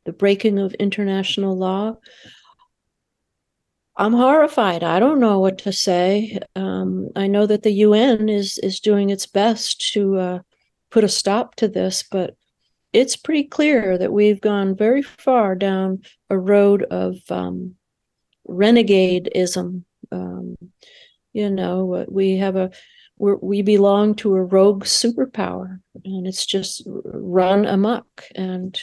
the 0.06 0.12
breaking 0.12 0.58
of 0.58 0.74
international 0.74 1.56
law. 1.56 1.96
I'm 3.96 4.12
horrified. 4.12 4.82
I 4.82 4.98
don't 4.98 5.20
know 5.20 5.38
what 5.38 5.58
to 5.58 5.72
say. 5.72 6.40
Um, 6.56 7.10
I 7.14 7.28
know 7.28 7.46
that 7.46 7.62
the 7.62 7.70
UN 7.70 8.28
is 8.28 8.58
is 8.58 8.80
doing 8.80 9.10
its 9.10 9.26
best 9.26 9.92
to 9.92 10.16
uh, 10.18 10.38
put 10.90 11.04
a 11.04 11.08
stop 11.08 11.54
to 11.56 11.68
this, 11.68 12.02
but 12.10 12.36
it's 12.92 13.16
pretty 13.16 13.44
clear 13.44 13.96
that 13.98 14.12
we've 14.12 14.40
gone 14.40 14.76
very 14.76 15.02
far 15.02 15.54
down 15.54 16.02
a 16.28 16.36
road 16.36 16.82
of 16.84 17.16
um, 17.30 17.76
renegadeism. 18.48 19.84
Um, 20.10 20.56
you 21.32 21.50
know, 21.50 22.04
we 22.08 22.36
have 22.38 22.56
a 22.56 22.70
we 23.16 23.62
belong 23.62 24.16
to 24.16 24.34
a 24.34 24.42
rogue 24.42 24.84
superpower, 24.84 25.80
and 26.04 26.26
it's 26.26 26.44
just 26.44 26.82
run 26.86 27.64
amok. 27.64 28.06
And 28.34 28.80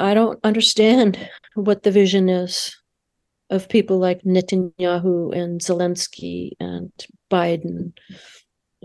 I 0.00 0.14
don't 0.14 0.40
understand 0.42 1.30
what 1.54 1.84
the 1.84 1.92
vision 1.92 2.28
is 2.28 2.79
of 3.50 3.68
people 3.68 3.98
like 3.98 4.22
Netanyahu 4.22 5.36
and 5.36 5.60
Zelensky 5.60 6.52
and 6.60 6.92
Biden. 7.30 7.92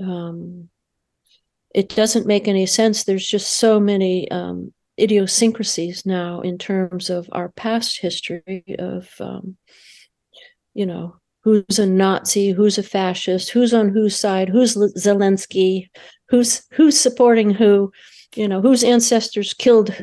Um, 0.01 0.69
it 1.73 1.89
doesn't 1.89 2.25
make 2.25 2.47
any 2.47 2.65
sense. 2.65 3.03
There's 3.03 3.27
just 3.27 3.53
so 3.53 3.79
many 3.79 4.29
um, 4.31 4.73
idiosyncrasies 4.99 6.05
now 6.05 6.41
in 6.41 6.57
terms 6.57 7.09
of 7.09 7.29
our 7.31 7.49
past 7.49 7.99
history 7.99 8.63
of, 8.79 9.09
um, 9.19 9.55
you 10.73 10.85
know, 10.85 11.17
who's 11.43 11.77
a 11.77 11.85
Nazi, 11.85 12.51
who's 12.51 12.77
a 12.77 12.83
fascist, 12.83 13.51
who's 13.51 13.73
on 13.73 13.89
whose 13.89 14.15
side, 14.17 14.49
who's 14.49 14.75
Zelensky, 14.75 15.89
who's 16.29 16.65
who's 16.71 16.99
supporting 16.99 17.51
who, 17.51 17.91
you 18.35 18.47
know, 18.47 18.61
whose 18.61 18.83
ancestors 18.83 19.53
killed 19.53 19.95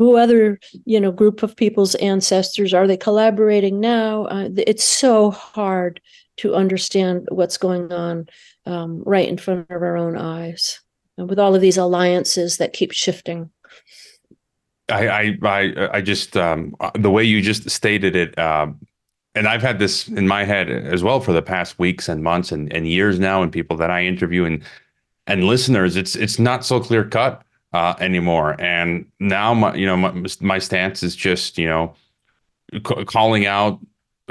who 0.00 0.16
other 0.16 0.58
you 0.86 0.98
know 0.98 1.12
group 1.12 1.42
of 1.42 1.54
people's 1.54 1.94
ancestors 1.96 2.72
are 2.72 2.86
they 2.86 2.96
collaborating 2.96 3.80
now? 3.80 4.24
Uh, 4.24 4.48
it's 4.56 4.82
so 4.82 5.30
hard 5.30 6.00
to 6.38 6.54
understand 6.54 7.28
what's 7.30 7.58
going 7.58 7.92
on 7.92 8.26
um, 8.64 9.02
right 9.04 9.28
in 9.28 9.36
front 9.36 9.70
of 9.70 9.82
our 9.82 9.98
own 9.98 10.16
eyes 10.16 10.80
and 11.18 11.28
with 11.28 11.38
all 11.38 11.54
of 11.54 11.60
these 11.60 11.76
alliances 11.76 12.56
that 12.56 12.72
keep 12.72 12.92
shifting. 12.92 13.50
I 14.90 15.08
i 15.08 15.38
i, 15.42 15.88
I 15.98 16.00
just 16.00 16.34
um, 16.34 16.74
the 16.94 17.10
way 17.10 17.22
you 17.22 17.42
just 17.42 17.68
stated 17.68 18.16
it 18.16 18.38
um, 18.38 18.80
and 19.34 19.46
I've 19.46 19.60
had 19.60 19.78
this 19.78 20.08
in 20.08 20.26
my 20.26 20.44
head 20.44 20.70
as 20.70 21.02
well 21.02 21.20
for 21.20 21.34
the 21.34 21.42
past 21.42 21.78
weeks 21.78 22.08
and 22.08 22.24
months 22.24 22.52
and, 22.52 22.72
and 22.72 22.88
years 22.88 23.18
now, 23.18 23.42
and 23.42 23.52
people 23.52 23.76
that 23.76 23.90
I 23.90 24.02
interview 24.04 24.46
and 24.46 24.64
and 25.26 25.44
listeners, 25.44 25.94
it's 25.94 26.16
it's 26.16 26.38
not 26.38 26.64
so 26.64 26.80
clear 26.80 27.04
cut 27.04 27.42
uh, 27.72 27.94
anymore. 28.00 28.60
And 28.60 29.06
now, 29.20 29.54
my, 29.54 29.74
you 29.74 29.86
know, 29.86 29.96
my, 29.96 30.26
my 30.40 30.58
stance 30.58 31.02
is 31.02 31.14
just, 31.14 31.58
you 31.58 31.68
know, 31.68 31.94
c- 32.72 33.04
calling 33.04 33.46
out 33.46 33.78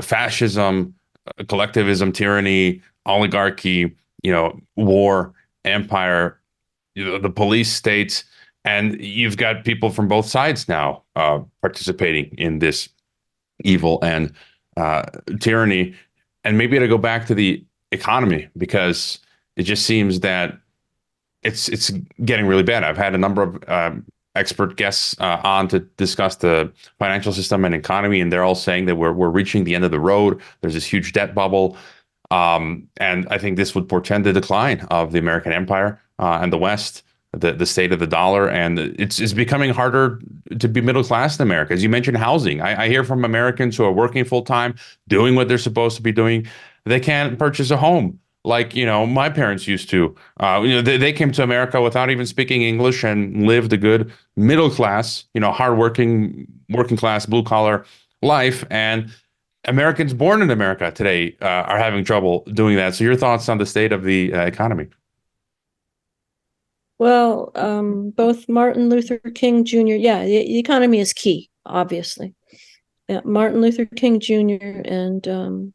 fascism, 0.02 0.94
uh, 1.28 1.44
collectivism, 1.46 2.12
tyranny, 2.12 2.82
oligarchy, 3.06 3.96
you 4.24 4.32
know, 4.32 4.60
war, 4.76 5.34
empire, 5.66 6.40
you 6.96 7.06
know, 7.06 7.18
the 7.18 7.30
police 7.30 7.72
states, 7.72 8.24
and 8.66 9.00
you've 9.02 9.38
got 9.38 9.64
people 9.64 9.90
from 9.90 10.08
both 10.08 10.26
sides 10.26 10.68
now 10.68 11.04
uh, 11.16 11.40
participating 11.62 12.26
in 12.38 12.60
this 12.60 12.90
evil 13.64 14.00
and 14.04 14.34
uh, 14.78 15.04
tyranny. 15.40 15.96
And 16.44 16.58
maybe 16.58 16.80
to 16.80 16.88
go 16.88 16.98
back 16.98 17.26
to 17.28 17.36
the 17.36 17.64
economy 17.92 18.50
because 18.58 19.20
it 19.56 19.64
just 19.64 19.86
seems 19.86 20.22
that 20.22 20.58
it's 21.44 21.70
it's 21.70 21.92
getting 22.26 22.46
really 22.46 22.64
bad. 22.64 22.84
I've 22.84 22.98
had 22.98 23.16
a 23.16 23.18
number 23.18 23.44
of 23.44 23.70
um, 23.70 24.06
expert 24.36 24.76
guests 24.76 25.16
uh, 25.20 25.40
on 25.44 25.68
to 25.70 25.80
discuss 25.80 26.36
the 26.38 26.72
financial 26.98 27.34
system 27.34 27.66
and 27.66 27.74
economy, 27.74 28.22
and 28.22 28.32
they're 28.32 28.44
all 28.44 28.56
saying 28.56 28.86
that 28.86 28.96
we're 28.96 29.14
we're 29.14 29.30
reaching 29.30 29.64
the 29.64 29.76
end 29.76 29.86
of 29.86 29.92
the 29.92 30.00
road. 30.00 30.42
There's 30.62 30.74
this 30.74 30.86
huge 30.86 31.14
debt 31.14 31.34
bubble, 31.34 31.78
um, 32.32 32.88
and 32.98 33.28
I 33.30 33.38
think 33.38 33.58
this 33.58 33.74
would 33.76 33.88
portend 33.88 34.26
the 34.26 34.34
decline 34.34 34.82
of 34.92 35.12
the 35.12 35.20
American 35.20 35.54
empire 35.54 36.02
uh, 36.20 36.40
and 36.42 36.52
the 36.52 36.58
West. 36.58 37.04
The, 37.32 37.54
the 37.54 37.68
state 37.68 37.94
of 37.94 38.00
the 38.00 38.08
dollar 38.08 38.50
and 38.50 38.80
it's 38.80 39.20
it's 39.20 39.34
becoming 39.34 39.70
harder 39.70 40.20
to 40.58 40.68
be 40.68 40.82
middle 40.82 41.04
class 41.04 41.38
in 41.38 41.44
America. 41.44 41.74
As 41.74 41.84
you 41.84 41.88
mentioned, 41.88 42.18
housing. 42.18 42.60
I, 42.60 42.86
I 42.86 42.88
hear 42.88 43.04
from 43.04 43.24
Americans 43.24 43.78
who 43.78 43.84
are 43.84 43.92
working 43.92 44.26
full 44.26 44.42
time, 44.42 44.74
doing 45.08 45.36
what 45.36 45.48
they're 45.48 45.60
supposed 45.60 45.96
to 45.98 46.02
be 46.02 46.12
doing. 46.12 46.48
They 46.86 47.00
can't 47.00 47.38
purchase 47.38 47.70
a 47.70 47.78
home 47.78 48.20
like 48.44 48.76
you 48.76 48.86
know 48.86 49.06
my 49.06 49.30
parents 49.30 49.68
used 49.68 49.90
to. 49.90 50.16
Uh, 50.40 50.62
you 50.64 50.76
know, 50.76 50.82
they, 50.82 50.98
they 50.98 51.14
came 51.14 51.32
to 51.32 51.44
America 51.44 51.82
without 51.82 52.10
even 52.10 52.26
speaking 52.26 52.62
English 52.62 53.04
and 53.04 53.46
lived 53.46 53.74
a 53.74 53.78
good 53.78 54.12
middle 54.36 54.70
class, 54.70 55.26
you 55.34 55.42
know, 55.42 55.52
hardworking, 55.52 56.48
working 56.70 56.98
class, 56.98 57.26
blue 57.26 57.44
collar 57.44 57.86
life. 58.22 58.64
And 58.70 59.12
Americans 59.66 60.14
born 60.14 60.42
in 60.42 60.50
America 60.50 60.92
today 60.92 61.36
uh, 61.42 61.46
are 61.46 61.78
having 61.78 62.04
trouble 62.04 62.44
doing 62.54 62.76
that. 62.78 62.96
So, 62.96 63.04
your 63.04 63.16
thoughts 63.16 63.50
on 63.50 63.58
the 63.58 63.66
state 63.66 63.92
of 63.92 64.04
the 64.04 64.34
uh, 64.34 64.46
economy? 64.46 64.88
Well, 66.98 67.52
um, 67.56 68.10
both 68.12 68.50
Martin 68.50 68.90
Luther 68.90 69.20
King 69.20 69.64
Jr. 69.64 69.96
Yeah, 69.96 70.26
the, 70.26 70.40
the 70.46 70.60
economy 70.60 71.00
is 71.00 71.14
key, 71.14 71.50
obviously. 71.66 72.36
Yeah, 73.08 73.22
Martin 73.24 73.62
Luther 73.62 73.86
King 73.86 74.20
Jr. 74.20 74.82
and 74.86 75.28
um, 75.28 75.74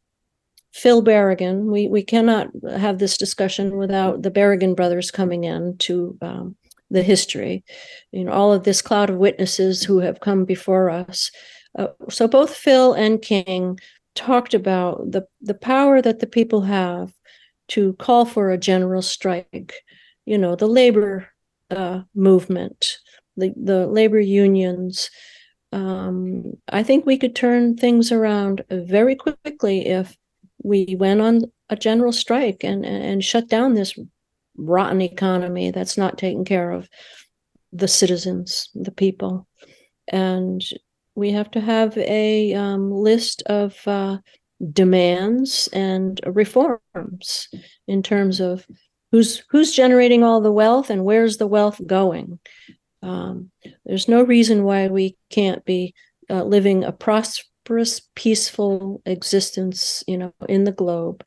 Phil 0.75 1.01
Berrigan. 1.01 1.71
We 1.71 1.87
we 1.87 2.03
cannot 2.03 2.49
have 2.69 2.99
this 2.99 3.17
discussion 3.17 3.77
without 3.77 4.23
the 4.23 4.29
Berrigan 4.29 4.75
brothers 4.75 5.09
coming 5.09 5.45
in 5.45 5.77
to 5.77 6.17
um, 6.21 6.57
the 6.91 7.01
history. 7.01 7.63
You 8.11 8.25
know, 8.25 8.33
all 8.33 8.51
of 8.51 8.65
this 8.65 8.81
cloud 8.81 9.09
of 9.09 9.15
witnesses 9.15 9.83
who 9.83 9.99
have 9.99 10.19
come 10.19 10.43
before 10.43 10.89
us. 10.89 11.31
Uh, 11.79 11.87
so 12.09 12.27
both 12.27 12.53
Phil 12.53 12.91
and 12.91 13.21
King 13.21 13.79
talked 14.15 14.53
about 14.53 15.11
the 15.11 15.25
the 15.39 15.53
power 15.53 16.01
that 16.01 16.19
the 16.19 16.27
people 16.27 16.61
have 16.63 17.13
to 17.69 17.93
call 17.93 18.25
for 18.25 18.51
a 18.51 18.57
general 18.57 19.01
strike. 19.01 19.75
You 20.25 20.37
know, 20.37 20.57
the 20.57 20.67
labor 20.67 21.29
uh, 21.71 22.01
movement, 22.13 22.97
the 23.37 23.53
the 23.55 23.87
labor 23.87 24.19
unions. 24.19 25.09
Um, 25.71 26.55
I 26.67 26.83
think 26.83 27.05
we 27.05 27.17
could 27.17 27.33
turn 27.33 27.77
things 27.77 28.11
around 28.11 28.65
very 28.69 29.15
quickly 29.15 29.85
if 29.87 30.17
we 30.65 30.95
went 30.97 31.21
on 31.21 31.43
a 31.69 31.75
general 31.75 32.11
strike 32.11 32.63
and 32.63 32.85
and 32.85 33.23
shut 33.23 33.47
down 33.47 33.73
this 33.73 33.97
rotten 34.57 35.01
economy 35.01 35.71
that's 35.71 35.97
not 35.97 36.17
taking 36.17 36.45
care 36.45 36.71
of 36.71 36.89
the 37.71 37.87
citizens, 37.87 38.69
the 38.73 38.91
people, 38.91 39.47
and 40.07 40.63
we 41.13 41.31
have 41.31 41.51
to 41.51 41.61
have 41.61 41.97
a 41.97 42.53
um, 42.53 42.91
list 42.91 43.43
of 43.45 43.87
uh, 43.87 44.17
demands 44.71 45.69
and 45.71 46.19
reforms 46.25 47.47
in 47.87 48.01
terms 48.01 48.39
of 48.39 48.65
who's 49.11 49.43
who's 49.49 49.71
generating 49.71 50.23
all 50.23 50.41
the 50.41 50.51
wealth 50.51 50.89
and 50.89 51.05
where's 51.05 51.37
the 51.37 51.47
wealth 51.47 51.79
going. 51.85 52.39
Um, 53.03 53.51
there's 53.85 54.07
no 54.07 54.23
reason 54.23 54.63
why 54.63 54.87
we 54.87 55.15
can't 55.29 55.63
be 55.63 55.93
uh, 56.29 56.43
living 56.43 56.83
a 56.83 56.91
prosperous, 57.65 58.01
peaceful 58.15 59.01
existence, 59.05 60.03
you 60.07 60.17
know, 60.17 60.33
in 60.47 60.63
the 60.63 60.71
globe, 60.71 61.23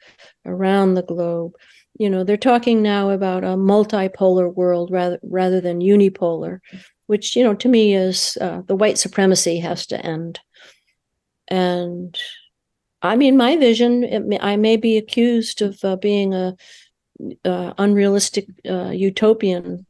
around 0.47 0.95
the 0.95 1.03
globe. 1.03 1.53
You 1.99 2.09
know, 2.09 2.25
they're 2.25 2.37
talking 2.37 2.81
now 2.81 3.11
about 3.11 3.45
a 3.45 3.57
multipolar 3.57 4.55
world 4.55 4.91
rather 4.91 5.19
rather 5.23 5.61
than 5.61 5.81
unipolar, 5.81 6.61
which 7.07 7.35
you 7.35 7.43
know 7.43 7.55
to 7.55 7.69
me 7.69 7.95
is 7.95 8.39
uh, 8.41 8.63
the 8.67 8.77
white 8.77 8.99
supremacy 8.99 9.59
has 9.59 9.87
to 9.89 10.07
end. 10.07 10.39
And 11.49 12.17
I 13.03 13.17
mean, 13.17 13.37
my 13.37 13.57
vision, 13.57 14.39
I 14.41 14.57
may 14.57 14.77
be 14.77 14.97
accused 14.97 15.61
of 15.61 15.79
uh, 15.85 15.97
being 15.97 16.35
a 16.35 16.57
uh, 17.45 17.73
unrealistic 17.79 18.47
uh, 18.69 18.91
utopian, 18.91 19.87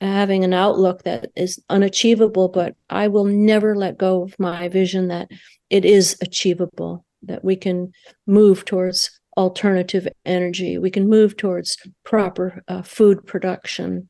having 0.00 0.44
an 0.44 0.52
outlook 0.52 1.04
that 1.04 1.30
is 1.36 1.62
unachievable, 1.70 2.48
but 2.48 2.76
I 2.90 3.08
will 3.08 3.24
never 3.24 3.74
let 3.74 3.96
go 3.96 4.22
of 4.22 4.38
my 4.38 4.68
vision 4.68 5.08
that 5.08 5.30
it 5.70 5.84
is 5.84 6.16
achievable, 6.22 7.04
that 7.22 7.44
we 7.44 7.56
can 7.56 7.92
move 8.26 8.64
towards 8.64 9.20
alternative 9.36 10.08
energy, 10.24 10.78
we 10.78 10.90
can 10.90 11.08
move 11.08 11.36
towards 11.36 11.76
proper 12.04 12.62
uh, 12.68 12.82
food 12.82 13.26
production, 13.26 14.08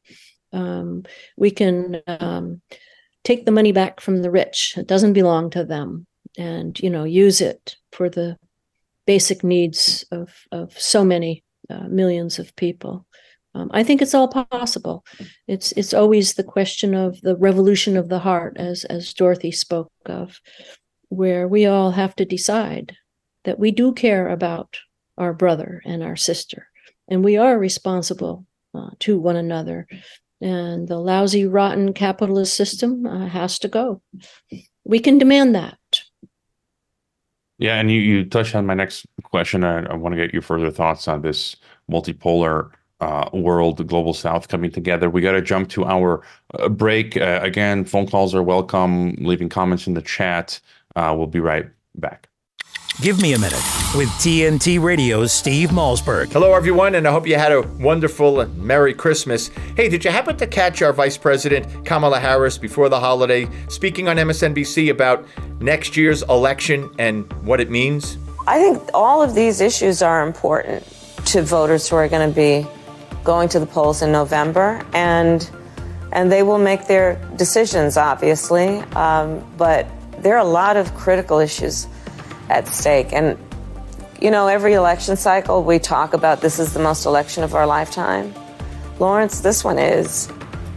um, 0.52 1.02
we 1.36 1.50
can 1.50 2.00
um, 2.06 2.60
take 3.24 3.44
the 3.44 3.52
money 3.52 3.72
back 3.72 4.00
from 4.00 4.22
the 4.22 4.30
rich, 4.30 4.74
it 4.76 4.86
doesn't 4.86 5.12
belong 5.12 5.50
to 5.50 5.64
them 5.64 6.06
and 6.36 6.78
you 6.80 6.90
know 6.90 7.04
use 7.04 7.40
it 7.40 7.76
for 7.92 8.08
the 8.08 8.36
basic 9.06 9.42
needs 9.44 10.04
of 10.10 10.34
of 10.52 10.78
so 10.78 11.04
many 11.04 11.44
uh, 11.70 11.88
millions 11.88 12.38
of 12.38 12.54
people. 12.56 13.06
Um, 13.54 13.70
I 13.72 13.84
think 13.84 14.02
it's 14.02 14.14
all 14.14 14.28
possible. 14.28 15.04
It's 15.48 15.72
it's 15.72 15.94
always 15.94 16.34
the 16.34 16.44
question 16.44 16.94
of 16.94 17.20
the 17.22 17.36
revolution 17.36 17.96
of 17.96 18.08
the 18.08 18.18
heart, 18.18 18.56
as 18.58 18.84
as 18.84 19.14
Dorothy 19.14 19.50
spoke 19.50 19.90
of, 20.04 20.40
where 21.08 21.46
we 21.48 21.66
all 21.66 21.92
have 21.92 22.14
to 22.16 22.24
decide 22.24 22.96
that 23.44 23.58
we 23.58 23.70
do 23.70 23.92
care 23.92 24.28
about 24.28 24.78
our 25.16 25.32
brother 25.32 25.82
and 25.84 26.02
our 26.02 26.16
sister, 26.16 26.68
and 27.08 27.24
we 27.24 27.36
are 27.36 27.58
responsible 27.58 28.46
uh, 28.74 28.90
to 29.00 29.18
one 29.18 29.36
another. 29.36 29.86
And 30.40 30.86
the 30.86 30.98
lousy, 30.98 31.46
rotten 31.46 31.94
capitalist 31.94 32.54
system 32.54 33.06
uh, 33.06 33.26
has 33.26 33.58
to 33.60 33.68
go. 33.68 34.02
We 34.84 34.98
can 34.98 35.16
demand 35.16 35.54
that. 35.54 35.78
Yeah, 37.58 37.80
and 37.80 37.90
you, 37.90 38.00
you 38.00 38.24
touched 38.24 38.54
on 38.54 38.66
my 38.66 38.74
next 38.74 39.06
question. 39.22 39.64
I, 39.64 39.86
I 39.86 39.94
want 39.94 40.14
to 40.14 40.20
get 40.20 40.34
your 40.34 40.42
further 40.42 40.70
thoughts 40.70 41.08
on 41.08 41.22
this 41.22 41.56
multipolar 41.90 42.70
uh, 43.00 43.28
world, 43.32 43.78
the 43.78 43.84
global 43.84 44.12
south 44.12 44.48
coming 44.48 44.70
together. 44.70 45.08
We 45.08 45.22
got 45.22 45.32
to 45.32 45.42
jump 45.42 45.70
to 45.70 45.84
our 45.84 46.22
uh, 46.58 46.68
break. 46.68 47.16
Uh, 47.16 47.40
again, 47.42 47.84
phone 47.84 48.06
calls 48.06 48.34
are 48.34 48.42
welcome, 48.42 49.14
leaving 49.18 49.48
comments 49.48 49.86
in 49.86 49.94
the 49.94 50.02
chat. 50.02 50.60
Uh, 50.96 51.14
we'll 51.16 51.26
be 51.26 51.40
right 51.40 51.66
back. 51.94 52.28
Give 53.02 53.20
me 53.20 53.34
a 53.34 53.38
minute 53.38 53.62
with 53.94 54.08
TNT 54.20 54.82
Radio's 54.82 55.30
Steve 55.30 55.68
Malzberg. 55.68 56.32
Hello, 56.32 56.54
everyone, 56.54 56.94
and 56.94 57.06
I 57.06 57.12
hope 57.12 57.26
you 57.26 57.34
had 57.34 57.52
a 57.52 57.60
wonderful 57.60 58.40
and 58.40 58.56
Merry 58.56 58.94
Christmas. 58.94 59.48
Hey, 59.76 59.90
did 59.90 60.02
you 60.02 60.10
happen 60.10 60.38
to 60.38 60.46
catch 60.46 60.80
our 60.80 60.94
Vice 60.94 61.18
President 61.18 61.84
Kamala 61.84 62.18
Harris 62.18 62.56
before 62.56 62.88
the 62.88 62.98
holiday 62.98 63.46
speaking 63.68 64.08
on 64.08 64.16
MSNBC 64.16 64.90
about 64.90 65.26
next 65.60 65.94
year's 65.94 66.22
election 66.22 66.90
and 66.98 67.30
what 67.44 67.60
it 67.60 67.68
means? 67.68 68.16
I 68.46 68.58
think 68.58 68.88
all 68.94 69.22
of 69.22 69.34
these 69.34 69.60
issues 69.60 70.00
are 70.00 70.26
important 70.26 70.82
to 71.26 71.42
voters 71.42 71.86
who 71.86 71.96
are 71.96 72.08
going 72.08 72.26
to 72.26 72.34
be 72.34 72.66
going 73.24 73.50
to 73.50 73.60
the 73.60 73.66
polls 73.66 74.00
in 74.00 74.10
November, 74.10 74.82
and 74.94 75.50
and 76.12 76.32
they 76.32 76.42
will 76.42 76.58
make 76.58 76.86
their 76.86 77.16
decisions, 77.36 77.98
obviously. 77.98 78.78
Um, 78.94 79.44
but 79.58 79.86
there 80.26 80.34
are 80.34 80.44
a 80.44 80.44
lot 80.44 80.76
of 80.76 80.92
critical 80.96 81.38
issues 81.38 81.86
at 82.50 82.66
stake. 82.66 83.12
And, 83.12 83.38
you 84.20 84.32
know, 84.32 84.48
every 84.48 84.72
election 84.72 85.16
cycle 85.16 85.62
we 85.62 85.78
talk 85.78 86.14
about 86.14 86.40
this 86.40 86.58
is 86.58 86.72
the 86.72 86.80
most 86.80 87.06
election 87.06 87.44
of 87.44 87.54
our 87.54 87.64
lifetime. 87.64 88.34
Lawrence, 88.98 89.38
this 89.38 89.62
one 89.62 89.78
is. 89.78 90.28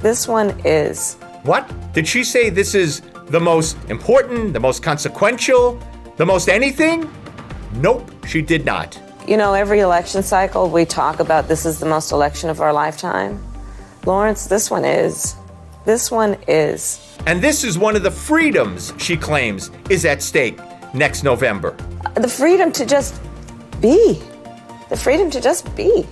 This 0.01 0.27
one 0.27 0.51
is. 0.63 1.15
What? 1.41 1.67
Did 1.93 2.07
she 2.07 2.23
say 2.23 2.51
this 2.51 2.75
is 2.75 3.01
the 3.29 3.39
most 3.39 3.75
important, 3.89 4.53
the 4.53 4.59
most 4.59 4.83
consequential, 4.83 5.81
the 6.17 6.27
most 6.27 6.47
anything? 6.47 7.11
Nope, 7.73 8.11
she 8.27 8.43
did 8.43 8.65
not. 8.65 9.01
You 9.27 9.37
know, 9.37 9.55
every 9.55 9.79
election 9.79 10.21
cycle 10.21 10.69
we 10.69 10.85
talk 10.85 11.19
about 11.19 11.47
this 11.47 11.65
is 11.65 11.79
the 11.79 11.87
most 11.87 12.11
election 12.11 12.51
of 12.51 12.61
our 12.61 12.71
lifetime. 12.71 13.43
Lawrence, 14.05 14.45
this 14.45 14.69
one 14.69 14.85
is. 14.85 15.38
This 15.89 16.11
one 16.11 16.37
is. 16.47 17.17
And 17.25 17.41
this 17.41 17.63
is 17.63 17.79
one 17.79 17.95
of 17.95 18.03
the 18.03 18.11
freedoms 18.11 18.93
she 18.99 19.17
claims 19.17 19.71
is 19.89 20.05
at 20.05 20.21
stake 20.21 20.59
next 20.93 21.23
November? 21.23 21.75
The 22.13 22.27
freedom 22.27 22.71
to 22.73 22.85
just 22.85 23.19
be. 23.81 24.21
The 24.89 24.95
freedom 24.95 25.31
to 25.31 25.41
just 25.41 25.75
be. 25.75 26.05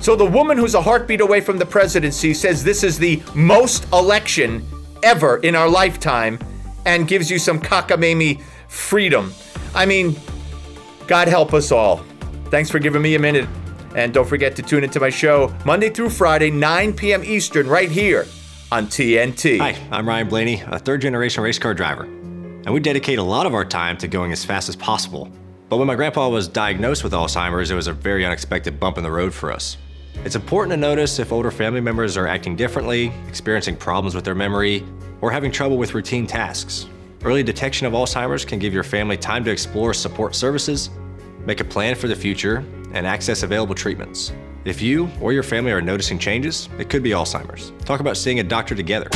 So 0.00 0.16
the 0.16 0.26
woman 0.26 0.58
who's 0.58 0.74
a 0.74 0.82
heartbeat 0.82 1.20
away 1.20 1.40
from 1.40 1.56
the 1.56 1.64
presidency 1.64 2.34
says 2.34 2.64
this 2.64 2.82
is 2.82 2.98
the 2.98 3.22
most 3.32 3.86
election 3.92 4.66
ever 5.04 5.36
in 5.36 5.54
our 5.54 5.68
lifetime 5.68 6.40
and 6.84 7.06
gives 7.06 7.30
you 7.30 7.38
some 7.38 7.60
cockamamie 7.60 8.42
freedom. 8.66 9.32
I 9.72 9.86
mean, 9.86 10.16
God 11.06 11.28
help 11.28 11.54
us 11.54 11.70
all. 11.70 12.04
Thanks 12.46 12.70
for 12.70 12.80
giving 12.80 13.02
me 13.02 13.14
a 13.14 13.20
minute. 13.20 13.48
And 13.94 14.12
don't 14.12 14.26
forget 14.26 14.56
to 14.56 14.62
tune 14.62 14.82
into 14.82 14.98
my 14.98 15.10
show 15.10 15.54
Monday 15.64 15.90
through 15.90 16.10
Friday, 16.10 16.50
9 16.50 16.92
p.m. 16.94 17.22
Eastern, 17.22 17.68
right 17.68 17.88
here 17.88 18.26
on 18.72 18.86
TNT. 18.86 19.58
Hi, 19.58 19.76
I'm 19.90 20.08
Ryan 20.08 20.28
Blaney, 20.28 20.62
a 20.66 20.78
third 20.78 21.00
generation 21.00 21.42
race 21.42 21.58
car 21.58 21.74
driver 21.74 22.08
and 22.64 22.74
we 22.74 22.80
dedicate 22.80 23.18
a 23.18 23.22
lot 23.22 23.46
of 23.46 23.54
our 23.54 23.64
time 23.64 23.96
to 23.98 24.08
going 24.08 24.32
as 24.32 24.44
fast 24.44 24.68
as 24.68 24.76
possible. 24.76 25.30
But 25.68 25.78
when 25.78 25.86
my 25.86 25.94
grandpa 25.94 26.28
was 26.28 26.46
diagnosed 26.46 27.04
with 27.04 27.12
Alzheimer's, 27.12 27.70
it 27.70 27.74
was 27.74 27.86
a 27.86 27.92
very 27.92 28.24
unexpected 28.24 28.78
bump 28.78 28.98
in 28.98 29.04
the 29.04 29.10
road 29.10 29.32
for 29.32 29.50
us. 29.50 29.76
It's 30.24 30.36
important 30.36 30.72
to 30.72 30.76
notice 30.76 31.18
if 31.18 31.32
older 31.32 31.50
family 31.50 31.80
members 31.80 32.16
are 32.16 32.26
acting 32.26 32.56
differently, 32.56 33.12
experiencing 33.28 33.76
problems 33.76 34.14
with 34.14 34.24
their 34.24 34.34
memory, 34.34 34.84
or 35.22 35.30
having 35.30 35.50
trouble 35.50 35.78
with 35.78 35.94
routine 35.94 36.26
tasks. 36.26 36.86
Early 37.24 37.42
detection 37.42 37.86
of 37.86 37.92
Alzheimer's 37.92 38.44
can 38.44 38.58
give 38.58 38.74
your 38.74 38.82
family 38.82 39.16
time 39.16 39.44
to 39.44 39.50
explore 39.50 39.94
support 39.94 40.34
services, 40.34 40.90
make 41.46 41.60
a 41.60 41.64
plan 41.64 41.94
for 41.94 42.08
the 42.08 42.16
future, 42.16 42.64
and 42.92 43.06
access 43.06 43.42
available 43.42 43.74
treatments. 43.74 44.32
If 44.66 44.82
you 44.82 45.08
or 45.22 45.32
your 45.32 45.42
family 45.42 45.72
are 45.72 45.80
noticing 45.80 46.18
changes, 46.18 46.68
it 46.78 46.90
could 46.90 47.02
be 47.02 47.10
Alzheimer's. 47.10 47.72
Talk 47.86 48.00
about 48.00 48.18
seeing 48.18 48.40
a 48.40 48.42
doctor 48.42 48.74
together. 48.74 49.08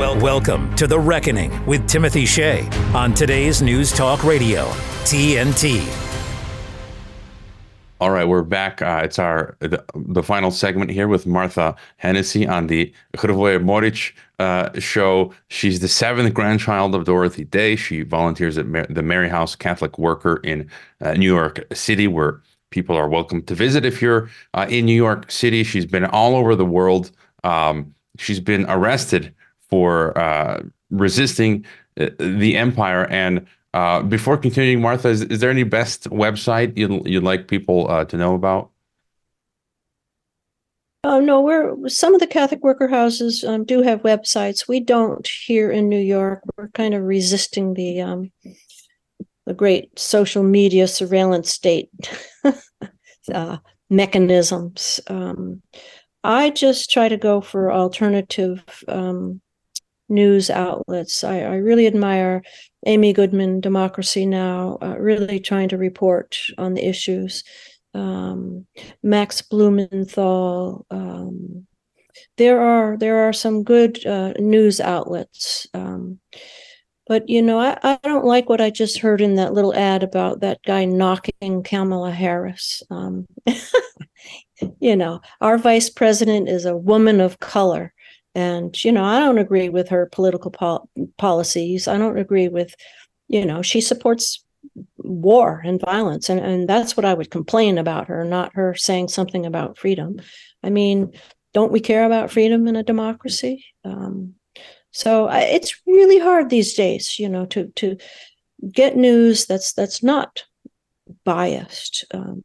Well, 0.00 0.18
welcome 0.18 0.74
to 0.74 0.88
The 0.88 0.98
Reckoning 0.98 1.64
with 1.64 1.86
Timothy 1.88 2.26
Shea 2.26 2.68
on 2.92 3.14
today's 3.14 3.62
News 3.62 3.92
Talk 3.92 4.24
Radio, 4.24 4.64
TNT. 5.04 5.86
All 8.00 8.10
right, 8.10 8.26
we're 8.26 8.42
back. 8.42 8.82
Uh, 8.82 9.02
it's 9.04 9.20
our 9.20 9.56
the, 9.60 9.84
the, 9.94 10.24
final 10.24 10.50
segment 10.50 10.90
here 10.90 11.06
with 11.06 11.24
Martha 11.26 11.76
Hennessy 11.96 12.46
on 12.46 12.66
the 12.66 12.92
Hrvoje 13.14 13.62
Morić 13.64 14.12
uh, 14.40 14.76
show. 14.80 15.32
She's 15.48 15.78
the 15.78 15.88
seventh 15.88 16.34
grandchild 16.34 16.96
of 16.96 17.04
Dorothy 17.04 17.44
Day. 17.44 17.76
She 17.76 18.02
volunteers 18.02 18.58
at 18.58 18.66
Mar- 18.66 18.86
the 18.88 19.02
Maryhouse 19.02 19.56
Catholic 19.56 19.98
Worker 19.98 20.40
in 20.42 20.68
uh, 21.00 21.14
New 21.14 21.32
York 21.32 21.64
City, 21.72 22.06
where 22.08 22.40
people 22.70 22.96
are 22.96 23.08
welcome 23.08 23.42
to 23.42 23.54
visit. 23.54 23.84
If 23.84 24.02
you're 24.02 24.30
uh, 24.54 24.66
in 24.68 24.86
New 24.86 24.94
York 24.94 25.30
City, 25.30 25.64
she's 25.64 25.86
been 25.86 26.04
all 26.04 26.36
over 26.36 26.54
the 26.54 26.64
world. 26.64 27.10
Um, 27.44 27.94
she's 28.18 28.40
been 28.40 28.66
arrested 28.68 29.34
for 29.70 30.16
uh, 30.18 30.62
resisting 30.90 31.64
uh, 32.00 32.08
the 32.18 32.56
empire. 32.56 33.06
And 33.10 33.46
uh, 33.74 34.02
before 34.02 34.36
continuing, 34.36 34.80
Martha, 34.80 35.08
is, 35.08 35.22
is, 35.22 35.40
there 35.40 35.50
any 35.50 35.62
best 35.62 36.04
website 36.10 36.76
you'd, 36.76 37.06
you'd 37.06 37.22
like 37.22 37.48
people 37.48 37.90
uh, 37.90 38.04
to 38.06 38.16
know 38.16 38.34
about? 38.34 38.70
Oh 41.04 41.20
no, 41.20 41.40
we're 41.40 41.88
some 41.88 42.12
of 42.14 42.20
the 42.20 42.26
Catholic 42.26 42.62
worker 42.62 42.88
houses 42.88 43.44
um, 43.44 43.64
do 43.64 43.82
have 43.82 44.02
websites. 44.02 44.66
We 44.66 44.80
don't 44.80 45.26
here 45.26 45.70
in 45.70 45.88
New 45.88 46.00
York. 46.00 46.42
We're 46.56 46.68
kind 46.68 46.92
of 46.92 47.04
resisting 47.04 47.74
the 47.74 48.00
um, 48.00 48.32
the 49.48 49.54
great 49.54 49.98
social 49.98 50.42
media 50.42 50.86
surveillance 50.86 51.50
state 51.50 51.88
uh, 53.34 53.56
mechanisms. 53.88 55.00
Um, 55.06 55.62
I 56.22 56.50
just 56.50 56.90
try 56.90 57.08
to 57.08 57.16
go 57.16 57.40
for 57.40 57.72
alternative 57.72 58.62
um, 58.88 59.40
news 60.10 60.50
outlets. 60.50 61.24
I, 61.24 61.40
I, 61.40 61.54
really 61.56 61.86
admire 61.86 62.42
Amy 62.84 63.14
Goodman, 63.14 63.60
Democracy 63.60 64.26
Now, 64.26 64.76
uh, 64.82 64.98
really 64.98 65.40
trying 65.40 65.70
to 65.70 65.78
report 65.78 66.38
on 66.58 66.74
the 66.74 66.86
issues 66.86 67.42
um, 67.94 68.66
Max 69.02 69.40
Blumenthal. 69.40 70.84
Um, 70.90 71.66
there 72.36 72.60
are 72.60 72.98
there 72.98 73.26
are 73.26 73.32
some 73.32 73.62
good 73.62 74.04
uh, 74.04 74.34
news 74.38 74.78
outlets, 74.78 75.66
um, 75.72 76.18
but 77.08 77.28
you 77.28 77.42
know 77.42 77.58
I, 77.58 77.78
I 77.82 77.98
don't 78.02 78.24
like 78.24 78.48
what 78.48 78.60
I 78.60 78.70
just 78.70 78.98
heard 78.98 79.20
in 79.20 79.34
that 79.36 79.54
little 79.54 79.74
ad 79.74 80.02
about 80.02 80.40
that 80.40 80.62
guy 80.64 80.84
knocking 80.84 81.62
Kamala 81.62 82.12
Harris. 82.12 82.82
Um, 82.90 83.26
you 84.80 84.96
know, 84.96 85.20
our 85.40 85.58
vice 85.58 85.90
president 85.90 86.48
is 86.48 86.64
a 86.64 86.76
woman 86.76 87.20
of 87.20 87.40
color. 87.40 87.92
And, 88.34 88.84
you 88.84 88.92
know, 88.92 89.04
I 89.04 89.18
don't 89.18 89.38
agree 89.38 89.68
with 89.68 89.88
her 89.88 90.06
political 90.06 90.50
pol- 90.50 90.88
policies. 91.16 91.88
I 91.88 91.98
don't 91.98 92.18
agree 92.18 92.48
with, 92.48 92.74
you 93.26 93.44
know, 93.44 93.62
she 93.62 93.80
supports 93.80 94.44
war 94.98 95.62
and 95.64 95.80
violence 95.80 96.28
and, 96.28 96.40
and 96.40 96.68
that's 96.68 96.96
what 96.96 97.06
i 97.06 97.14
would 97.14 97.30
complain 97.30 97.78
about 97.78 98.08
her 98.08 98.24
not 98.24 98.54
her 98.54 98.74
saying 98.74 99.08
something 99.08 99.46
about 99.46 99.78
freedom 99.78 100.20
i 100.62 100.68
mean 100.68 101.12
don't 101.54 101.72
we 101.72 101.80
care 101.80 102.04
about 102.04 102.30
freedom 102.30 102.66
in 102.66 102.76
a 102.76 102.82
democracy 102.82 103.64
um, 103.84 104.34
so 104.90 105.26
I, 105.26 105.40
it's 105.40 105.80
really 105.86 106.18
hard 106.18 106.50
these 106.50 106.74
days 106.74 107.18
you 107.18 107.28
know 107.28 107.46
to 107.46 107.68
to 107.76 107.96
get 108.72 108.96
news 108.96 109.46
that's 109.46 109.72
that's 109.72 110.02
not 110.02 110.44
biased 111.24 112.04
um, 112.12 112.42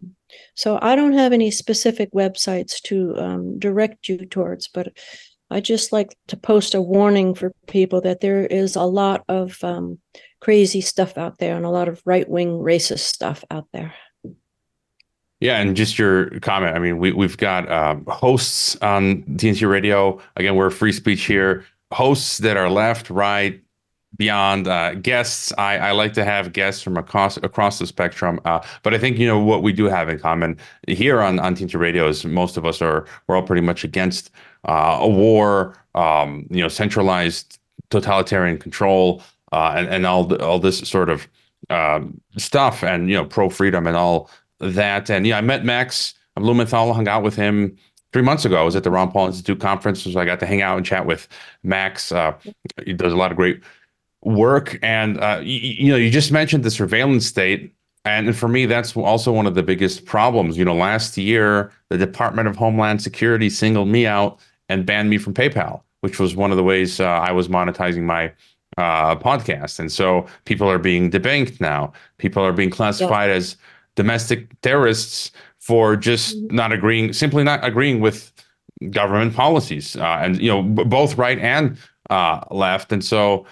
so 0.56 0.80
i 0.82 0.96
don't 0.96 1.14
have 1.14 1.34
any 1.34 1.52
specific 1.52 2.12
websites 2.14 2.82
to 2.84 3.16
um, 3.18 3.60
direct 3.60 4.08
you 4.08 4.26
towards 4.26 4.68
but 4.68 4.94
i 5.50 5.60
just 5.60 5.91
like 5.91 6.16
to 6.28 6.38
post 6.38 6.74
a 6.74 6.82
warning 6.82 7.36
for 7.36 7.54
people 7.68 8.02
that 8.02 8.22
there 8.22 8.46
is 8.46 8.76
a 8.76 8.84
lot 8.84 9.24
of 9.28 9.62
um, 9.64 10.00
crazy 10.44 10.82
stuff 10.82 11.18
out 11.18 11.38
there 11.39 11.56
and 11.56 11.66
a 11.66 11.70
lot 11.70 11.88
of 11.88 12.02
right 12.06 12.30
wing 12.30 12.50
racist 12.60 13.00
stuff 13.00 13.46
out 13.50 13.66
there. 13.72 13.94
Yeah, 15.39 15.60
and 15.60 15.76
just 15.76 15.98
your 15.98 16.39
comment. 16.41 16.76
I 16.76 16.80
mean, 16.80 16.98
we 17.00 17.12
we've 17.12 17.38
got 17.38 17.70
um, 17.72 18.06
hosts 18.08 18.76
on 18.78 19.24
TNT 19.24 19.68
Radio. 19.70 20.22
Again, 20.36 20.56
we're 20.56 20.70
free 20.70 20.91
speech 20.91 21.24
here. 21.24 21.66
Hosts 21.94 22.39
that 22.39 22.58
are 22.58 22.70
left, 22.70 23.10
right, 23.10 23.62
beyond 24.18 24.68
uh, 24.68 24.96
guests. 24.96 25.54
I, 25.58 25.78
I 25.78 25.91
like 25.91 26.14
to 26.14 26.26
have 26.26 26.54
guests 26.54 26.82
from 26.82 26.98
across 26.98 27.38
across 27.38 27.80
the 27.80 27.88
spectrum. 27.88 28.39
Uh, 28.46 28.62
but 28.84 28.94
I 28.94 28.98
think 28.98 29.18
you 29.18 29.28
know 29.28 29.39
what 29.39 29.64
we 29.64 29.74
do 29.74 29.86
have 29.86 30.10
in 30.10 30.20
common 30.20 30.58
here 30.88 31.22
on 31.22 31.39
on 31.39 31.56
TNT 31.56 31.80
Radio 31.80 32.08
is 32.08 32.26
most 32.26 32.58
of 32.58 32.66
us 32.66 32.82
are 32.82 33.06
we're 33.28 33.36
all 33.36 33.44
pretty 33.44 33.62
much 33.62 33.84
against 33.84 34.32
uh, 34.66 34.98
a 35.02 35.08
war. 35.08 35.76
Um, 35.96 36.48
you 36.50 36.62
know, 36.62 36.70
centralized 36.70 37.60
totalitarian 37.89 38.58
control 38.58 39.22
uh, 39.52 39.74
and 39.78 39.88
and 39.88 40.06
all 40.06 40.34
all 40.41 40.60
this 40.60 40.80
sort 40.80 41.10
of 41.10 41.28
um, 41.70 42.20
stuff, 42.38 42.84
and 42.84 43.10
you 43.10 43.16
know, 43.16 43.26
pro 43.26 43.50
freedom 43.50 43.88
and 43.88 43.96
all 43.96 44.30
that. 44.60 45.10
And 45.10 45.26
yeah, 45.28 45.38
I 45.38 45.41
met 45.41 45.64
Max 45.64 46.14
Blumenthal, 46.36 46.94
hung 46.94 47.08
out 47.08 47.24
with 47.24 47.36
him 47.36 47.78
three 48.14 48.22
months 48.22 48.45
ago. 48.45 48.57
I 48.57 48.64
was 48.64 48.76
at 48.76 48.84
the 48.84 48.91
Ron 48.91 49.11
Paul 49.11 49.28
Institute 49.28 49.59
conference, 49.59 50.03
so 50.03 50.20
I 50.20 50.26
got 50.26 50.39
to 50.39 50.45
hang 50.45 50.61
out 50.61 50.78
and 50.78 50.86
chat 50.86 51.05
with 51.05 51.28
Max. 51.64 52.11
Uh, 52.11 52.34
he 52.86 52.93
does 52.93 53.11
a 53.11 53.18
lot 53.18 53.32
of 53.32 53.38
great 53.38 53.61
work, 54.22 54.80
and 54.82 55.20
uh, 55.20 55.41
you, 55.43 55.59
you 55.59 55.91
know, 55.91 55.97
you 55.97 56.09
just 56.09 56.32
mentioned 56.32 56.64
the 56.64 56.72
surveillance 56.72 57.26
state. 57.26 57.74
And 58.05 58.36
for 58.36 58.49
me, 58.49 58.66
that's 58.66 58.97
also 58.97 59.32
one 59.32 59.47
of 59.47 59.55
the 59.55 59.64
biggest 59.64 60.05
problems. 60.05 60.57
You 60.57 60.66
know, 60.66 60.76
last 60.76 61.18
year, 61.18 61.72
the 61.89 61.97
Department 61.97 62.49
of 62.49 62.57
Homeland 62.57 63.01
Security 63.01 63.49
singled 63.49 63.88
me 63.88 64.05
out 64.05 64.39
and 64.68 64.86
banned 64.86 65.09
me 65.09 65.18
from 65.18 65.34
PayPal, 65.34 65.82
which 66.01 66.20
was 66.20 66.36
one 66.36 66.51
of 66.51 66.57
the 66.57 66.64
ways 66.64 66.99
uh, 66.99 67.05
I 67.05 67.32
was 67.32 67.47
monetizing 67.47 68.03
my 68.03 68.34
uh, 68.78 69.16
podcast. 69.16 69.80
And 69.80 69.89
so 69.89 70.26
people 70.43 70.70
are 70.70 70.80
being 70.80 71.11
debanked 71.11 71.61
now. 71.61 71.93
People 72.18 72.43
are 72.43 72.51
being 72.51 72.70
classified 72.70 73.30
yeah. 73.30 73.38
as 73.38 73.55
domestic 73.95 74.59
terrorists 74.61 75.32
for 75.64 75.95
just 75.95 76.36
mm-hmm. 76.36 76.55
not 76.57 76.74
agreeing, 76.74 77.14
simply 77.14 77.41
not 77.41 77.64
agreeing 77.64 78.01
with 78.01 78.34
government 78.89 79.34
policies, 79.34 79.95
uh, 79.95 80.20
and 80.22 80.41
you 80.41 80.49
know 80.49 80.61
b- 80.61 80.84
both 80.84 81.18
right 81.18 81.39
and 81.39 81.78
uh, 82.09 82.41
left. 82.51 82.91
And 82.91 83.03
so 83.03 83.45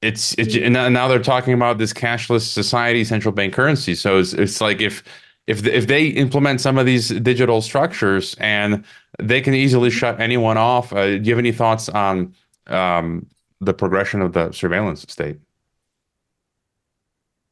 it's 0.00 0.32
it's 0.38 0.54
mm-hmm. 0.54 0.74
and 0.74 0.94
now 0.94 1.06
they're 1.06 1.18
talking 1.18 1.52
about 1.52 1.76
this 1.76 1.92
cashless 1.92 2.48
society, 2.48 3.04
central 3.04 3.32
bank 3.32 3.52
currency. 3.52 3.94
So 3.94 4.18
it's, 4.18 4.32
it's 4.32 4.62
like 4.62 4.80
if 4.80 5.04
if 5.46 5.66
if 5.66 5.86
they 5.86 6.06
implement 6.06 6.62
some 6.62 6.78
of 6.78 6.86
these 6.86 7.10
digital 7.10 7.60
structures 7.60 8.34
and 8.40 8.82
they 9.18 9.42
can 9.42 9.52
easily 9.52 9.90
shut 9.90 10.18
anyone 10.18 10.56
off. 10.56 10.94
Uh, 10.94 11.18
do 11.18 11.24
you 11.24 11.32
have 11.32 11.38
any 11.38 11.52
thoughts 11.52 11.90
on 11.90 12.34
um, 12.68 13.26
the 13.60 13.74
progression 13.74 14.22
of 14.22 14.32
the 14.32 14.50
surveillance 14.52 15.04
state? 15.10 15.36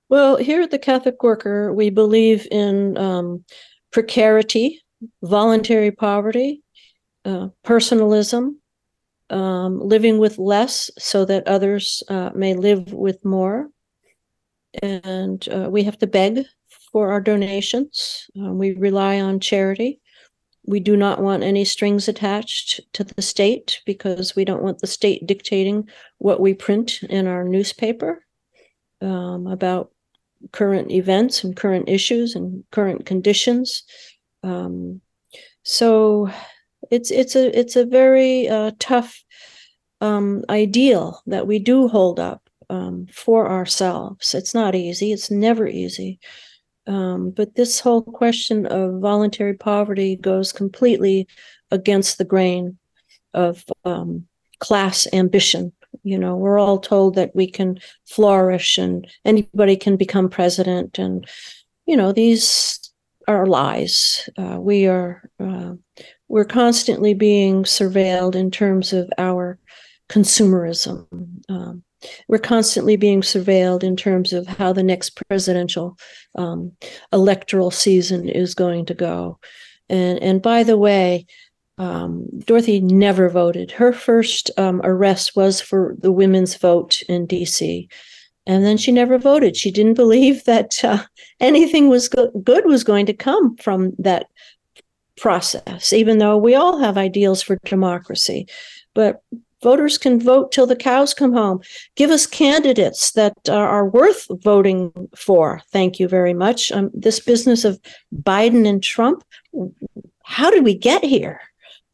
Well, 0.09 0.36
here 0.36 0.62
at 0.62 0.70
the 0.70 0.78
Catholic 0.78 1.22
Worker, 1.22 1.74
we 1.74 1.90
believe 1.90 2.48
in 2.50 2.96
um, 2.96 3.44
precarity, 3.93 4.80
voluntary 5.22 5.91
poverty, 5.91 6.62
uh, 7.24 7.49
personalism, 7.64 8.61
um, 9.30 9.80
living 9.80 10.18
with 10.18 10.39
less 10.39 10.91
so 10.99 11.24
that 11.24 11.47
others 11.47 12.03
uh, 12.09 12.30
may 12.34 12.55
live 12.55 12.93
with 12.93 13.24
more. 13.24 13.68
And 14.82 15.47
uh, 15.49 15.68
we 15.70 15.82
have 15.84 15.99
to 15.99 16.07
beg 16.07 16.45
for 16.93 17.12
our 17.12 17.20
donations. 17.20 18.26
Uh, 18.41 18.53
we 18.53 18.72
rely 18.72 19.20
on 19.20 19.41
charity. 19.41 20.01
We 20.66 20.80
do 20.80 20.97
not 20.97 21.20
want 21.20 21.43
any 21.43 21.64
strings 21.64 22.09
attached 22.09 22.80
to 22.93 23.05
the 23.05 23.22
state 23.22 23.80
because 23.86 24.36
we 24.36 24.45
don't 24.45 24.62
want 24.62 24.80
the 24.80 24.86
state 24.86 25.26
dictating 25.26 25.89
what 26.18 26.41
we 26.41 26.53
print 26.55 27.03
in 27.05 27.26
our 27.26 27.45
newspaper 27.45 28.24
um, 29.01 29.47
about 29.47 29.91
current 30.53 30.91
events 30.91 31.45
and 31.45 31.57
current 31.57 31.89
issues 31.89 32.34
and 32.34 32.64
current 32.70 33.07
conditions. 33.07 33.82
Um, 34.43 35.01
so 35.62 36.30
it's 36.91 37.11
it's 37.11 37.36
a 37.36 37.59
it's 37.59 37.76
a 37.76 37.84
very 37.84 38.49
uh, 38.49 38.72
tough 38.78 39.22
um, 40.01 40.45
ideal 40.49 41.22
that 41.26 41.47
we 41.47 41.59
do 41.59 41.89
hold 41.89 42.20
up 42.20 42.49
um, 42.70 43.07
for 43.12 43.51
ourselves. 43.51 44.34
It's 44.34 44.55
not 44.55 44.74
easy. 44.74 45.12
It's 45.12 45.30
never 45.30 45.66
easy. 45.66 46.20
Um, 46.86 47.30
but 47.30 47.55
this 47.55 47.80
whole 47.80 48.03
question 48.03 48.64
of 48.66 49.01
voluntary 49.01 49.55
poverty 49.55 50.16
goes 50.16 50.53
completely 50.53 51.28
against 51.70 52.16
the 52.16 52.24
grain 52.24 52.78
of 53.34 53.64
um, 53.84 54.26
class 54.59 55.07
ambition. 55.12 55.72
You 56.03 56.18
know, 56.18 56.36
we're 56.36 56.59
all 56.59 56.78
told 56.78 57.14
that 57.14 57.34
we 57.34 57.51
can 57.51 57.78
flourish 58.07 58.78
and 58.78 59.07
anybody 59.24 59.76
can 59.76 59.97
become 59.97 60.28
president. 60.28 60.99
And, 60.99 61.28
you 61.86 61.97
know, 61.97 62.12
these 62.12 62.78
are 63.26 63.47
lies. 63.47 64.28
Uh, 64.39 64.59
we 64.61 64.86
are, 64.86 65.28
uh, 65.41 65.74
we're 66.28 66.45
constantly 66.45 67.14
being 67.14 67.64
surveilled 67.64 68.34
in 68.34 68.51
terms 68.51 68.93
of 68.93 69.11
our 69.18 69.59
consumerism. 70.09 71.07
Um, 71.49 71.82
we're 72.28 72.39
constantly 72.39 72.97
being 72.97 73.22
surveilled 73.22 73.82
in 73.82 73.97
terms 73.97 74.32
of 74.32 74.47
how 74.47 74.72
the 74.72 74.82
next 74.82 75.20
presidential 75.28 75.99
um, 76.36 76.72
electoral 77.12 77.70
season 77.70 78.28
is 78.28 78.55
going 78.55 78.86
to 78.86 78.95
go. 78.95 79.39
And 79.89 80.18
and 80.22 80.43
by 80.43 80.62
the 80.62 80.76
way, 80.76 81.26
um, 81.79 82.26
Dorothy 82.41 82.81
never 82.81 83.29
voted. 83.29 83.70
Her 83.70 83.93
first 83.93 84.51
um, 84.57 84.81
arrest 84.85 85.37
was 85.37 85.61
for 85.61 85.95
the 85.99 86.12
women's 86.12 86.57
vote 86.57 87.03
in 87.09 87.26
D.C. 87.26 87.89
And 88.47 88.64
then 88.64 88.76
she 88.76 88.93
never 88.93 89.18
voted. 89.18 89.57
She 89.57 89.70
didn't 89.70 89.95
believe 90.05 90.45
that 90.45 90.85
uh, 90.85 91.05
anything 91.41 91.89
was 91.89 92.09
go- 92.09 92.31
good 92.43 92.66
was 92.66 92.85
going 92.85 93.07
to 93.07 93.14
come 93.14 93.57
from 93.57 93.93
that 93.99 94.26
process, 95.16 95.93
even 95.93 96.18
though 96.18 96.37
we 96.37 96.55
all 96.55 96.79
have 96.79 96.99
ideals 96.99 97.43
for 97.43 97.59
democracy. 97.64 98.47
But 98.95 99.22
voters 99.62 99.99
can 99.99 100.20
vote 100.20 100.53
till 100.53 100.66
the 100.66 100.76
cows 100.76 101.14
come 101.14 101.33
home. 101.33 101.61
Give 101.97 102.11
us 102.11 102.26
candidates 102.26 103.12
that 103.12 103.35
are 103.49 103.89
worth 103.89 104.26
voting 104.43 104.93
for. 105.16 105.61
Thank 105.72 105.99
you 105.99 106.09
very 106.09 106.35
much. 106.35 106.70
Um, 106.72 106.91
this 106.95 107.20
business 107.20 107.64
of 107.64 107.81
Biden 108.14 108.66
and 108.68 108.83
Trump, 108.83 109.24
how 110.24 110.51
did 110.51 110.64
we 110.64 110.74
get 110.74 111.05
here? 111.05 111.41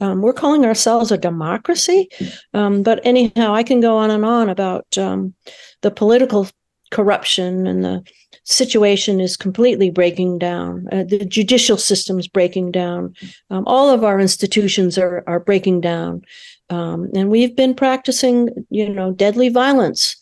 Um, 0.01 0.23
we're 0.23 0.33
calling 0.33 0.65
ourselves 0.65 1.13
a 1.13 1.19
democracy. 1.19 2.09
Um, 2.53 2.83
but 2.83 3.01
anyhow, 3.05 3.55
I 3.55 3.63
can 3.63 3.81
go 3.81 3.97
on 3.97 4.11
and 4.11 4.25
on 4.25 4.49
about 4.49 4.99
um, 4.99 5.35
the 5.83 5.91
political 5.91 6.49
corruption 6.91 7.67
and 7.67 7.85
the 7.85 8.05
situation 8.45 9.21
is 9.21 9.37
completely 9.37 9.91
breaking 9.91 10.39
down. 10.39 10.87
Uh, 10.93 11.05
the 11.05 11.25
judicial 11.25 11.77
system 11.77 12.19
is 12.19 12.29
breaking 12.29 12.71
down. 12.71 13.15
Um, 13.51 13.65
all 13.67 13.91
of 13.91 14.05
our 14.05 14.21
institutions 14.21 14.99
are 14.99 15.25
are 15.27 15.41
breaking 15.41 15.81
down, 15.81 16.23
um, 16.71 17.11
and 17.15 17.31
we've 17.31 17.57
been 17.57 17.75
practicing, 17.75 18.51
you 18.71 18.89
know, 18.89 19.13
deadly 19.13 19.49
violence 19.49 20.17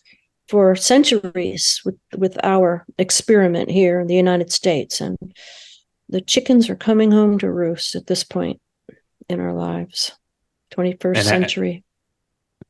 for 0.49 0.77
centuries 0.77 1.81
with 1.85 1.99
with 2.17 2.39
our 2.45 2.85
experiment 2.99 3.71
here 3.71 4.01
in 4.01 4.07
the 4.07 4.15
United 4.15 4.53
States, 4.53 5.01
and 5.01 5.19
the 6.09 6.21
chickens 6.21 6.71
are 6.71 6.77
coming 6.77 7.11
home 7.11 7.39
to 7.39 7.51
roost 7.51 7.95
at 7.95 8.07
this 8.07 8.25
point 8.25 8.61
in 9.29 9.41
our 9.41 9.53
lives. 9.53 10.13
21st 10.75 11.17
and 11.17 11.27
century 11.27 11.85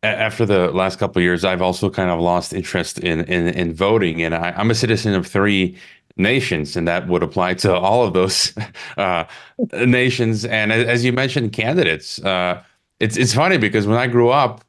after 0.02 0.44
the 0.44 0.70
last 0.72 0.98
couple 0.98 1.20
of 1.20 1.22
years, 1.22 1.44
I've 1.44 1.62
also 1.62 1.88
kind 1.88 2.10
of 2.10 2.20
lost 2.20 2.52
interest 2.52 2.98
in 2.98 3.20
in, 3.24 3.48
in 3.48 3.72
voting, 3.72 4.22
and 4.22 4.34
I, 4.34 4.52
am 4.60 4.70
a 4.70 4.74
citizen 4.74 5.14
of 5.14 5.26
three 5.26 5.76
nations, 6.16 6.76
and 6.76 6.86
that 6.88 7.08
would 7.08 7.22
apply 7.22 7.54
to 7.54 7.74
all 7.74 8.04
of 8.04 8.12
those 8.12 8.52
uh, 8.96 9.24
nations. 9.72 10.44
And 10.44 10.72
as 10.72 11.04
you 11.04 11.12
mentioned, 11.12 11.52
candidates. 11.52 12.22
Uh, 12.22 12.62
it's 13.00 13.16
it's 13.16 13.34
funny 13.34 13.58
because 13.58 13.86
when 13.86 13.98
I 13.98 14.06
grew 14.06 14.30
up, 14.30 14.64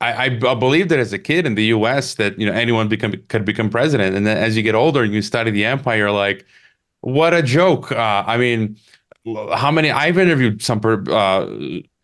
I, 0.00 0.24
I, 0.24 0.28
believed 0.28 0.88
that 0.90 0.98
as 0.98 1.12
a 1.12 1.18
kid 1.18 1.46
in 1.46 1.54
the 1.54 1.66
U.S. 1.66 2.14
that 2.14 2.38
you 2.38 2.46
know 2.46 2.52
anyone 2.52 2.88
become 2.88 3.12
could 3.28 3.44
become 3.44 3.70
president, 3.70 4.16
and 4.16 4.26
then 4.26 4.36
as 4.36 4.56
you 4.56 4.62
get 4.62 4.74
older 4.74 5.02
and 5.02 5.12
you 5.12 5.22
study 5.22 5.50
the 5.50 5.64
empire, 5.64 6.10
like, 6.10 6.46
what 7.00 7.34
a 7.34 7.42
joke! 7.42 7.92
Uh, 7.92 8.24
I 8.26 8.36
mean, 8.36 8.76
how 9.54 9.70
many? 9.70 9.90
I've 9.90 10.18
interviewed 10.18 10.62
some 10.62 10.80
uh, 10.84 11.46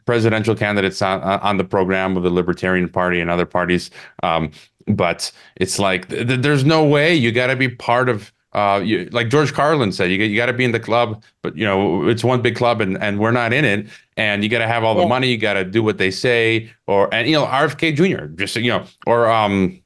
presidential 0.07 0.55
candidates 0.55 1.03
on, 1.03 1.21
on 1.23 1.57
the 1.57 1.64
program 1.64 2.17
of 2.17 2.23
the 2.23 2.31
Libertarian 2.31 2.89
Party 2.89 3.21
and 3.21 3.31
other 3.31 3.47
parties. 3.47 3.91
Um, 4.23 4.51
but 4.87 5.33
it's 5.57 5.79
like 5.79 6.09
th- 6.09 6.41
there's 6.41 6.64
no 6.64 6.85
way 6.85 7.14
you 7.14 7.33
got 7.33 7.49
to 7.49 7.57
be 7.57 7.69
part 7.69 8.09
of. 8.09 8.33
Uh, 8.53 8.81
you, 8.83 9.07
like 9.12 9.29
George 9.29 9.53
Carlin 9.53 9.93
said, 9.93 10.11
you, 10.11 10.17
you 10.17 10.35
got 10.35 10.47
to 10.47 10.53
be 10.55 10.64
in 10.64 10.73
the 10.73 10.81
club, 10.81 11.23
but 11.43 11.55
you 11.57 11.64
know 11.64 12.09
it's 12.09 12.25
one 12.25 12.41
big 12.41 12.57
club, 12.57 12.81
and, 12.81 12.97
and 13.03 13.19
we're 13.19 13.33
not 13.33 13.53
in 13.53 13.67
it. 13.67 13.87
And 14.17 14.43
you 14.43 14.49
got 14.49 14.61
to 14.61 14.67
have 14.67 14.83
all 14.83 14.95
the 14.95 15.07
money. 15.07 15.29
You 15.29 15.37
got 15.37 15.55
to 15.55 15.64
do 15.64 15.83
what 15.83 15.99
they 15.99 16.11
say, 16.11 16.71
or 16.87 17.12
and 17.12 17.29
you 17.29 17.35
know 17.35 17.45
RFK 17.45 17.95
Jr. 17.95 18.27
just 18.35 18.57
you 18.57 18.71
know, 18.71 18.87
or 19.07 19.31
um, 19.31 19.79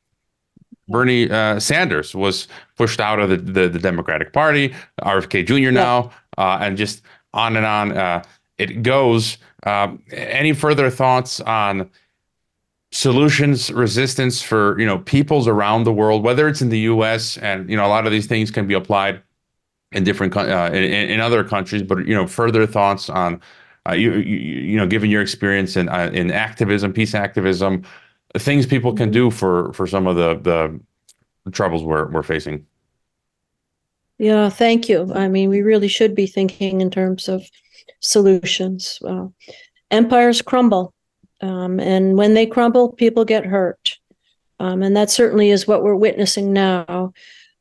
Bernie 0.90 1.30
uh, 1.30 1.58
Sanders 1.58 2.14
was 2.14 2.48
pushed 2.76 3.00
out 3.00 3.18
of 3.18 3.30
the, 3.30 3.36
the, 3.38 3.68
the 3.68 3.78
Democratic 3.78 4.32
Party. 4.32 4.74
RFK 5.02 5.46
Jr. 5.46 5.70
now, 5.70 6.12
yeah. 6.38 6.44
uh, 6.44 6.58
and 6.60 6.76
just 6.76 7.02
on 7.32 7.56
and 7.56 7.66
on 7.66 7.96
uh, 7.96 8.22
it 8.58 8.82
goes. 8.82 9.38
Um, 9.64 10.02
any 10.12 10.52
further 10.52 10.90
thoughts 10.90 11.40
on 11.40 11.90
solutions 12.92 13.70
resistance 13.70 14.42
for 14.42 14.78
you 14.78 14.86
know 14.86 14.98
peoples 14.98 15.46
around 15.46 15.84
the 15.84 15.92
world, 15.92 16.22
whether 16.22 16.48
it's 16.48 16.62
in 16.62 16.68
the 16.68 16.80
U.S. 16.80 17.38
and 17.38 17.68
you 17.70 17.76
know 17.76 17.86
a 17.86 17.88
lot 17.88 18.06
of 18.06 18.12
these 18.12 18.26
things 18.26 18.50
can 18.50 18.66
be 18.66 18.74
applied 18.74 19.22
in 19.92 20.04
different 20.04 20.36
uh, 20.36 20.70
in, 20.72 20.84
in 20.84 21.20
other 21.20 21.44
countries, 21.44 21.82
but 21.82 22.06
you 22.06 22.14
know 22.14 22.26
further 22.26 22.66
thoughts 22.66 23.08
on 23.08 23.40
uh, 23.88 23.92
you, 23.92 24.14
you, 24.14 24.36
you 24.36 24.76
know 24.76 24.86
given 24.86 25.10
your 25.10 25.22
experience 25.22 25.76
in 25.76 25.88
uh, 25.88 26.10
in 26.12 26.30
activism, 26.30 26.92
peace 26.92 27.14
activism, 27.14 27.84
things 28.36 28.66
people 28.66 28.92
can 28.92 29.10
do 29.10 29.30
for 29.30 29.72
for 29.72 29.86
some 29.86 30.06
of 30.06 30.16
the 30.16 30.34
the 31.44 31.50
troubles 31.50 31.82
we're 31.82 32.10
we're 32.10 32.22
facing. 32.22 32.66
Yeah, 34.20 34.50
thank 34.50 34.90
you. 34.90 35.10
I 35.14 35.28
mean, 35.28 35.48
we 35.48 35.62
really 35.62 35.88
should 35.88 36.14
be 36.14 36.26
thinking 36.26 36.82
in 36.82 36.90
terms 36.90 37.26
of 37.26 37.42
solutions. 38.00 38.98
Uh, 39.02 39.28
empires 39.90 40.42
crumble, 40.42 40.92
um, 41.40 41.80
and 41.80 42.18
when 42.18 42.34
they 42.34 42.44
crumble, 42.44 42.92
people 42.92 43.24
get 43.24 43.46
hurt. 43.46 43.96
Um, 44.58 44.82
and 44.82 44.94
that 44.94 45.08
certainly 45.08 45.48
is 45.48 45.66
what 45.66 45.82
we're 45.82 45.96
witnessing 45.96 46.52
now. 46.52 47.14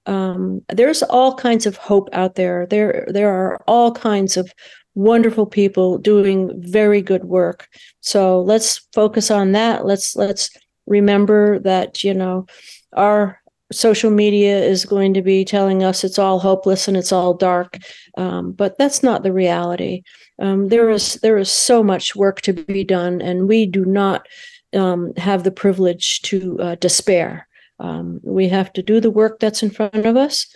Um, 0.06 0.62
there's 0.68 1.02
all 1.02 1.34
kinds 1.34 1.66
of 1.66 1.78
hope 1.78 2.10
out 2.12 2.36
there. 2.36 2.66
There, 2.66 3.08
there 3.08 3.30
are 3.30 3.64
all 3.66 3.94
kinds 3.94 4.36
of 4.36 4.52
wonderful 4.96 5.46
people 5.46 5.98
doing 5.98 6.52
very 6.62 7.02
good 7.02 7.24
work. 7.24 7.70
So 8.02 8.42
let's 8.42 8.86
focus 8.92 9.32
on 9.32 9.54
that. 9.54 9.86
Let's 9.86 10.14
let's 10.14 10.50
remember 10.88 11.60
that 11.60 12.04
you 12.04 12.14
know 12.14 12.48
our 12.92 13.40
social 13.72 14.12
media 14.12 14.60
is 14.60 14.86
going 14.86 15.14
to 15.14 15.22
be 15.22 15.46
telling 15.46 15.84
us 15.84 16.04
it's 16.04 16.20
all 16.20 16.40
hopeless 16.40 16.88
and 16.88 16.98
it's 16.98 17.12
all 17.12 17.34
dark, 17.34 17.78
um, 18.18 18.52
but 18.52 18.78
that's 18.78 19.04
not 19.04 19.24
the 19.24 19.34
reality. 19.34 20.02
Um, 20.40 20.70
there 20.70 20.90
is 20.90 21.16
there 21.16 21.38
is 21.38 21.52
so 21.52 21.84
much 21.84 22.16
work 22.16 22.42
to 22.42 22.54
be 22.54 22.84
done, 22.84 23.22
and 23.22 23.48
we 23.48 23.66
do 23.66 23.86
not 23.86 24.28
um, 24.74 25.14
have 25.18 25.44
the 25.44 25.52
privilege 25.52 26.22
to 26.24 26.60
uh, 26.60 26.76
despair. 26.76 27.48
Um, 27.80 28.20
we 28.24 28.48
have 28.50 28.74
to 28.74 28.82
do 28.82 29.00
the 29.00 29.12
work 29.12 29.40
that's 29.40 29.64
in 29.64 29.70
front 29.70 30.06
of 30.06 30.18
us. 30.18 30.48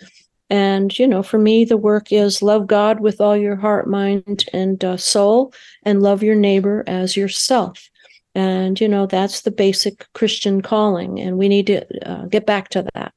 And, 0.50 0.96
you 0.98 1.06
know, 1.06 1.22
for 1.22 1.38
me, 1.38 1.64
the 1.64 1.78
work 1.78 2.12
is 2.12 2.42
love 2.42 2.66
God 2.66 3.00
with 3.00 3.20
all 3.20 3.36
your 3.36 3.56
heart, 3.56 3.88
mind, 3.88 4.44
and 4.52 4.84
uh, 4.84 4.96
soul, 4.98 5.54
and 5.84 6.02
love 6.02 6.22
your 6.22 6.34
neighbor 6.34 6.84
as 6.86 7.16
yourself. 7.16 7.88
And, 8.34 8.80
you 8.80 8.88
know, 8.88 9.06
that's 9.06 9.42
the 9.42 9.50
basic 9.50 10.12
Christian 10.12 10.60
calling. 10.60 11.20
And 11.20 11.38
we 11.38 11.48
need 11.48 11.66
to 11.68 12.08
uh, 12.08 12.26
get 12.26 12.46
back 12.46 12.68
to 12.70 12.86
that. 12.94 13.14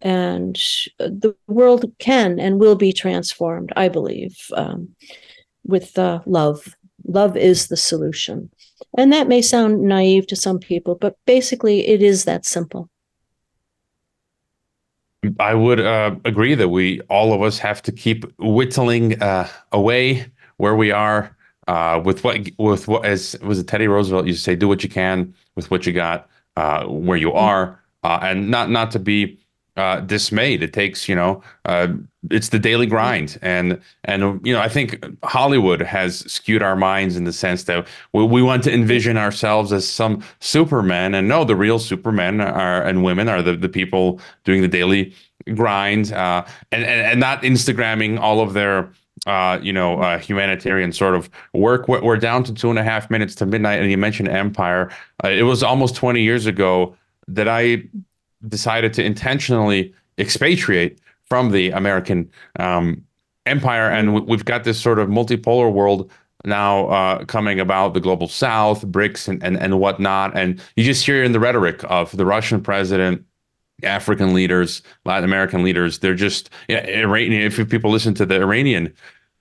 And 0.00 0.58
the 0.98 1.36
world 1.46 1.84
can 1.98 2.40
and 2.40 2.58
will 2.58 2.76
be 2.76 2.92
transformed, 2.92 3.70
I 3.76 3.88
believe, 3.88 4.36
um, 4.54 4.94
with 5.64 5.98
uh, 5.98 6.20
love. 6.24 6.74
Love 7.06 7.36
is 7.36 7.68
the 7.68 7.76
solution. 7.76 8.50
And 8.96 9.12
that 9.12 9.28
may 9.28 9.42
sound 9.42 9.82
naive 9.82 10.26
to 10.28 10.36
some 10.36 10.58
people, 10.58 10.94
but 10.94 11.16
basically 11.26 11.86
it 11.86 12.02
is 12.02 12.24
that 12.24 12.46
simple. 12.46 12.88
I 15.38 15.54
would 15.54 15.80
uh, 15.80 16.16
agree 16.24 16.54
that 16.54 16.70
we, 16.70 17.00
all 17.02 17.34
of 17.34 17.42
us, 17.42 17.58
have 17.58 17.82
to 17.82 17.92
keep 17.92 18.24
whittling 18.38 19.22
uh, 19.22 19.48
away 19.70 20.26
where 20.56 20.74
we 20.74 20.90
are 20.90 21.36
uh, 21.70 22.00
with 22.04 22.24
what 22.24 22.36
with 22.58 22.88
what 22.88 23.04
as 23.04 23.36
was 23.42 23.60
it 23.60 23.68
Teddy 23.68 23.86
Roosevelt 23.86 24.26
used 24.26 24.40
to 24.40 24.42
say, 24.42 24.56
do 24.56 24.66
what 24.66 24.82
you 24.82 24.88
can 24.88 25.32
with 25.54 25.70
what 25.70 25.86
you 25.86 25.92
got 25.92 26.28
uh, 26.56 26.84
where 26.86 27.16
you 27.16 27.28
mm-hmm. 27.28 27.38
are, 27.38 27.80
uh, 28.02 28.18
and 28.22 28.50
not 28.50 28.70
not 28.70 28.90
to 28.90 28.98
be 28.98 29.38
uh, 29.76 30.00
dismayed. 30.00 30.64
It 30.64 30.72
takes 30.72 31.08
you 31.08 31.14
know 31.14 31.44
uh, 31.66 31.86
it's 32.28 32.48
the 32.48 32.58
daily 32.58 32.86
grind, 32.86 33.38
and 33.40 33.80
and 34.02 34.44
you 34.44 34.52
know 34.52 34.60
I 34.60 34.68
think 34.68 34.98
Hollywood 35.22 35.80
has 35.80 36.18
skewed 36.30 36.60
our 36.60 36.74
minds 36.74 37.16
in 37.16 37.22
the 37.22 37.32
sense 37.32 37.62
that 37.64 37.86
we, 38.12 38.24
we 38.24 38.42
want 38.42 38.64
to 38.64 38.74
envision 38.74 39.16
ourselves 39.16 39.72
as 39.72 39.86
some 39.88 40.24
supermen, 40.40 41.14
and 41.14 41.28
no, 41.28 41.44
the 41.44 41.54
real 41.54 41.78
supermen 41.78 42.40
are 42.40 42.82
and 42.82 43.04
women 43.04 43.28
are 43.28 43.42
the 43.42 43.54
the 43.56 43.68
people 43.68 44.20
doing 44.42 44.60
the 44.60 44.66
daily 44.66 45.14
grind, 45.54 46.12
uh, 46.12 46.44
and, 46.72 46.82
and 46.82 47.06
and 47.06 47.20
not 47.20 47.42
Instagramming 47.42 48.18
all 48.18 48.40
of 48.40 48.54
their 48.54 48.90
uh, 49.26 49.58
you 49.62 49.72
know, 49.72 50.00
uh, 50.00 50.18
humanitarian 50.18 50.92
sort 50.92 51.14
of 51.14 51.30
work. 51.52 51.88
We're, 51.88 52.16
down 52.16 52.44
to 52.44 52.54
two 52.54 52.70
and 52.70 52.78
a 52.78 52.82
half 52.82 53.10
minutes 53.10 53.34
to 53.36 53.46
midnight, 53.46 53.80
and 53.80 53.90
you 53.90 53.96
mentioned 53.98 54.28
empire. 54.28 54.90
Uh, 55.24 55.28
it 55.28 55.42
was 55.42 55.62
almost 55.62 55.94
20 55.94 56.22
years 56.22 56.46
ago 56.46 56.96
that 57.28 57.48
I 57.48 57.84
decided 58.48 58.92
to 58.94 59.04
intentionally 59.04 59.94
expatriate 60.18 60.98
from 61.24 61.50
the 61.50 61.70
American 61.70 62.30
um, 62.58 63.04
empire, 63.46 63.90
and 63.90 64.26
we've 64.26 64.44
got 64.44 64.64
this 64.64 64.80
sort 64.80 64.98
of 64.98 65.08
multipolar 65.08 65.72
world 65.72 66.10
now 66.44 66.88
uh, 66.88 67.24
coming 67.26 67.60
about 67.60 67.94
the 67.94 68.00
global 68.00 68.28
south, 68.28 68.86
BRICS, 68.86 69.28
and, 69.28 69.42
and, 69.42 69.58
and 69.58 69.78
whatnot. 69.78 70.36
And 70.36 70.60
you 70.76 70.84
just 70.84 71.04
hear 71.04 71.22
in 71.22 71.32
the 71.32 71.40
rhetoric 71.40 71.82
of 71.84 72.16
the 72.16 72.24
Russian 72.24 72.62
president 72.62 73.24
African 73.84 74.34
leaders, 74.34 74.82
Latin 75.04 75.24
American 75.24 75.62
leaders. 75.62 75.98
They're 75.98 76.14
just 76.14 76.50
Iranian. 76.68 77.42
If 77.42 77.68
people 77.68 77.90
listen 77.90 78.14
to 78.14 78.26
the 78.26 78.36
Iranian 78.36 78.92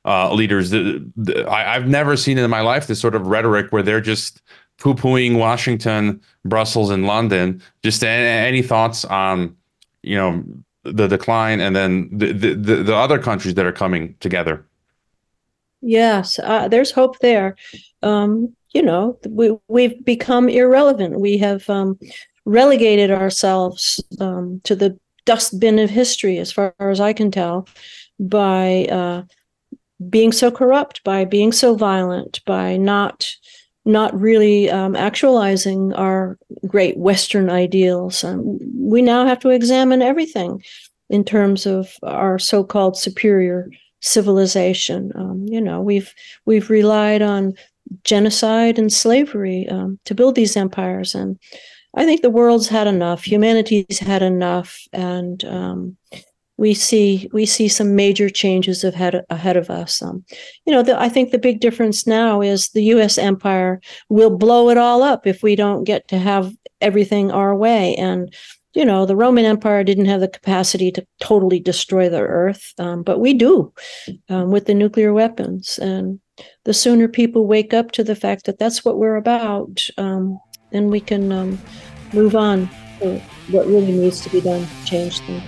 uh, 0.06 0.34
leaders, 0.34 0.70
the, 0.70 1.06
the, 1.16 1.50
I, 1.50 1.74
have 1.74 1.88
never 1.88 2.16
seen 2.16 2.38
in 2.38 2.50
my 2.50 2.62
life 2.62 2.88
this 2.88 3.00
sort 3.00 3.16
of 3.16 3.28
rhetoric 3.28 3.72
where 3.72 3.84
they're 3.84 4.02
just 4.02 4.42
poo-pooing 4.78 5.38
Washington, 5.38 6.22
Brussels, 6.46 6.90
and 6.90 7.06
London. 7.06 7.62
Just 7.84 8.04
any, 8.04 8.26
any 8.26 8.62
thoughts 8.62 9.06
on 9.06 9.56
you 10.04 10.16
know 10.16 10.44
the 10.84 11.08
decline 11.08 11.60
and 11.60 11.76
then 11.76 12.10
the, 12.12 12.32
the 12.32 12.54
the, 12.54 12.76
the 12.84 12.96
other 12.96 13.20
countries 13.20 13.56
that 13.56 13.66
are 13.66 13.72
coming 13.72 14.16
together? 14.20 14.66
Yes, 15.82 16.40
uh, 16.40 16.68
there's 16.68 16.92
hope 16.92 17.20
there. 17.20 17.56
Um, 18.04 18.56
you 18.72 18.82
know, 18.82 19.18
we 19.28 19.58
we've 19.68 20.04
become 20.04 20.50
irrelevant. 20.50 21.20
We 21.20 21.38
have 21.38 21.70
um, 21.70 21.98
relegated 22.50 23.12
ourselves 23.12 24.04
um, 24.20 24.60
to 24.64 24.76
the 24.76 24.98
dustbin 25.26 25.78
of 25.78 25.90
history, 25.90 26.40
as 26.40 26.52
far 26.52 26.74
as 26.80 27.00
I 27.00 27.14
can 27.14 27.30
tell, 27.32 27.68
by 28.20 28.86
uh, 28.86 29.24
being 30.10 30.32
so 30.32 30.50
corrupt, 30.50 31.04
by 31.04 31.26
being 31.26 31.52
so 31.52 31.76
violent, 31.76 32.42
by 32.46 32.78
not 32.78 33.30
not 33.86 34.20
really 34.20 34.70
um, 34.70 34.96
actualizing 34.96 35.94
our 35.94 36.38
great 36.68 36.98
Western 36.98 37.50
ideals. 37.50 38.24
Um, 38.24 38.60
we 38.76 39.02
now 39.02 39.26
have 39.26 39.40
to 39.40 39.50
examine 39.50 40.02
everything 40.02 40.64
in 41.10 41.24
terms 41.24 41.66
of 41.66 41.96
our 42.04 42.38
so-called 42.38 42.98
superior 42.98 43.72
civilization. 44.02 45.12
Um, 45.16 45.46
you 45.48 45.62
know, 45.62 45.82
we've 45.82 46.14
we've 46.46 46.70
relied 46.70 47.22
on 47.22 47.54
genocide 48.04 48.80
and 48.80 48.92
slavery 48.92 49.68
um, 49.70 50.00
to 50.06 50.16
build 50.16 50.36
these 50.36 50.58
empires, 50.60 51.16
and 51.16 51.40
I 51.96 52.06
think 52.06 52.22
the 52.22 52.30
world's 52.30 52.68
had 52.68 52.88
enough. 52.88 53.26
Humanity's 53.26 54.00
had 54.00 54.22
enough, 54.22 54.80
and 54.94 55.44
um, 55.46 55.98
we 56.58 56.74
see 56.74 57.30
we 57.34 57.46
see 57.46 57.68
some 57.68 57.96
major 57.96 58.30
changes 58.30 58.84
ahead 58.84 59.26
ahead 59.30 59.58
of 59.58 59.70
us. 59.70 60.02
Um, 60.02 60.24
you 60.66 60.74
know, 60.74 60.84
the, 60.84 61.00
I 61.00 61.10
think 61.10 61.32
the 61.32 61.38
big 61.38 61.62
difference 61.62 62.06
now 62.06 62.42
is 62.42 62.70
the 62.70 62.84
U.S. 62.96 63.18
empire 63.18 63.82
will 64.10 64.38
blow 64.38 64.70
it 64.70 64.78
all 64.78 65.02
up 65.02 65.26
if 65.26 65.42
we 65.42 65.56
don't 65.56 65.84
get 65.84 66.08
to 66.10 66.20
have 66.20 66.54
everything 66.82 67.32
our 67.32 67.56
way. 67.56 67.96
And 67.96 68.34
you 68.74 68.86
know, 68.86 69.06
the 69.06 69.16
Roman 69.16 69.46
Empire 69.46 69.84
didn't 69.84 70.06
have 70.06 70.20
the 70.20 70.28
capacity 70.28 70.92
to 70.92 71.06
totally 71.20 71.60
destroy 71.60 72.08
the 72.08 72.22
earth, 72.22 72.74
um, 72.78 73.02
but 73.04 73.20
we 73.20 73.34
do 73.34 73.74
um, 74.30 74.52
with 74.52 74.66
the 74.66 74.76
nuclear 74.76 75.12
weapons. 75.12 75.80
And 75.80 76.20
the 76.66 76.74
sooner 76.74 77.08
people 77.08 77.48
wake 77.48 77.74
up 77.74 77.92
to 77.94 78.04
the 78.04 78.16
fact 78.16 78.46
that 78.46 78.60
that's 78.60 78.86
what 78.86 78.98
we're 78.98 79.16
about, 79.16 79.88
um, 79.98 80.40
then 80.72 80.90
we 80.90 81.00
can 81.00 81.32
um, 81.32 81.60
move 82.14 82.36
on 82.36 82.70
to 83.00 83.20
what 83.52 83.66
really 83.66 83.92
needs 83.92 84.22
to 84.22 84.30
be 84.30 84.42
done 84.42 84.66
to 84.66 84.86
change 84.86 85.20
things. 85.22 85.44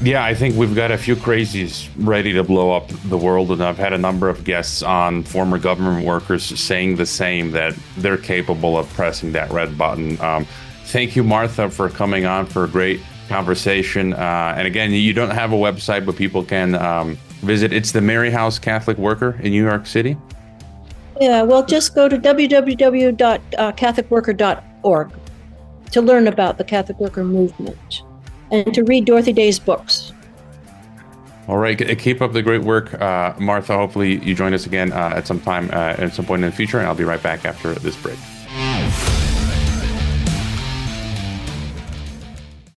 Yeah, 0.00 0.24
I 0.24 0.32
think 0.32 0.54
we've 0.54 0.76
got 0.76 0.92
a 0.92 0.98
few 0.98 1.16
crazies 1.16 1.90
ready 1.96 2.32
to 2.32 2.44
blow 2.44 2.70
up 2.70 2.88
the 3.06 3.18
world, 3.18 3.50
and 3.50 3.62
I've 3.62 3.78
had 3.78 3.92
a 3.92 3.98
number 3.98 4.28
of 4.28 4.44
guests 4.44 4.80
on 4.80 5.24
former 5.24 5.58
government 5.58 6.06
workers 6.06 6.44
saying 6.44 6.96
the 6.96 7.06
same 7.06 7.50
that 7.50 7.74
they're 7.96 8.16
capable 8.16 8.78
of 8.78 8.88
pressing 8.90 9.32
that 9.32 9.50
red 9.50 9.76
button. 9.76 10.20
Um, 10.20 10.46
thank 10.84 11.16
you, 11.16 11.24
Martha, 11.24 11.68
for 11.68 11.88
coming 11.88 12.26
on 12.26 12.46
for 12.46 12.62
a 12.62 12.68
great 12.68 13.00
conversation. 13.28 14.12
Uh, 14.12 14.54
and 14.56 14.68
again, 14.68 14.92
you 14.92 15.12
don't 15.12 15.30
have 15.30 15.52
a 15.52 15.56
website, 15.56 16.06
but 16.06 16.14
people 16.14 16.44
can 16.44 16.76
um, 16.76 17.18
visit. 17.40 17.72
It's 17.72 17.90
the 17.90 18.00
Maryhouse 18.00 18.60
Catholic 18.60 18.98
Worker 18.98 19.36
in 19.42 19.50
New 19.50 19.64
York 19.64 19.84
City. 19.84 20.16
Yeah, 21.20 21.42
well, 21.42 21.64
just 21.64 21.94
go 21.94 22.08
to 22.08 22.16
www.catholicworker.org 22.16 25.12
to 25.90 26.02
learn 26.02 26.28
about 26.28 26.58
the 26.58 26.64
Catholic 26.64 27.00
Worker 27.00 27.24
movement 27.24 28.02
and 28.50 28.72
to 28.74 28.84
read 28.84 29.04
Dorothy 29.04 29.32
Day's 29.32 29.58
books. 29.58 30.12
All 31.48 31.56
right, 31.56 31.98
keep 31.98 32.20
up 32.20 32.34
the 32.34 32.42
great 32.42 32.62
work, 32.62 32.92
uh, 33.00 33.34
Martha. 33.38 33.74
Hopefully, 33.74 34.22
you 34.22 34.34
join 34.34 34.52
us 34.52 34.66
again 34.66 34.92
uh, 34.92 35.14
at 35.16 35.26
some 35.26 35.40
time, 35.40 35.70
uh, 35.70 35.94
at 35.96 36.12
some 36.12 36.26
point 36.26 36.44
in 36.44 36.50
the 36.50 36.56
future, 36.56 36.78
and 36.78 36.86
I'll 36.86 36.94
be 36.94 37.04
right 37.04 37.22
back 37.22 37.46
after 37.46 37.72
this 37.74 37.96
break. 37.96 38.18